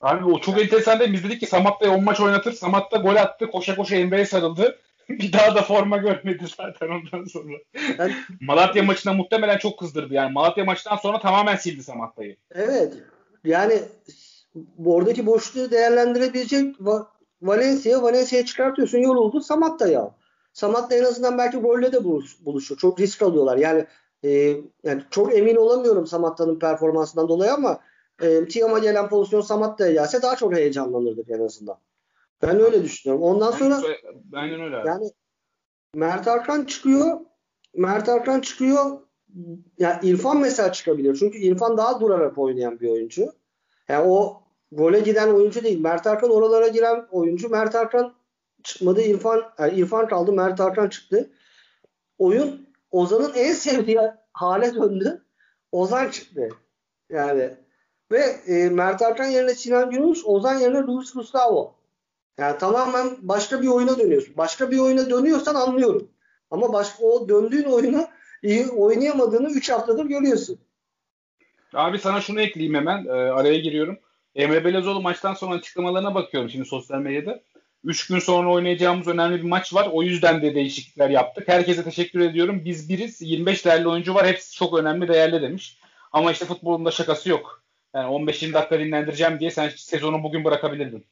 Abi 0.00 0.24
o 0.24 0.40
çok 0.40 0.60
enteresan 0.60 1.00
değil. 1.00 1.12
Biz 1.12 1.24
dedik 1.24 1.40
ki 1.40 1.46
Samatta'yı 1.46 1.92
10 1.92 2.04
maç 2.04 2.20
oynatır. 2.20 2.52
Samatta 2.52 2.96
gol 2.96 3.16
attı. 3.16 3.50
Koşa 3.50 3.76
koşa 3.76 3.96
Emre'ye 3.96 4.26
sarıldı. 4.26 4.78
bir 5.08 5.32
daha 5.32 5.54
da 5.54 5.62
forma 5.62 5.96
görmedi 5.96 6.44
zaten 6.56 6.88
ondan 6.88 7.24
sonra. 7.24 7.52
Yani, 7.98 8.14
Malatya 8.40 8.82
maçında 8.82 9.14
muhtemelen 9.14 9.58
çok 9.58 9.78
kızdırdı. 9.78 10.14
Yani 10.14 10.32
Malatya 10.32 10.64
maçtan 10.64 10.96
sonra 10.96 11.20
tamamen 11.20 11.56
sildi 11.56 11.82
Samatta'yı. 11.82 12.36
Evet. 12.54 12.94
Yani 13.44 13.82
oradaki 14.84 15.26
boşluğu 15.26 15.70
değerlendirebilecek 15.70 16.76
Valencia, 17.42 18.02
Valencia'ya 18.02 18.46
çıkartıyorsun 18.46 18.98
yoruldu 18.98 19.40
Samatta'yı 19.40 20.00
al. 20.00 20.10
Samatta 20.52 20.96
en 20.96 21.04
azından 21.04 21.38
belki 21.38 21.56
golle 21.56 21.92
de 21.92 22.04
buluşur. 22.44 22.76
Çok 22.76 23.00
risk 23.00 23.22
alıyorlar. 23.22 23.56
Yani 23.56 23.86
e, 24.24 24.30
yani 24.84 25.02
çok 25.10 25.34
emin 25.34 25.56
olamıyorum 25.56 26.06
Samatta'nın 26.06 26.58
performansından 26.58 27.28
dolayı 27.28 27.52
ama 27.52 27.80
e, 28.22 28.48
Tiam'a 28.48 28.78
gelen 28.78 29.08
pozisyon 29.08 29.40
Samatta'ya 29.40 29.92
gelse 29.92 30.22
daha 30.22 30.36
çok 30.36 30.54
heyecanlanırdık 30.54 31.30
en 31.30 31.40
azından. 31.40 31.78
Ben 32.42 32.60
öyle 32.60 32.82
düşünüyorum. 32.82 33.24
Ondan 33.24 33.50
sonra 33.50 33.80
aynen 34.34 34.60
öyle. 34.60 34.76
Yani 34.86 35.10
Mert 35.94 36.28
Arkan 36.28 36.64
çıkıyor. 36.64 37.20
Mert 37.74 38.08
Arkan 38.08 38.40
çıkıyor. 38.40 38.98
Yani 39.78 39.98
İrfan 40.02 40.40
mesela 40.40 40.72
çıkabilir. 40.72 41.16
Çünkü 41.18 41.38
İrfan 41.38 41.76
daha 41.76 42.00
durarak 42.00 42.38
oynayan 42.38 42.80
bir 42.80 42.88
oyuncu. 42.88 43.32
Yani 43.88 44.08
o 44.08 44.42
gole 44.72 45.00
giden 45.00 45.28
oyuncu 45.28 45.64
değil. 45.64 45.80
Mert 45.80 46.06
Arkan 46.06 46.30
oralara 46.30 46.68
giren 46.68 47.06
oyuncu. 47.10 47.48
Mert 47.48 47.74
Arkan 47.74 48.14
çıkmadı. 48.62 49.02
İrfan 49.02 49.42
yani 49.58 49.78
İrfan 49.78 50.08
kaldı. 50.08 50.32
Mert 50.32 50.60
Arkan 50.60 50.88
çıktı. 50.88 51.30
Oyun 52.18 52.68
Ozan'ın 52.90 53.32
en 53.34 53.52
sevdiği 53.52 53.98
hale 54.32 54.74
döndü. 54.74 55.22
Ozan 55.72 56.10
çıktı. 56.10 56.48
Yani 57.10 57.50
ve 58.10 58.20
e, 58.46 58.68
Mert 58.68 59.02
Arkan 59.02 59.24
yerine 59.24 59.54
Sinan 59.54 59.90
Gümüş, 59.90 60.24
Ozan 60.24 60.58
yerine 60.58 60.78
Luis 60.78 61.12
Gustavo. 61.12 61.74
Yani 62.38 62.58
tamamen 62.58 63.16
başka 63.22 63.62
bir 63.62 63.68
oyuna 63.68 63.98
dönüyorsun. 63.98 64.36
Başka 64.36 64.70
bir 64.70 64.78
oyuna 64.78 65.10
dönüyorsan 65.10 65.54
anlıyorum. 65.54 66.08
Ama 66.50 66.72
başka 66.72 67.04
o 67.04 67.28
döndüğün 67.28 67.64
oyunu 67.64 68.06
iyi 68.42 68.66
oynayamadığını 68.66 69.50
3 69.50 69.70
haftadır 69.70 70.06
görüyorsun. 70.06 70.58
Abi 71.74 71.98
sana 71.98 72.20
şunu 72.20 72.40
ekleyeyim 72.40 72.74
hemen. 72.74 73.04
E, 73.06 73.10
araya 73.10 73.58
giriyorum. 73.58 73.98
Emre 74.34 74.64
Belezoğlu 74.64 75.02
maçtan 75.02 75.34
sonra 75.34 75.54
açıklamalarına 75.54 76.14
bakıyorum 76.14 76.50
şimdi 76.50 76.64
sosyal 76.64 76.98
medyada. 76.98 77.42
3 77.84 78.06
gün 78.06 78.18
sonra 78.18 78.52
oynayacağımız 78.52 79.08
önemli 79.08 79.36
bir 79.36 79.48
maç 79.48 79.74
var. 79.74 79.88
O 79.92 80.02
yüzden 80.02 80.42
de 80.42 80.54
değişiklikler 80.54 81.10
yaptık. 81.10 81.48
Herkese 81.48 81.84
teşekkür 81.84 82.20
ediyorum. 82.20 82.64
Biz 82.64 82.88
biriz. 82.88 83.22
25 83.22 83.64
değerli 83.64 83.88
oyuncu 83.88 84.14
var. 84.14 84.26
Hepsi 84.26 84.56
çok 84.56 84.78
önemli, 84.78 85.08
değerli 85.08 85.42
demiş. 85.42 85.78
Ama 86.12 86.32
işte 86.32 86.44
futbolunda 86.44 86.90
şakası 86.90 87.30
yok. 87.30 87.62
Yani 87.94 88.06
15-20 88.06 88.52
dakika 88.52 88.78
dinlendireceğim 88.78 89.40
diye 89.40 89.50
sen 89.50 89.68
sezonu 89.76 90.22
bugün 90.22 90.44
bırakabilirdin. 90.44 91.04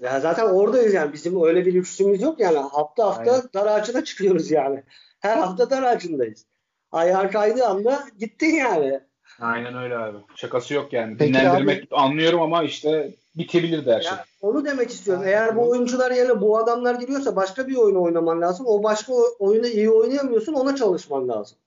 Ya 0.00 0.20
zaten 0.20 0.44
oradayız 0.44 0.94
yani. 0.94 1.12
Bizim 1.12 1.42
öyle 1.42 1.66
bir 1.66 1.74
lüksümüz 1.74 2.22
yok 2.22 2.40
yani. 2.40 2.58
Hafta 2.58 3.06
hafta 3.06 3.32
Aynen. 3.32 3.48
dar 3.54 3.66
ağacına 3.66 4.04
çıkıyoruz 4.04 4.50
yani. 4.50 4.82
Her 5.20 5.36
hafta 5.36 5.70
dar 5.70 5.82
ağacındayız. 5.82 6.46
Ayağın 6.92 7.28
kaydığı 7.28 7.66
anda 7.66 8.04
gittin 8.18 8.54
yani. 8.54 9.00
Aynen 9.40 9.76
öyle 9.76 9.96
abi. 9.96 10.18
Şakası 10.36 10.74
yok 10.74 10.92
yani. 10.92 11.16
Peki 11.16 11.34
Dinlendirmek 11.34 11.84
abi, 11.84 11.96
anlıyorum 11.96 12.40
ama 12.40 12.62
işte 12.62 13.14
bitebilir 13.36 13.86
her 13.86 14.00
şey. 14.00 14.12
onu 14.40 14.64
demek 14.64 14.90
istiyorum. 14.90 15.22
Eğer 15.26 15.56
bu 15.56 15.70
oyuncular 15.70 16.10
yerine 16.10 16.40
bu 16.40 16.58
adamlar 16.58 16.94
giriyorsa 16.94 17.36
başka 17.36 17.68
bir 17.68 17.76
oyunu 17.76 18.02
oynaman 18.02 18.40
lazım. 18.40 18.66
O 18.66 18.82
başka 18.82 19.12
oyunu 19.38 19.66
iyi 19.66 19.90
oynayamıyorsun 19.90 20.52
ona 20.52 20.76
çalışman 20.76 21.28
lazım. 21.28 21.58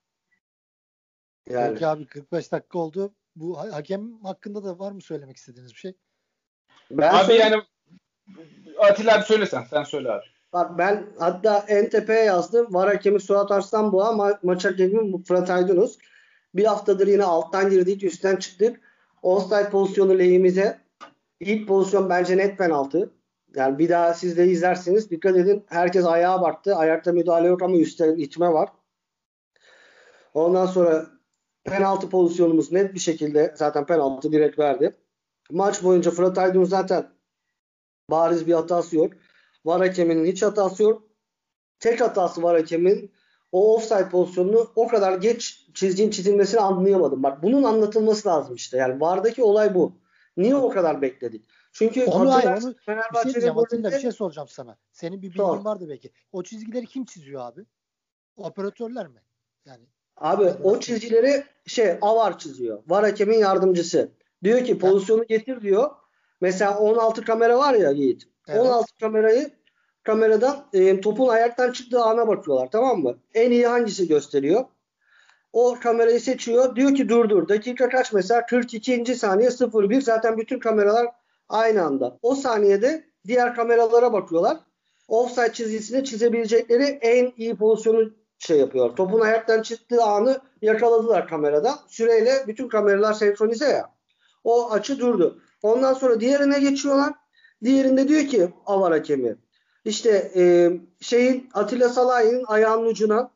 Yani. 1.50 1.74
Peki 1.74 1.88
abi 1.88 2.06
45 2.06 2.52
dakika 2.52 2.80
oldu. 2.80 3.14
Bu 3.36 3.58
hakem 3.58 4.24
hakkında 4.24 4.64
da 4.64 4.80
var 4.80 4.92
mı 4.92 5.02
söylemek 5.02 5.38
istediğiniz 5.38 5.74
bir 5.74 5.80
şey? 5.80 5.94
Ben 6.92 7.14
abi 7.14 7.26
söyle... 7.26 7.42
yani 7.42 7.56
Atilla 8.78 9.16
abi 9.16 9.24
söylesen. 9.24 9.64
Sen 9.70 9.84
söyle 9.84 10.12
abi. 10.12 10.26
Bak 10.54 10.78
ben 10.78 11.06
hatta 11.20 11.66
en 11.68 11.90
tepeye 11.90 12.24
yazdım. 12.24 12.74
Var 12.74 12.88
hakemi 12.88 13.20
Suat 13.20 13.52
Arslanboğa, 13.52 14.12
ma 14.12 14.40
maç 14.44 14.66
hakemi 14.66 15.24
Fırat 15.24 15.50
Aydınus. 15.50 15.98
Bir 16.56 16.66
haftadır 16.66 17.08
yine 17.08 17.24
alttan 17.24 17.70
girdik, 17.70 18.04
üstten 18.04 18.36
çıktık. 18.36 18.80
Offside 19.22 19.70
pozisyonu 19.70 20.20
lehimize. 20.20 20.80
İlk 21.40 21.68
pozisyon 21.68 22.10
bence 22.10 22.38
net 22.38 22.58
penaltı. 22.58 23.12
Yani 23.56 23.80
bir 23.80 23.90
daha 23.90 24.14
siz 24.14 24.38
de 24.38 24.48
izlerseniz 24.48 25.10
dikkat 25.10 25.36
edin. 25.36 25.66
Herkes 25.68 26.06
ayağa 26.06 26.42
baktı. 26.42 26.76
Ayakta 26.76 27.12
müdahale 27.12 27.48
yok 27.48 27.62
ama 27.62 27.78
üstte 27.78 28.16
itme 28.18 28.54
var. 28.54 28.70
Ondan 30.34 30.66
sonra 30.66 31.06
penaltı 31.64 32.10
pozisyonumuz 32.10 32.72
net 32.72 32.94
bir 32.94 33.00
şekilde 33.00 33.54
zaten 33.56 33.86
penaltı 33.86 34.32
direkt 34.32 34.60
verdi. 34.60 34.96
Maç 35.52 35.84
boyunca 35.84 36.12
Fırat 36.12 36.38
Aydın 36.38 36.64
zaten 36.64 37.15
bariz 38.10 38.48
bir 38.48 38.54
hatası 38.54 38.96
yok. 38.96 39.14
Var 39.66 39.88
hakeminin 39.88 40.26
hiç 40.26 40.44
hatası 40.44 40.84
yok. 40.84 41.04
Tek 41.80 42.02
hatası 42.02 42.44
var 42.44 42.58
hakemin 42.58 43.12
o 43.52 43.76
offside 43.76 44.10
pozisyonunu 44.10 44.72
o 44.76 44.88
kadar 44.88 45.18
geç 45.18 45.68
çizginin 45.74 46.10
çizilmesini 46.10 46.60
anlayamadım. 46.60 47.24
Bak 47.24 47.44
bunun 47.44 47.64
anlatılması 47.64 48.30
lazım 48.30 48.56
işte. 48.56 48.78
Yani 48.78 49.02
VAR'daki 49.02 49.44
olay 49.44 49.76
bu. 49.76 49.94
Niye 50.38 50.56
o 50.56 50.70
kadar 50.70 51.02
bekledik? 51.02 51.46
Çünkü 51.72 52.06
onu 52.06 52.34
hayır, 52.34 52.64
onu 52.64 52.74
bir 53.26 53.42
şey 53.42 53.50
golünde 53.50 53.92
bir 53.92 54.00
şey 54.00 54.12
soracağım 54.12 54.48
sana. 54.48 54.78
Senin 54.92 55.18
bir 55.18 55.28
bilgin 55.28 55.38
Sor. 55.38 55.66
vardı 55.66 55.86
belki. 55.90 56.12
O 56.32 56.44
çizgileri 56.44 56.86
kim 56.86 57.06
çiziyor 57.06 57.42
abi? 57.42 57.66
Operatörler 58.38 59.08
mi? 59.08 59.22
Yani 59.66 59.86
Abi 60.18 60.44
o 60.64 60.80
çizgileri 60.80 61.44
şey 61.66 61.98
Avar 62.02 62.40
çiziyor. 62.40 62.84
Var 62.88 63.04
hakemin 63.04 63.38
yardımcısı. 63.38 64.12
Diyor 64.44 64.66
ki 64.66 64.80
pozisyonu 64.80 65.28
getir 65.28 65.62
diyor. 65.62 65.92
Mesela 66.42 66.80
16 66.80 67.22
kamera 67.22 67.58
var 67.58 67.74
ya 67.74 67.92
Yiğit. 67.92 68.24
Evet. 68.48 68.62
16 68.62 68.98
kamerayı 69.00 69.50
kameradan 70.04 70.66
e, 70.74 71.02
topun 71.02 71.28
ayaktan 71.28 71.72
çıktığı 71.72 72.02
ana 72.04 72.28
bakıyorlar 72.28 72.72
tamam 72.72 73.00
mı? 73.00 73.18
En 73.34 73.52
iyi 73.52 73.68
hangisi 73.68 74.08
gösteriyor? 74.08 74.66
O 75.54 75.78
kamerayı 75.84 76.22
seçiyor. 76.22 76.76
Diyor 76.76 76.96
ki 76.96 77.10
dur 77.10 77.30
dur. 77.30 77.48
Dakika 77.48 77.90
kaç 77.90 78.14
mesela? 78.14 78.46
42. 78.46 79.16
saniye 79.16 79.50
01. 79.50 80.02
Zaten 80.02 80.38
bütün 80.38 80.60
kameralar 80.60 81.08
aynı 81.50 81.84
anda. 81.84 82.18
O 82.22 82.36
saniyede 82.36 83.06
diğer 83.28 83.56
kameralara 83.56 84.14
bakıyorlar. 84.14 84.58
Offside 85.08 85.54
çizgisini 85.54 86.04
çizebilecekleri 86.04 86.84
en 86.84 87.34
iyi 87.38 87.56
pozisyonu 87.56 88.12
şey 88.40 88.60
yapıyor. 88.60 88.96
Topun 88.96 89.20
ayaktan 89.20 89.62
çıktığı 89.62 90.04
anı 90.04 90.42
yakaladılar 90.62 91.28
kamerada. 91.28 91.80
Süreyle 91.88 92.44
bütün 92.48 92.68
kameralar 92.68 93.14
senkronize 93.14 93.66
ya. 93.66 93.90
O 94.44 94.72
açı 94.72 95.00
durdu. 95.00 95.42
Ondan 95.64 95.94
sonra 95.94 96.20
diğerine 96.20 96.60
geçiyorlar. 96.60 97.14
Diğerinde 97.64 98.08
diyor 98.08 98.28
ki 98.28 98.50
avar 98.66 98.92
hakemi. 98.92 99.36
İşte 99.86 100.32
e, 100.36 100.72
şeyin 101.00 101.50
Atilla 101.54 101.90
Salahi'nin 101.90 102.44
ayağının 102.48 102.86
ucuna 102.86 103.32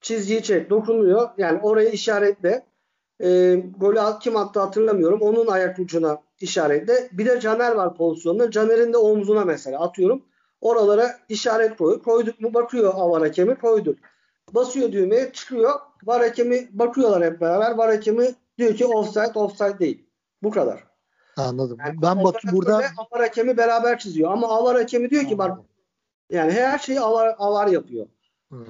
çizgiyi 0.00 0.42
çek. 0.42 0.70
Dokunuyor. 0.70 1.28
Yani 1.38 1.60
orayı 1.62 1.90
işaretle. 1.90 2.66
E, 3.22 3.54
golü 3.78 4.00
kim 4.20 4.36
attı 4.36 4.60
hatırlamıyorum. 4.60 5.20
Onun 5.20 5.46
ayak 5.46 5.78
ucuna 5.78 6.22
işaretle. 6.40 7.08
Bir 7.12 7.26
de 7.26 7.40
Caner 7.40 7.72
var 7.72 7.96
pozisyonda. 7.96 8.50
Caner'in 8.50 8.92
de 8.92 8.96
omzuna 8.96 9.44
mesela 9.44 9.80
atıyorum. 9.80 10.24
Oralara 10.60 11.18
işaret 11.28 11.76
koy. 11.76 12.02
Koyduk 12.02 12.40
mu 12.40 12.54
bakıyor 12.54 12.92
avar 12.96 13.22
hakemi 13.22 13.54
koyduk. 13.54 13.98
Basıyor 14.54 14.92
düğmeye 14.92 15.32
çıkıyor. 15.32 15.80
Var 16.04 16.22
hakemi 16.22 16.68
bakıyorlar 16.72 17.24
hep 17.24 17.40
beraber. 17.40 17.74
Var 17.74 17.90
hakemi 17.90 18.34
diyor 18.58 18.74
ki 18.76 18.86
offside 18.86 19.38
offside 19.38 19.78
değil. 19.78 20.06
Bu 20.42 20.50
kadar. 20.50 20.89
Anladım. 21.48 21.78
Yani 21.86 22.02
ben 22.02 22.24
Batu 22.24 22.48
burada 22.52 22.76
avar 22.76 23.22
hakemi 23.22 23.56
beraber 23.56 23.98
çiziyor. 23.98 24.32
Ama 24.32 24.48
avar 24.48 24.76
hakemi 24.76 25.10
diyor 25.10 25.24
ki 25.24 25.38
bak 25.38 25.58
yani 26.30 26.52
her 26.52 26.78
şeyi 26.78 27.00
avar, 27.00 27.34
avar 27.38 27.66
yapıyor. 27.66 28.06
Hmm. 28.48 28.66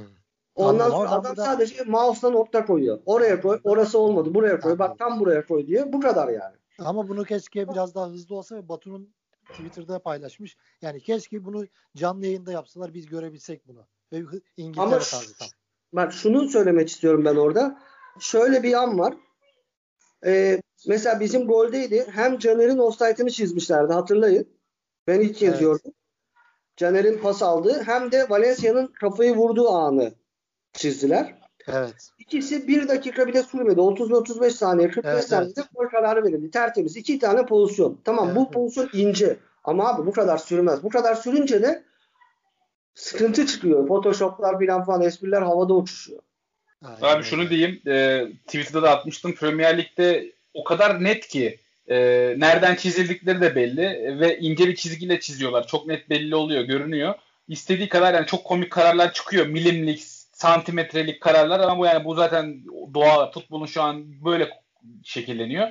Ondan 0.54 0.84
Anladım. 0.84 0.92
sonra 0.92 1.10
adam 1.10 1.24
burada- 1.24 1.44
sadece 1.44 1.84
mouse'la 1.84 2.30
nokta 2.30 2.66
koyuyor. 2.66 2.98
Oraya 3.06 3.40
koy, 3.40 3.60
orası 3.64 3.98
olmadı. 3.98 4.34
Buraya 4.34 4.60
koy. 4.60 4.78
Bak 4.78 4.98
tam 4.98 5.20
buraya 5.20 5.46
koy 5.46 5.66
diye. 5.66 5.92
Bu 5.92 6.00
kadar 6.00 6.28
yani. 6.28 6.56
Ama 6.78 7.08
bunu 7.08 7.24
keşke 7.24 7.68
biraz 7.68 7.94
daha 7.94 8.08
hızlı 8.08 8.36
olsa 8.36 8.56
ve 8.56 8.68
Batu'nun 8.68 9.14
Twitter'da 9.52 9.98
paylaşmış. 9.98 10.56
Yani 10.82 11.00
keşke 11.00 11.44
bunu 11.44 11.66
canlı 11.96 12.26
yayında 12.26 12.52
yapsalar 12.52 12.94
biz 12.94 13.06
görebilsek 13.06 13.68
bunu. 13.68 13.86
Ve 14.12 14.18
İngiltere 14.56 14.84
Ama 14.84 14.98
tarzı 14.98 15.38
tam. 15.38 15.48
Bak 15.92 16.12
şunu 16.12 16.48
söylemek 16.48 16.88
istiyorum 16.88 17.24
ben 17.24 17.36
orada. 17.36 17.78
Şöyle 18.18 18.62
bir 18.62 18.72
an 18.82 18.98
var. 18.98 19.14
Ee, 20.26 20.62
mesela 20.86 21.20
bizim 21.20 21.46
goldeydi. 21.46 22.06
Hem 22.12 22.38
Caner'in 22.38 22.78
offside'ını 22.78 23.30
çizmişlerdi 23.30 23.92
hatırlayın. 23.92 24.46
Ben 25.06 25.20
ilk 25.20 25.36
kez 25.36 25.48
Evet. 25.48 25.60
gördüm. 25.60 25.92
Caner'in 26.76 27.18
pas 27.18 27.42
aldığı 27.42 27.82
hem 27.82 28.12
de 28.12 28.30
Valencia'nın 28.30 28.86
kafayı 28.86 29.36
vurduğu 29.36 29.68
anı 29.68 30.12
çizdiler. 30.72 31.40
Evet. 31.68 32.08
İkisi 32.18 32.68
bir 32.68 32.88
dakika 32.88 33.26
bile 33.26 33.42
sürmedi. 33.42 33.80
30 33.80 34.10
ve 34.10 34.14
35 34.14 34.54
saniye 34.54 34.90
45 34.90 35.12
Evet, 35.12 35.28
saniyede 35.28 35.60
gol 35.74 35.86
kararı 35.88 36.24
verildi. 36.24 36.50
Tertemiz. 36.50 36.96
iki 36.96 37.18
tane 37.18 37.46
pozisyon. 37.46 37.98
Tamam 38.04 38.26
Evet, 38.26 38.36
bu 38.36 38.42
evet. 38.42 38.52
pozisyon 38.52 38.90
ince. 38.92 39.36
Ama 39.64 39.88
abi 39.88 40.06
bu 40.06 40.12
kadar 40.12 40.38
sürmez. 40.38 40.82
Bu 40.82 40.88
kadar 40.88 41.14
sürünce 41.14 41.62
de 41.62 41.84
sıkıntı 42.94 43.46
çıkıyor. 43.46 43.86
Photoshop'lar 43.88 44.66
falan 44.66 44.84
falan 44.84 45.02
espriler 45.02 45.42
havada 45.42 45.74
uçuşuyor. 45.74 46.22
Aynen 46.84 47.16
Abi 47.16 47.22
şunu 47.22 47.50
diyeyim. 47.50 47.82
E, 47.86 48.26
Twitter'da 48.46 48.82
da 48.82 48.90
atmıştım. 48.90 49.34
Premier 49.34 49.78
Lig'de 49.78 50.32
o 50.54 50.64
kadar 50.64 51.04
net 51.04 51.28
ki 51.28 51.58
e, 51.88 51.96
nereden 52.38 52.74
çizildikleri 52.74 53.40
de 53.40 53.54
belli 53.54 53.82
e, 53.82 54.20
ve 54.20 54.38
ince 54.38 54.68
bir 54.68 54.76
çizgiyle 54.76 55.20
çiziyorlar. 55.20 55.66
Çok 55.66 55.86
net 55.86 56.10
belli 56.10 56.34
oluyor, 56.34 56.62
görünüyor. 56.62 57.14
İstediği 57.48 57.88
kadar 57.88 58.14
yani 58.14 58.26
çok 58.26 58.44
komik 58.44 58.70
kararlar 58.72 59.12
çıkıyor. 59.12 59.46
Milimlik, 59.46 60.00
santimetrelik 60.32 61.20
kararlar 61.20 61.60
ama 61.60 61.78
bu 61.78 61.86
yani 61.86 62.04
bu 62.04 62.14
zaten 62.14 62.64
doğa 62.94 63.30
futbolun 63.30 63.66
şu 63.66 63.82
an 63.82 64.24
böyle 64.24 64.48
şekilleniyor. 65.04 65.68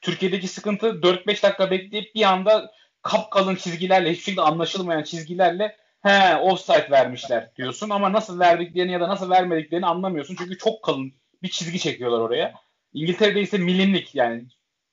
Türkiye'deki 0.00 0.48
sıkıntı 0.48 0.86
4-5 0.86 1.42
dakika 1.42 1.70
bekleyip 1.70 2.14
bir 2.14 2.22
anda 2.22 2.70
kapkalın 3.02 3.56
çizgilerle 3.56 4.10
hiçbir 4.10 4.24
şekilde 4.24 4.42
anlaşılmayan 4.42 5.02
çizgilerle 5.02 5.76
he 6.02 6.36
offside 6.36 6.90
vermişler 6.90 7.50
diyorsun 7.56 7.90
ama 7.90 8.12
nasıl 8.12 8.38
verdiklerini 8.38 8.92
ya 8.92 9.00
da 9.00 9.08
nasıl 9.08 9.30
vermediklerini 9.30 9.86
anlamıyorsun. 9.86 10.36
Çünkü 10.38 10.58
çok 10.58 10.82
kalın 10.82 11.12
bir 11.42 11.48
çizgi 11.48 11.78
çekiyorlar 11.78 12.18
oraya. 12.18 12.54
İngiltere'de 12.94 13.40
ise 13.40 13.58
milimlik 13.58 14.14
yani 14.14 14.44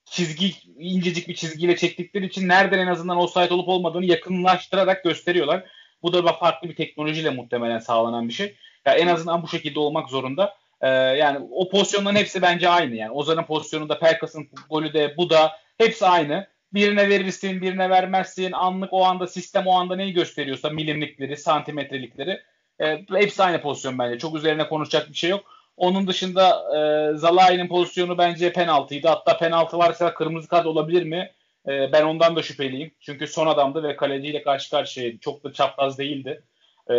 çizgi 0.06 0.54
incecik 0.80 1.28
bir 1.28 1.36
çizgiyle 1.36 1.76
çektikleri 1.76 2.26
için 2.26 2.48
nereden 2.48 2.80
en 2.80 2.88
azından 2.88 3.18
offside 3.18 3.54
olup 3.54 3.68
olmadığını 3.68 4.06
yakınlaştırarak 4.06 5.04
gösteriyorlar. 5.04 5.66
Bu 6.02 6.14
da 6.14 6.34
farklı 6.34 6.70
bir 6.70 6.76
teknolojiyle 6.76 7.30
muhtemelen 7.30 7.80
sağlanan 7.80 8.28
bir 8.28 8.34
şey. 8.34 8.56
Ya 8.86 8.93
en 8.93 9.08
azından 9.08 9.43
bu 9.43 9.48
şekilde 9.48 9.80
olmak 9.80 10.10
zorunda. 10.10 10.56
Ee, 10.82 10.88
yani 10.89 11.48
o 11.52 11.70
pozisyonların 11.70 12.16
hepsi 12.16 12.41
bence 12.41 12.70
aynı. 12.70 12.95
Yani 12.95 13.12
Ozan'ın 13.12 13.43
pozisyonunda, 13.43 14.00
Pelkas'ın 14.00 14.50
golü 14.70 14.93
de 14.93 15.14
bu 15.18 15.30
da 15.30 15.52
hepsi 15.78 16.06
aynı. 16.06 16.48
Birine 16.74 17.10
verirsin, 17.10 17.62
birine 17.62 17.89
vermezsin. 17.89 18.52
Anlık 18.52 18.93
o 18.93 19.06
anda 19.06 19.28
sistem 19.28 19.68
o 19.68 19.72
anda 19.72 19.95
neyi 19.95 20.14
gösteriyorsa 20.14 20.70
milimlikleri, 20.70 21.38
santimetrelikleri 21.38 22.41
e, 22.82 23.06
hepsi 23.14 23.43
aynı 23.43 23.62
pozisyon 23.62 24.00
bence. 24.00 24.20
Çok 24.20 24.36
üzerine 24.36 24.68
konuşacak 24.68 25.10
bir 25.10 25.16
şey 25.16 25.30
yok. 25.30 25.57
Onun 25.78 26.08
dışında 26.08 26.50
e, 26.78 27.18
Zalai'nin 27.18 27.68
pozisyonu 27.68 28.18
bence 28.18 28.54
penaltıydı. 28.54 29.08
Hatta 29.08 29.38
penaltı 29.38 29.78
varsa 29.78 30.14
kırmızı 30.14 30.48
kart 30.48 30.66
olabilir 30.66 31.04
mi? 31.04 31.32
E, 31.68 31.92
ben 31.92 32.04
ondan 32.04 32.36
da 32.36 32.44
şüpheliyim. 32.44 32.92
Çünkü 33.00 33.28
son 33.28 33.48
adamdı 33.48 33.84
ve 33.84 33.96
kaleciyle 33.96 34.42
karşı 34.42 34.70
karşıyaydı. 34.72 35.18
Çok 35.18 35.44
da 35.44 35.54
çapraz 35.54 35.98
değildi. 35.98 36.44
E, 36.90 36.96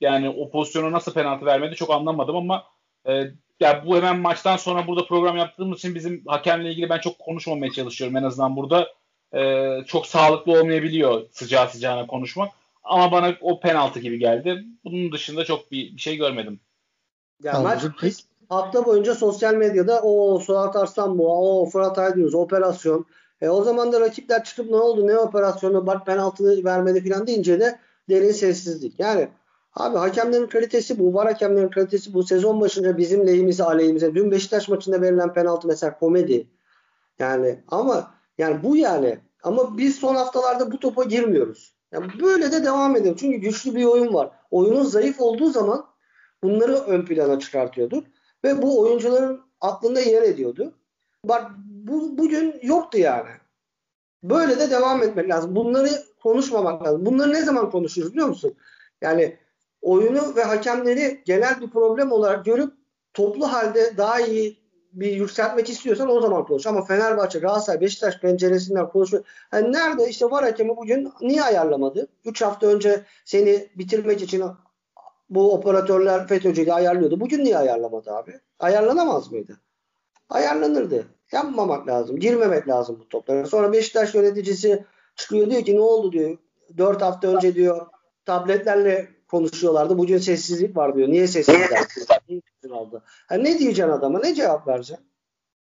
yani 0.00 0.28
o 0.28 0.50
pozisyona 0.50 0.92
nasıl 0.92 1.14
penaltı 1.14 1.46
vermedi 1.46 1.74
çok 1.74 1.90
anlamadım 1.90 2.36
ama 2.36 2.64
e, 3.08 3.30
ya 3.60 3.86
bu 3.86 3.96
hemen 3.96 4.18
maçtan 4.18 4.56
sonra 4.56 4.86
burada 4.86 5.06
program 5.06 5.36
yaptığımız 5.36 5.78
için 5.78 5.94
bizim 5.94 6.22
hakemle 6.26 6.70
ilgili 6.70 6.88
ben 6.88 6.98
çok 6.98 7.18
konuşmamaya 7.18 7.72
çalışıyorum 7.72 8.16
en 8.16 8.22
azından 8.22 8.56
burada. 8.56 8.88
E, 9.34 9.68
çok 9.86 10.06
sağlıklı 10.06 10.60
olmayabiliyor 10.60 11.26
sıcağı 11.30 11.68
sıcağına 11.68 12.06
konuşmak. 12.06 12.52
Ama 12.84 13.12
bana 13.12 13.36
o 13.40 13.60
penaltı 13.60 14.00
gibi 14.00 14.18
geldi. 14.18 14.64
Bunun 14.84 15.12
dışında 15.12 15.44
çok 15.44 15.72
bir, 15.72 15.96
bir 15.96 16.00
şey 16.00 16.16
görmedim. 16.16 16.60
Yani 17.42 17.62
maç. 17.62 17.82
Peki. 18.00 18.16
hafta 18.48 18.86
boyunca 18.86 19.14
sosyal 19.14 19.54
medyada 19.54 20.00
o 20.02 20.38
Suat 20.38 20.76
Arslan 20.76 21.18
bu, 21.18 21.60
o 21.62 21.66
Fırat 21.66 21.98
Aydınus 21.98 22.34
operasyon. 22.34 23.06
E, 23.40 23.48
o 23.48 23.64
zaman 23.64 23.92
da 23.92 24.00
rakipler 24.00 24.44
çıkıp 24.44 24.70
ne 24.70 24.76
oldu 24.76 25.06
ne 25.06 25.18
operasyonu 25.18 25.86
bak 25.86 26.06
penaltı 26.06 26.64
vermedi 26.64 27.08
falan 27.08 27.26
deyince 27.26 27.60
de 27.60 27.78
derin 28.08 28.32
sessizlik. 28.32 29.00
Yani 29.00 29.28
abi 29.74 29.98
hakemlerin 29.98 30.46
kalitesi 30.46 30.98
bu. 30.98 31.14
Var 31.14 31.26
hakemlerin 31.26 31.68
kalitesi 31.68 32.14
bu. 32.14 32.22
Sezon 32.22 32.60
başında 32.60 32.98
bizim 32.98 33.26
lehimize 33.26 33.64
aleyhimize. 33.64 34.14
Dün 34.14 34.30
Beşiktaş 34.30 34.68
maçında 34.68 35.00
verilen 35.00 35.32
penaltı 35.32 35.68
mesela 35.68 35.98
komedi. 35.98 36.46
Yani 37.18 37.60
ama 37.68 38.14
yani 38.38 38.62
bu 38.62 38.76
yani. 38.76 39.18
Ama 39.42 39.78
biz 39.78 39.96
son 39.96 40.14
haftalarda 40.14 40.72
bu 40.72 40.78
topa 40.78 41.04
girmiyoruz. 41.04 41.74
Yani 41.92 42.06
böyle 42.20 42.52
de 42.52 42.64
devam 42.64 42.96
edelim. 42.96 43.16
Çünkü 43.18 43.36
güçlü 43.36 43.74
bir 43.74 43.84
oyun 43.84 44.14
var. 44.14 44.30
Oyunun 44.50 44.84
zayıf 44.84 45.20
olduğu 45.20 45.50
zaman 45.50 45.86
bunları 46.42 46.74
ön 46.74 47.04
plana 47.04 47.38
çıkartıyorduk. 47.38 48.06
Ve 48.44 48.62
bu 48.62 48.80
oyuncuların 48.80 49.40
aklında 49.60 50.00
yer 50.00 50.22
ediyordu. 50.22 50.74
Bak 51.24 51.50
bu, 51.66 52.18
bugün 52.18 52.54
yoktu 52.62 52.98
yani. 52.98 53.30
Böyle 54.22 54.58
de 54.58 54.70
devam 54.70 55.02
etmek 55.02 55.28
lazım. 55.28 55.56
Bunları 55.56 55.88
konuşmamak 56.22 56.86
lazım. 56.86 57.06
Bunları 57.06 57.32
ne 57.32 57.42
zaman 57.42 57.70
konuşuruz 57.70 58.12
biliyor 58.12 58.28
musun? 58.28 58.54
Yani 59.00 59.36
oyunu 59.82 60.36
ve 60.36 60.42
hakemleri 60.42 61.22
genel 61.24 61.60
bir 61.60 61.70
problem 61.70 62.12
olarak 62.12 62.44
görüp 62.44 62.72
toplu 63.14 63.52
halde 63.52 63.96
daha 63.96 64.20
iyi 64.20 64.60
bir 64.92 65.12
yükseltmek 65.12 65.70
istiyorsan 65.70 66.10
o 66.10 66.20
zaman 66.20 66.44
konuş. 66.44 66.66
Ama 66.66 66.84
Fenerbahçe, 66.84 67.38
Galatasaray, 67.38 67.80
Beşiktaş 67.80 68.20
penceresinden 68.20 68.88
konuşuyor. 68.88 69.24
Yani 69.52 69.72
nerede 69.72 70.08
işte 70.08 70.26
var 70.26 70.44
hakemi 70.44 70.76
bugün 70.76 71.12
niye 71.20 71.42
ayarlamadı? 71.42 72.08
3 72.24 72.42
hafta 72.42 72.66
önce 72.66 73.04
seni 73.24 73.68
bitirmek 73.76 74.22
için 74.22 74.42
bu 75.30 75.54
operatörler 75.54 76.26
FETÖ'cüyle 76.26 76.72
ayarlıyordu. 76.72 77.20
Bugün 77.20 77.44
niye 77.44 77.58
ayarlamadı 77.58 78.12
abi? 78.12 78.40
Ayarlanamaz 78.58 79.32
mıydı? 79.32 79.60
Ayarlanırdı. 80.28 81.06
Yapmamak 81.32 81.88
lazım. 81.88 82.16
Girmemek 82.16 82.68
lazım 82.68 82.98
bu 83.00 83.08
toplara. 83.08 83.46
Sonra 83.46 83.72
Beşiktaş 83.72 84.14
yöneticisi 84.14 84.84
çıkıyor 85.16 85.50
diyor 85.50 85.64
ki 85.64 85.76
ne 85.76 85.80
oldu 85.80 86.12
diyor. 86.12 86.38
4 86.78 87.02
hafta 87.02 87.28
önce 87.28 87.54
diyor 87.54 87.86
tabletlerle 88.24 89.08
konuşuyorlardı. 89.28 89.98
Bugün 89.98 90.18
sessizlik 90.18 90.76
var 90.76 90.96
diyor. 90.96 91.08
Niye 91.08 91.26
sessizlik 91.26 91.72
aldı? 92.72 93.02
Yani 93.30 93.44
ne 93.44 93.58
diyeceksin 93.58 93.92
adama? 93.92 94.20
Ne 94.20 94.34
cevap 94.34 94.68
vereceksin? 94.68 95.06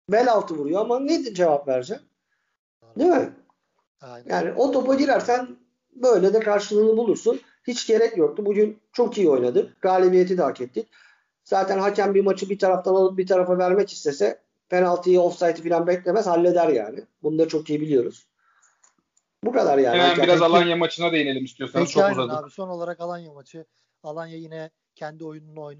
Bel 0.08 0.32
altı 0.32 0.54
vuruyor 0.54 0.80
ama 0.80 1.00
ne 1.00 1.34
cevap 1.34 1.68
vereceksin? 1.68 2.06
Değil 2.98 3.10
mi? 3.10 3.32
Aynen. 4.00 4.28
Yani 4.28 4.52
o 4.56 4.70
topa 4.70 4.94
girersen 4.94 5.48
böyle 5.92 6.34
de 6.34 6.40
karşılığını 6.40 6.96
bulursun. 6.96 7.40
Hiç 7.68 7.86
gerek 7.86 8.16
yoktu. 8.16 8.46
Bugün 8.46 8.80
çok 8.92 9.18
iyi 9.18 9.30
oynadık. 9.30 9.82
Galibiyeti 9.82 10.38
de 10.38 10.42
hak 10.42 10.60
ettik. 10.60 10.88
Zaten 11.44 11.78
hakem 11.78 12.14
bir 12.14 12.24
maçı 12.24 12.50
bir 12.50 12.58
taraftan 12.58 12.94
alıp 12.94 13.18
bir 13.18 13.26
tarafa 13.26 13.58
vermek 13.58 13.92
istese 13.92 14.40
penaltıyı, 14.68 15.20
offside'i 15.20 15.68
falan 15.68 15.86
beklemez 15.86 16.26
halleder 16.26 16.68
yani. 16.68 17.04
Bunu 17.22 17.38
da 17.38 17.48
çok 17.48 17.70
iyi 17.70 17.80
biliyoruz. 17.80 18.26
Bu 19.44 19.52
kadar 19.52 19.78
yani. 19.78 19.98
Hemen 19.98 20.16
biraz 20.22 20.42
Alanya 20.42 20.76
maçına 20.76 21.12
değinelim 21.12 21.44
istiyorsanız. 21.44 21.90
Çok 21.90 22.12
uzadık. 22.12 22.32
Abi. 22.34 22.50
Son 22.50 22.68
olarak 22.68 23.00
Alanya 23.00 23.32
maçı. 23.32 23.66
Alanya 24.02 24.36
yine 24.36 24.70
kendi 24.94 25.24
oyununu 25.24 25.72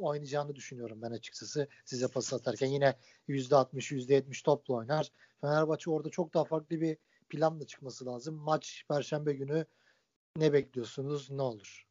oynayacağını 0.00 0.54
düşünüyorum 0.54 0.98
ben 1.02 1.10
açıkçası. 1.10 1.68
Size 1.84 2.08
pas 2.08 2.32
atarken 2.32 2.66
yine 2.66 2.94
%60, 3.28 3.94
%70 3.94 4.44
topla 4.44 4.74
oynar. 4.74 5.12
Fenerbahçe 5.40 5.90
orada 5.90 6.10
çok 6.10 6.34
daha 6.34 6.44
farklı 6.44 6.80
bir 6.80 6.96
planla 7.28 7.66
çıkması 7.66 8.06
lazım. 8.06 8.34
Maç 8.34 8.84
Perşembe 8.88 9.32
günü 9.32 9.66
ne 10.38 10.52
bekliyorsunuz? 10.52 11.30
Ne 11.30 11.42
olur? 11.42 11.84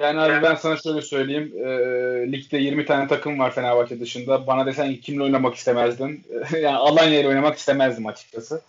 Yani 0.00 0.20
abi 0.20 0.42
ben 0.42 0.54
sana 0.54 0.76
şöyle 0.76 1.02
söyleyeyim. 1.02 1.52
E, 1.56 1.68
ligde 2.32 2.58
20 2.58 2.86
tane 2.86 3.08
takım 3.08 3.38
var 3.38 3.54
Fenerbahçe 3.54 4.00
dışında. 4.00 4.46
Bana 4.46 4.66
desen 4.66 4.96
kimle 4.96 5.22
oynamak 5.22 5.54
istemezdin? 5.54 6.26
yani 6.52 6.76
Alanya 6.76 7.20
ile 7.20 7.28
oynamak 7.28 7.58
istemezdim 7.58 8.06
açıkçası. 8.06 8.62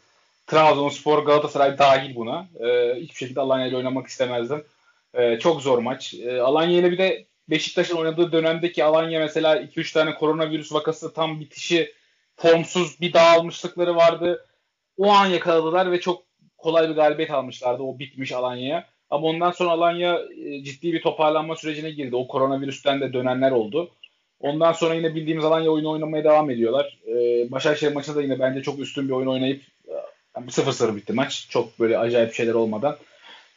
Trabzonspor, 0.47 1.25
Galatasaray 1.25 1.77
dahil 1.77 2.15
buna. 2.15 2.47
E, 2.59 2.95
hiçbir 2.95 3.15
şekilde 3.15 3.39
Alanya 3.39 3.67
ile 3.67 3.77
oynamak 3.77 4.07
istemezdim. 4.07 4.63
E, 5.13 5.39
çok 5.39 5.61
zor 5.61 5.77
maç. 5.77 6.13
E, 6.13 6.41
Alanya 6.41 6.77
ile 6.77 6.91
bir 6.91 6.97
de 6.97 7.25
Beşiktaş'ın 7.49 7.97
oynadığı 7.97 8.31
dönemdeki 8.31 8.83
Alanya 8.83 9.19
mesela 9.19 9.61
2-3 9.61 9.93
tane 9.93 10.13
koronavirüs 10.13 10.73
vakası 10.73 11.13
tam 11.13 11.39
bitişi 11.39 11.93
formsuz 12.37 13.01
bir 13.01 13.13
dağılmışlıkları 13.13 13.95
vardı. 13.95 14.45
O 14.97 15.11
an 15.11 15.25
yakaladılar 15.25 15.91
ve 15.91 15.99
çok 15.99 16.23
kolay 16.57 16.89
bir 16.89 16.95
galibiyet 16.95 17.31
almışlardı 17.31 17.83
o 17.83 17.99
bitmiş 17.99 18.31
Alanya'ya. 18.31 18.85
Ama 19.09 19.27
ondan 19.27 19.51
sonra 19.51 19.69
Alanya 19.69 20.19
e, 20.45 20.63
ciddi 20.63 20.93
bir 20.93 21.01
toparlanma 21.01 21.55
sürecine 21.55 21.91
girdi. 21.91 22.15
O 22.15 22.27
koronavirüsten 22.27 23.01
de 23.01 23.13
dönenler 23.13 23.51
oldu. 23.51 23.91
Ondan 24.39 24.71
sonra 24.73 24.93
yine 24.93 25.15
bildiğimiz 25.15 25.45
Alanya 25.45 25.69
oyunu 25.69 25.89
oynamaya 25.89 26.23
devam 26.23 26.49
ediyorlar. 26.49 26.97
Ee, 27.07 27.51
Başakşehir 27.51 27.93
maçında 27.93 28.15
da 28.15 28.21
yine 28.21 28.39
bence 28.39 28.61
çok 28.61 28.79
üstün 28.79 29.07
bir 29.07 29.13
oyun 29.13 29.27
oynayıp 29.27 29.63
yani 30.35 30.51
0-0 30.51 30.95
bitti 30.95 31.13
maç. 31.13 31.47
Çok 31.49 31.79
böyle 31.79 31.97
acayip 31.97 32.33
şeyler 32.33 32.53
olmadan. 32.53 32.97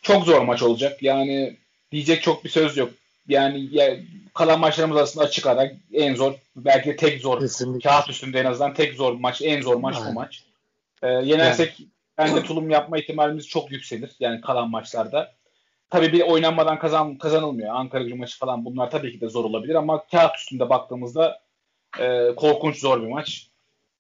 Çok 0.03 0.25
zor 0.25 0.43
maç 0.43 0.63
olacak. 0.63 1.03
Yani 1.03 1.57
diyecek 1.93 2.23
çok 2.23 2.45
bir 2.45 2.49
söz 2.49 2.77
yok. 2.77 2.91
Yani 3.29 3.69
ya, 3.71 3.97
kalan 4.35 4.61
maçlarımız 4.61 4.97
arasında 4.97 5.25
açık 5.25 5.47
ara 5.47 5.71
en 5.93 6.15
zor 6.15 6.35
belki 6.57 6.89
de 6.91 6.97
tek 6.97 7.21
zor 7.21 7.41
Kesinlikle. 7.41 7.91
kağıt 7.91 8.09
üstünde 8.09 8.41
en 8.41 8.45
azından 8.45 8.75
tek 8.75 8.95
zor 8.95 9.13
maç 9.13 9.43
en 9.43 9.63
zor 9.63 9.77
maç 9.77 9.97
Aynen. 9.97 10.11
bu 10.11 10.15
maç. 10.15 10.43
Ee, 11.03 11.09
yenersek 11.09 11.81
yani. 11.81 11.89
bence 12.19 12.43
tulum 12.43 12.71
yapma 12.71 12.99
ihtimalimiz 12.99 13.49
çok 13.49 13.73
yükselir 13.73 14.11
yani 14.21 14.41
kalan 14.41 14.71
maçlarda. 14.71 15.33
Tabii 15.93 16.13
bir 16.13 16.21
oynanmadan 16.21 16.79
kazan, 16.79 17.19
kazanılmıyor. 17.19 17.75
Ankara 17.75 18.03
gücü 18.03 18.15
maçı 18.15 18.39
falan 18.39 18.65
bunlar 18.65 18.91
tabii 18.91 19.13
ki 19.13 19.21
de 19.21 19.29
zor 19.29 19.45
olabilir 19.45 19.75
ama 19.75 20.07
kağıt 20.07 20.37
üstünde 20.37 20.71
baktığımızda 20.71 21.41
e, 22.01 22.35
korkunç 22.37 22.81
zor 22.81 23.03
bir 23.03 23.07
maç. 23.07 23.49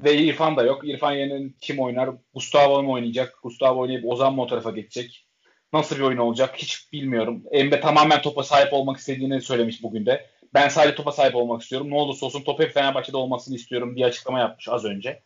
Ve 0.04 0.16
İrfan 0.16 0.56
da 0.56 0.62
yok. 0.62 0.88
İrfan 0.88 1.12
yerine 1.12 1.50
kim 1.60 1.78
oynar? 1.78 2.10
Gustavo 2.34 2.82
mu 2.82 2.92
oynayacak? 2.92 3.38
Gustavo 3.42 3.80
oynayıp 3.80 4.04
Ozan 4.04 4.34
mı 4.34 4.42
o 4.42 4.46
tarafa 4.46 4.70
geçecek? 4.70 5.26
Nasıl 5.72 5.96
bir 5.96 6.00
oyun 6.00 6.18
olacak 6.18 6.54
hiç 6.56 6.92
bilmiyorum. 6.92 7.42
Emre 7.50 7.80
tamamen 7.80 8.22
topa 8.22 8.42
sahip 8.42 8.72
olmak 8.72 8.98
istediğini 8.98 9.40
söylemiş 9.40 9.82
bugün 9.82 10.06
de. 10.06 10.26
Ben 10.54 10.68
sadece 10.68 10.94
topa 10.94 11.12
sahip 11.12 11.36
olmak 11.36 11.62
istiyorum. 11.62 11.90
Ne 11.90 11.94
olursa 11.94 12.26
olsun 12.26 12.42
top 12.42 12.60
hep 12.60 12.74
Fenerbahçe'de 12.74 13.16
olmasını 13.16 13.54
istiyorum 13.54 13.96
diye 13.96 14.06
açıklama 14.06 14.38
yapmış 14.40 14.68
az 14.68 14.84
önce. 14.84 15.22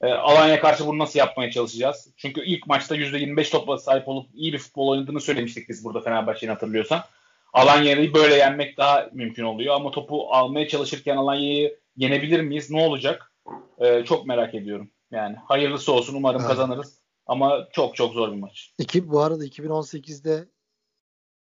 E, 0.00 0.06
Alanya 0.06 0.60
karşı 0.60 0.86
bunu 0.86 0.98
nasıl 0.98 1.18
yapmaya 1.18 1.50
çalışacağız? 1.50 2.08
Çünkü 2.16 2.44
ilk 2.44 2.66
maçta 2.66 2.96
%25 2.96 3.50
topla 3.50 3.78
sahip 3.78 4.08
olup 4.08 4.26
iyi 4.34 4.52
bir 4.52 4.58
futbol 4.58 4.88
oynadığını 4.88 5.20
söylemiştik 5.20 5.68
biz 5.68 5.84
burada 5.84 6.00
Fenerbahçe'nin 6.00 6.52
hatırlıyorsan. 6.52 7.04
Alanya'yı 7.52 8.14
böyle 8.14 8.34
yenmek 8.34 8.76
daha 8.76 9.10
mümkün 9.12 9.44
oluyor 9.44 9.74
ama 9.74 9.90
topu 9.90 10.28
almaya 10.30 10.68
çalışırken 10.68 11.16
Alanya'yı 11.16 11.78
yenebilir 11.96 12.40
miyiz? 12.40 12.70
Ne 12.70 12.82
olacak? 12.82 13.32
E, 13.78 14.04
çok 14.04 14.26
merak 14.26 14.54
ediyorum. 14.54 14.90
Yani 15.10 15.36
hayırlısı 15.36 15.92
olsun 15.92 16.14
umarım 16.14 16.40
evet. 16.40 16.48
kazanırız. 16.48 16.98
Ama 17.26 17.68
çok 17.72 17.96
çok 17.96 18.12
zor 18.12 18.32
bir 18.32 18.36
maç. 18.36 18.72
İki, 18.78 19.08
bu 19.08 19.20
arada 19.20 19.46
2018'de 19.46 20.48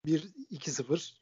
1-2-0 0.06 1.14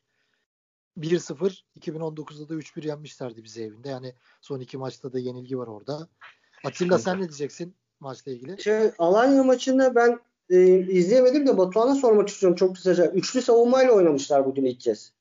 1-0 0.97 1.63
2019'da 1.79 2.49
da 2.49 2.53
3-1 2.53 2.87
yenmişlerdi 2.87 3.43
bize 3.43 3.63
evinde. 3.63 3.89
Yani 3.89 4.13
son 4.41 4.59
iki 4.59 4.77
maçta 4.77 5.13
da 5.13 5.19
yenilgi 5.19 5.57
var 5.57 5.67
orada. 5.67 6.07
Atilla 6.67 6.99
sen 6.99 7.17
ne 7.17 7.29
diyeceksin 7.29 7.75
maçla 7.99 8.31
ilgili? 8.31 8.63
Şey, 8.63 8.79
Alanya 8.99 9.43
maçında 9.43 9.95
ben 9.95 10.19
e, 10.49 10.77
izleyemedim 10.77 11.47
de 11.47 11.57
Batuhan'a 11.57 11.95
sormak 11.95 12.29
istiyorum 12.29 12.55
çok 12.55 12.75
kısaca. 12.75 13.05
Üçlü 13.05 13.41
savunmayla 13.41 13.91
oynamışlar 13.93 14.45
bugün 14.45 14.65
ilk 14.65 14.79
kez. 14.79 15.11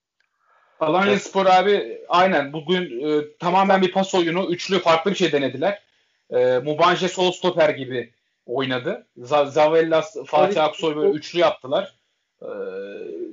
Alanya 0.81 1.13
evet. 1.13 1.23
Spor 1.23 1.47
abi 1.47 2.05
aynen 2.09 2.53
bugün 2.53 3.09
e, 3.09 3.37
tamamen 3.39 3.83
bir 3.83 3.93
pas 3.93 4.15
oyunu. 4.15 4.51
Üçlü 4.51 4.79
farklı 4.79 5.11
bir 5.11 5.17
şey 5.17 5.33
denediler. 5.33 5.83
E, 6.31 6.59
Mubanje 6.59 7.09
sol 7.09 7.33
stoper 7.33 7.71
gibi 7.71 8.13
oynadı. 8.47 9.07
Z- 9.19 9.51
Zavellas, 9.51 10.17
Fatih 10.27 10.65
Aksoy 10.65 10.97
böyle 10.97 11.11
üçlü 11.11 11.39
yaptılar. 11.39 11.95
E, 12.43 12.49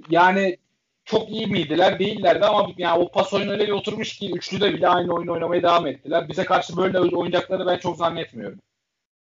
yani 0.09 0.57
çok 1.05 1.29
iyi 1.29 1.47
miydiler? 1.47 1.99
Değillerdi 1.99 2.45
ama 2.45 2.69
yani 2.77 2.99
o 2.99 3.11
pas 3.11 3.33
oyunu 3.33 3.51
öyle 3.51 3.67
bir 3.67 3.71
oturmuş 3.71 4.17
ki 4.17 4.31
üçlü 4.31 4.61
de 4.61 4.73
bile 4.73 4.87
aynı 4.87 5.13
oyunu 5.13 5.31
oynamaya 5.31 5.63
devam 5.63 5.87
ettiler. 5.87 6.29
Bize 6.29 6.43
karşı 6.43 6.77
böyle 6.77 6.99
oynayacakları 6.99 7.67
ben 7.67 7.77
çok 7.77 7.97
zannetmiyorum. 7.97 8.59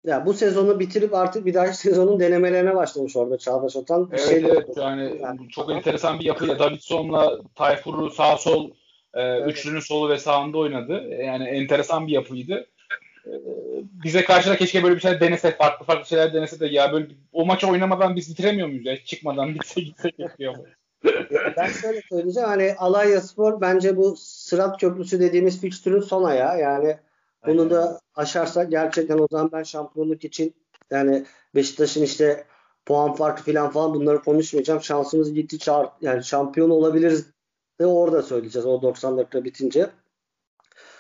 Ya 0.05 0.27
bu 0.27 0.35
sezonu 0.35 0.81
bitirip 0.81 1.15
artık 1.15 1.47
bir 1.47 1.55
dahaki 1.55 1.77
sezonun 1.77 2.21
denemelerine 2.21 2.75
başlamış 2.75 3.17
orada 3.17 3.39
Çağdaş 3.39 3.77
Otan. 3.77 4.09
Evet 4.11 4.29
şey 4.29 4.39
evet 4.39 4.77
yani, 4.77 5.19
yani 5.23 5.49
çok 5.49 5.73
enteresan 5.73 6.21
bir 6.21 6.25
yapıyla 6.25 6.59
Davidson'la 6.59 7.41
Tayfur'u 7.55 8.11
sağ 8.11 8.37
sol 8.37 8.71
e, 9.15 9.23
evet. 9.23 9.53
üçlünün 9.53 9.81
solu 9.81 10.09
ve 10.09 10.19
sağında 10.19 10.59
oynadı. 10.59 11.05
Yani 11.25 11.45
enteresan 11.45 12.07
bir 12.07 12.13
yapıydı. 12.13 12.67
E, 13.27 13.33
bize 14.05 14.25
karşı 14.25 14.51
da 14.51 14.57
keşke 14.57 14.83
böyle 14.83 14.95
bir 14.95 15.01
şey 15.01 15.21
denese, 15.21 15.57
farklı 15.57 15.87
farklı 15.87 16.09
şeyler 16.09 16.35
denese 16.35 16.61
de 16.61 16.67
ya 16.67 16.93
böyle 16.93 17.07
o 17.33 17.47
maçı 17.47 17.67
oynamadan 17.67 18.17
biz 18.17 18.31
bitiremiyor 18.31 18.69
muyuz 18.69 18.87
ya? 18.87 19.05
Çıkmadan 19.05 19.55
bitse 19.55 19.81
gitse 19.81 20.11
keşke 20.11 20.53
ben 21.57 21.69
şöyle 21.69 22.03
söyleyeceğim 22.09 22.49
hani 22.49 22.75
Alanya 22.79 23.21
Spor 23.21 23.61
bence 23.61 23.97
bu 23.97 24.17
Sırat 24.17 24.81
Köprüsü 24.81 25.21
dediğimiz 25.21 25.61
fikstürün 25.61 26.01
son 26.01 26.25
ayağı. 26.25 26.61
Yani 26.61 26.97
bunu 27.47 27.61
Aynen. 27.61 27.71
da 27.71 28.01
aşarsak 28.15 28.71
gerçekten 28.71 29.19
o 29.19 29.27
zaman 29.31 29.53
ben 29.53 29.63
şampiyonluk 29.63 30.25
için 30.25 30.55
yani 30.91 31.25
Beşiktaş'ın 31.55 32.03
işte 32.03 32.45
puan 32.87 33.15
farkı 33.15 33.53
falan 33.53 33.71
falan 33.71 33.95
bunları 33.95 34.23
konuşmayacağım. 34.23 34.83
Şansımız 34.83 35.35
gitti 35.35 35.59
çağır, 35.59 35.89
yani 36.01 36.25
şampiyon 36.25 36.71
olabiliriz 36.71 37.27
de 37.81 37.87
orada 37.87 38.23
söyleyeceğiz 38.23 38.67
o 38.67 38.83
90 38.83 39.19
dakika 39.19 39.45
bitince. 39.45 39.91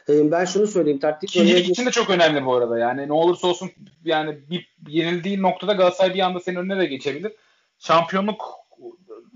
Ee, 0.09 0.31
ben 0.31 0.45
şunu 0.45 0.67
söyleyeyim. 0.67 1.01
Taktik 1.01 1.31
İkincilik 1.31 1.69
için 1.69 1.87
de 1.87 1.91
çok 1.91 2.11
önemli 2.11 2.45
bu 2.45 2.55
arada. 2.55 2.79
Yani 2.79 3.09
ne 3.09 3.13
olursa 3.13 3.47
olsun 3.47 3.71
yani 4.05 4.39
bir 4.51 4.77
yenildiği 4.89 5.43
noktada 5.43 5.73
Galatasaray 5.73 6.15
bir 6.15 6.21
anda 6.21 6.41
senin 6.41 6.57
önüne 6.57 6.79
de 6.79 6.87
geçebilir. 6.87 7.33
Şampiyonluk 7.79 8.66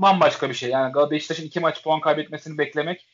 bambaşka 0.03 0.49
bir 0.49 0.55
şey. 0.55 0.71
Yani 0.71 1.11
Beşiktaş'ın 1.11 1.47
iki 1.47 1.61
maç 1.61 1.83
puan 1.83 2.01
kaybetmesini 2.01 2.59
beklemek 2.59 3.07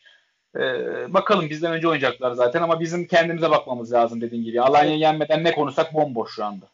ee, 0.57 1.15
bakalım 1.15 1.51
bizden 1.51 1.73
önce 1.73 1.89
oynayacaklar 1.89 2.33
zaten 2.33 2.63
ama 2.63 2.81
bizim 2.81 3.07
kendimize 3.07 3.51
bakmamız 3.51 3.93
lazım 3.93 4.21
dediğin 4.21 4.45
gibi. 4.45 4.61
Alanya 4.61 4.95
yenmeden 4.95 5.45
ne 5.45 5.53
konuşsak 5.53 5.95
bomboş 5.95 6.35
şu 6.35 6.45
anda. 6.45 6.67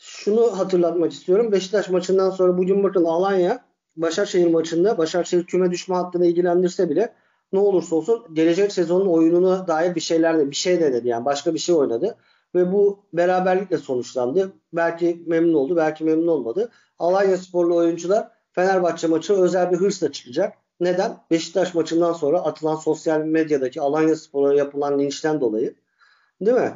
Şunu 0.00 0.58
hatırlatmak 0.58 1.12
istiyorum. 1.12 1.52
Beşiktaş 1.52 1.88
maçından 1.88 2.30
sonra 2.30 2.58
bugün 2.58 2.82
bakın 2.82 3.04
Alanya 3.04 3.64
Başakşehir 3.96 4.46
maçında 4.46 4.98
Başakşehir 4.98 5.44
küme 5.44 5.70
düşme 5.70 5.94
hattını 5.94 6.26
ilgilendirse 6.26 6.90
bile 6.90 7.14
ne 7.52 7.58
olursa 7.58 7.96
olsun 7.96 8.26
gelecek 8.32 8.72
sezonun 8.72 9.06
oyununa 9.06 9.68
dair 9.68 9.94
bir 9.94 10.00
şeyler 10.00 10.38
de 10.38 10.50
bir 10.50 10.56
şey 10.56 10.80
denedi 10.80 11.08
yani 11.08 11.24
başka 11.24 11.54
bir 11.54 11.58
şey 11.58 11.74
oynadı 11.74 12.16
ve 12.54 12.72
bu 12.72 13.04
beraberlikle 13.12 13.78
sonuçlandı. 13.78 14.52
Belki 14.72 15.22
memnun 15.26 15.54
oldu, 15.54 15.76
belki 15.76 16.04
memnun 16.04 16.26
olmadı. 16.26 16.70
Alanya 16.98 17.36
sporlu 17.36 17.76
oyuncular 17.76 18.37
Fenerbahçe 18.58 19.06
maçı 19.06 19.34
özel 19.34 19.72
bir 19.72 19.76
hırsla 19.76 20.12
çıkacak. 20.12 20.54
Neden? 20.80 21.16
Beşiktaş 21.30 21.74
maçından 21.74 22.12
sonra 22.12 22.40
atılan 22.40 22.76
sosyal 22.76 23.20
medyadaki 23.20 23.80
Alanya 23.80 24.16
Spor'a 24.16 24.54
yapılan 24.54 24.98
linçten 24.98 25.40
dolayı. 25.40 25.74
Değil 26.40 26.56
mi? 26.56 26.72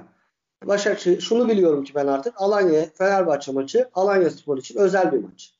Başakşehir 0.64 1.20
şunu 1.20 1.48
biliyorum 1.48 1.84
ki 1.84 1.94
ben 1.94 2.06
artık 2.06 2.34
Alanya 2.36 2.86
Fenerbahçe 2.94 3.52
maçı 3.52 3.88
Alanya 3.94 4.30
Spor 4.30 4.58
için 4.58 4.78
özel 4.78 5.12
bir 5.12 5.18
maç. 5.18 5.54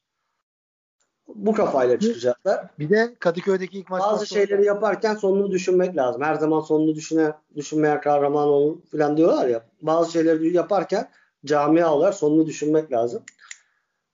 Bu 1.29 1.55
kafayla 1.55 1.99
çıkacaklar. 2.01 2.67
Bir 2.79 2.91
de 2.91 3.15
Kadıköy'deki 3.19 3.79
ilk 3.79 3.91
maçtan 3.91 4.13
Bazı 4.13 4.27
sonra- 4.27 4.41
şeyleri 4.41 4.65
yaparken 4.65 5.15
sonunu 5.15 5.51
düşünmek 5.51 5.97
lazım. 5.97 6.23
Her 6.23 6.35
zaman 6.35 6.61
sonunu 6.61 6.95
düşünen, 6.95 7.35
düşünmeyen 7.57 8.01
kahraman 8.01 8.49
olur 8.49 8.77
falan 8.93 9.17
diyorlar 9.17 9.49
ya. 9.49 9.63
Bazı 9.81 10.13
şeyleri 10.13 10.55
yaparken 10.55 11.09
camia 11.45 11.95
olarak 11.95 12.15
sonunu 12.15 12.47
düşünmek 12.47 12.93
lazım. 12.93 13.23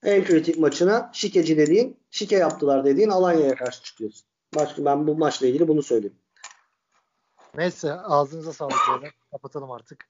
En 0.03 0.25
kritik 0.25 0.59
maçına 0.59 1.11
şikeci 1.15 1.57
dediğin, 1.57 2.01
şike 2.11 2.37
yaptılar 2.37 2.85
dediğin 2.85 3.09
Alanya'ya 3.09 3.55
karşı 3.55 3.83
çıkıyorsun. 3.83 4.27
Başka 4.55 4.85
ben 4.85 5.07
bu 5.07 5.15
maçla 5.17 5.47
ilgili 5.47 5.69
bunu 5.69 5.83
söyleyeyim. 5.83 6.17
Neyse 7.55 7.93
ağzınıza 7.93 8.53
sağlık 8.53 8.77
beyler. 8.89 9.15
Kapatalım 9.31 9.71
artık. 9.71 10.09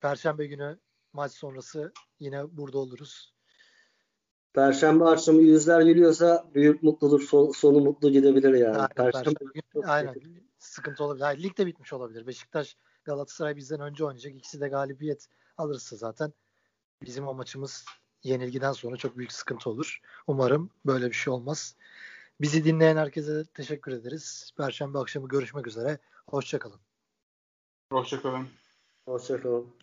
Perşembe 0.00 0.46
günü 0.46 0.78
maç 1.12 1.32
sonrası 1.32 1.92
yine 2.20 2.56
burada 2.56 2.78
oluruz. 2.78 3.32
Perşembe 4.52 5.04
akşamı 5.04 5.42
yüzler 5.42 5.80
gülüyorsa 5.80 6.48
büyük 6.54 6.82
mutluluk 6.82 7.22
son- 7.22 7.50
sonu 7.50 7.80
mutlu 7.80 8.10
gidebilir 8.10 8.54
yani. 8.54 8.76
Aynen, 8.76 8.88
Perşembe, 8.88 9.12
Perşembe 9.12 9.52
günü- 9.54 9.86
aynen. 9.86 10.14
Sıkıntı 10.58 11.04
olabilir. 11.04 11.24
Hayır, 11.24 11.42
lig 11.42 11.58
de 11.58 11.66
bitmiş 11.66 11.92
olabilir. 11.92 12.26
Beşiktaş 12.26 12.76
Galatasaray 13.04 13.56
bizden 13.56 13.80
önce 13.80 14.04
oynayacak. 14.04 14.34
İkisi 14.34 14.60
de 14.60 14.68
galibiyet 14.68 15.26
alırsa 15.56 15.96
zaten 15.96 16.32
bizim 17.02 17.28
o 17.28 17.34
maçımız 17.34 17.84
yenilgiden 18.24 18.72
sonra 18.72 18.96
çok 18.96 19.18
büyük 19.18 19.32
sıkıntı 19.32 19.70
olur. 19.70 20.00
Umarım 20.26 20.70
böyle 20.86 21.06
bir 21.06 21.12
şey 21.12 21.32
olmaz. 21.32 21.76
Bizi 22.40 22.64
dinleyen 22.64 22.96
herkese 22.96 23.44
teşekkür 23.54 23.92
ederiz. 23.92 24.52
Perşembe 24.56 24.98
akşamı 24.98 25.28
görüşmek 25.28 25.66
üzere. 25.66 25.98
Hoşçakalın. 26.26 26.80
Hoşçakalın. 27.92 28.48
Hoşçakalın. 29.06 29.81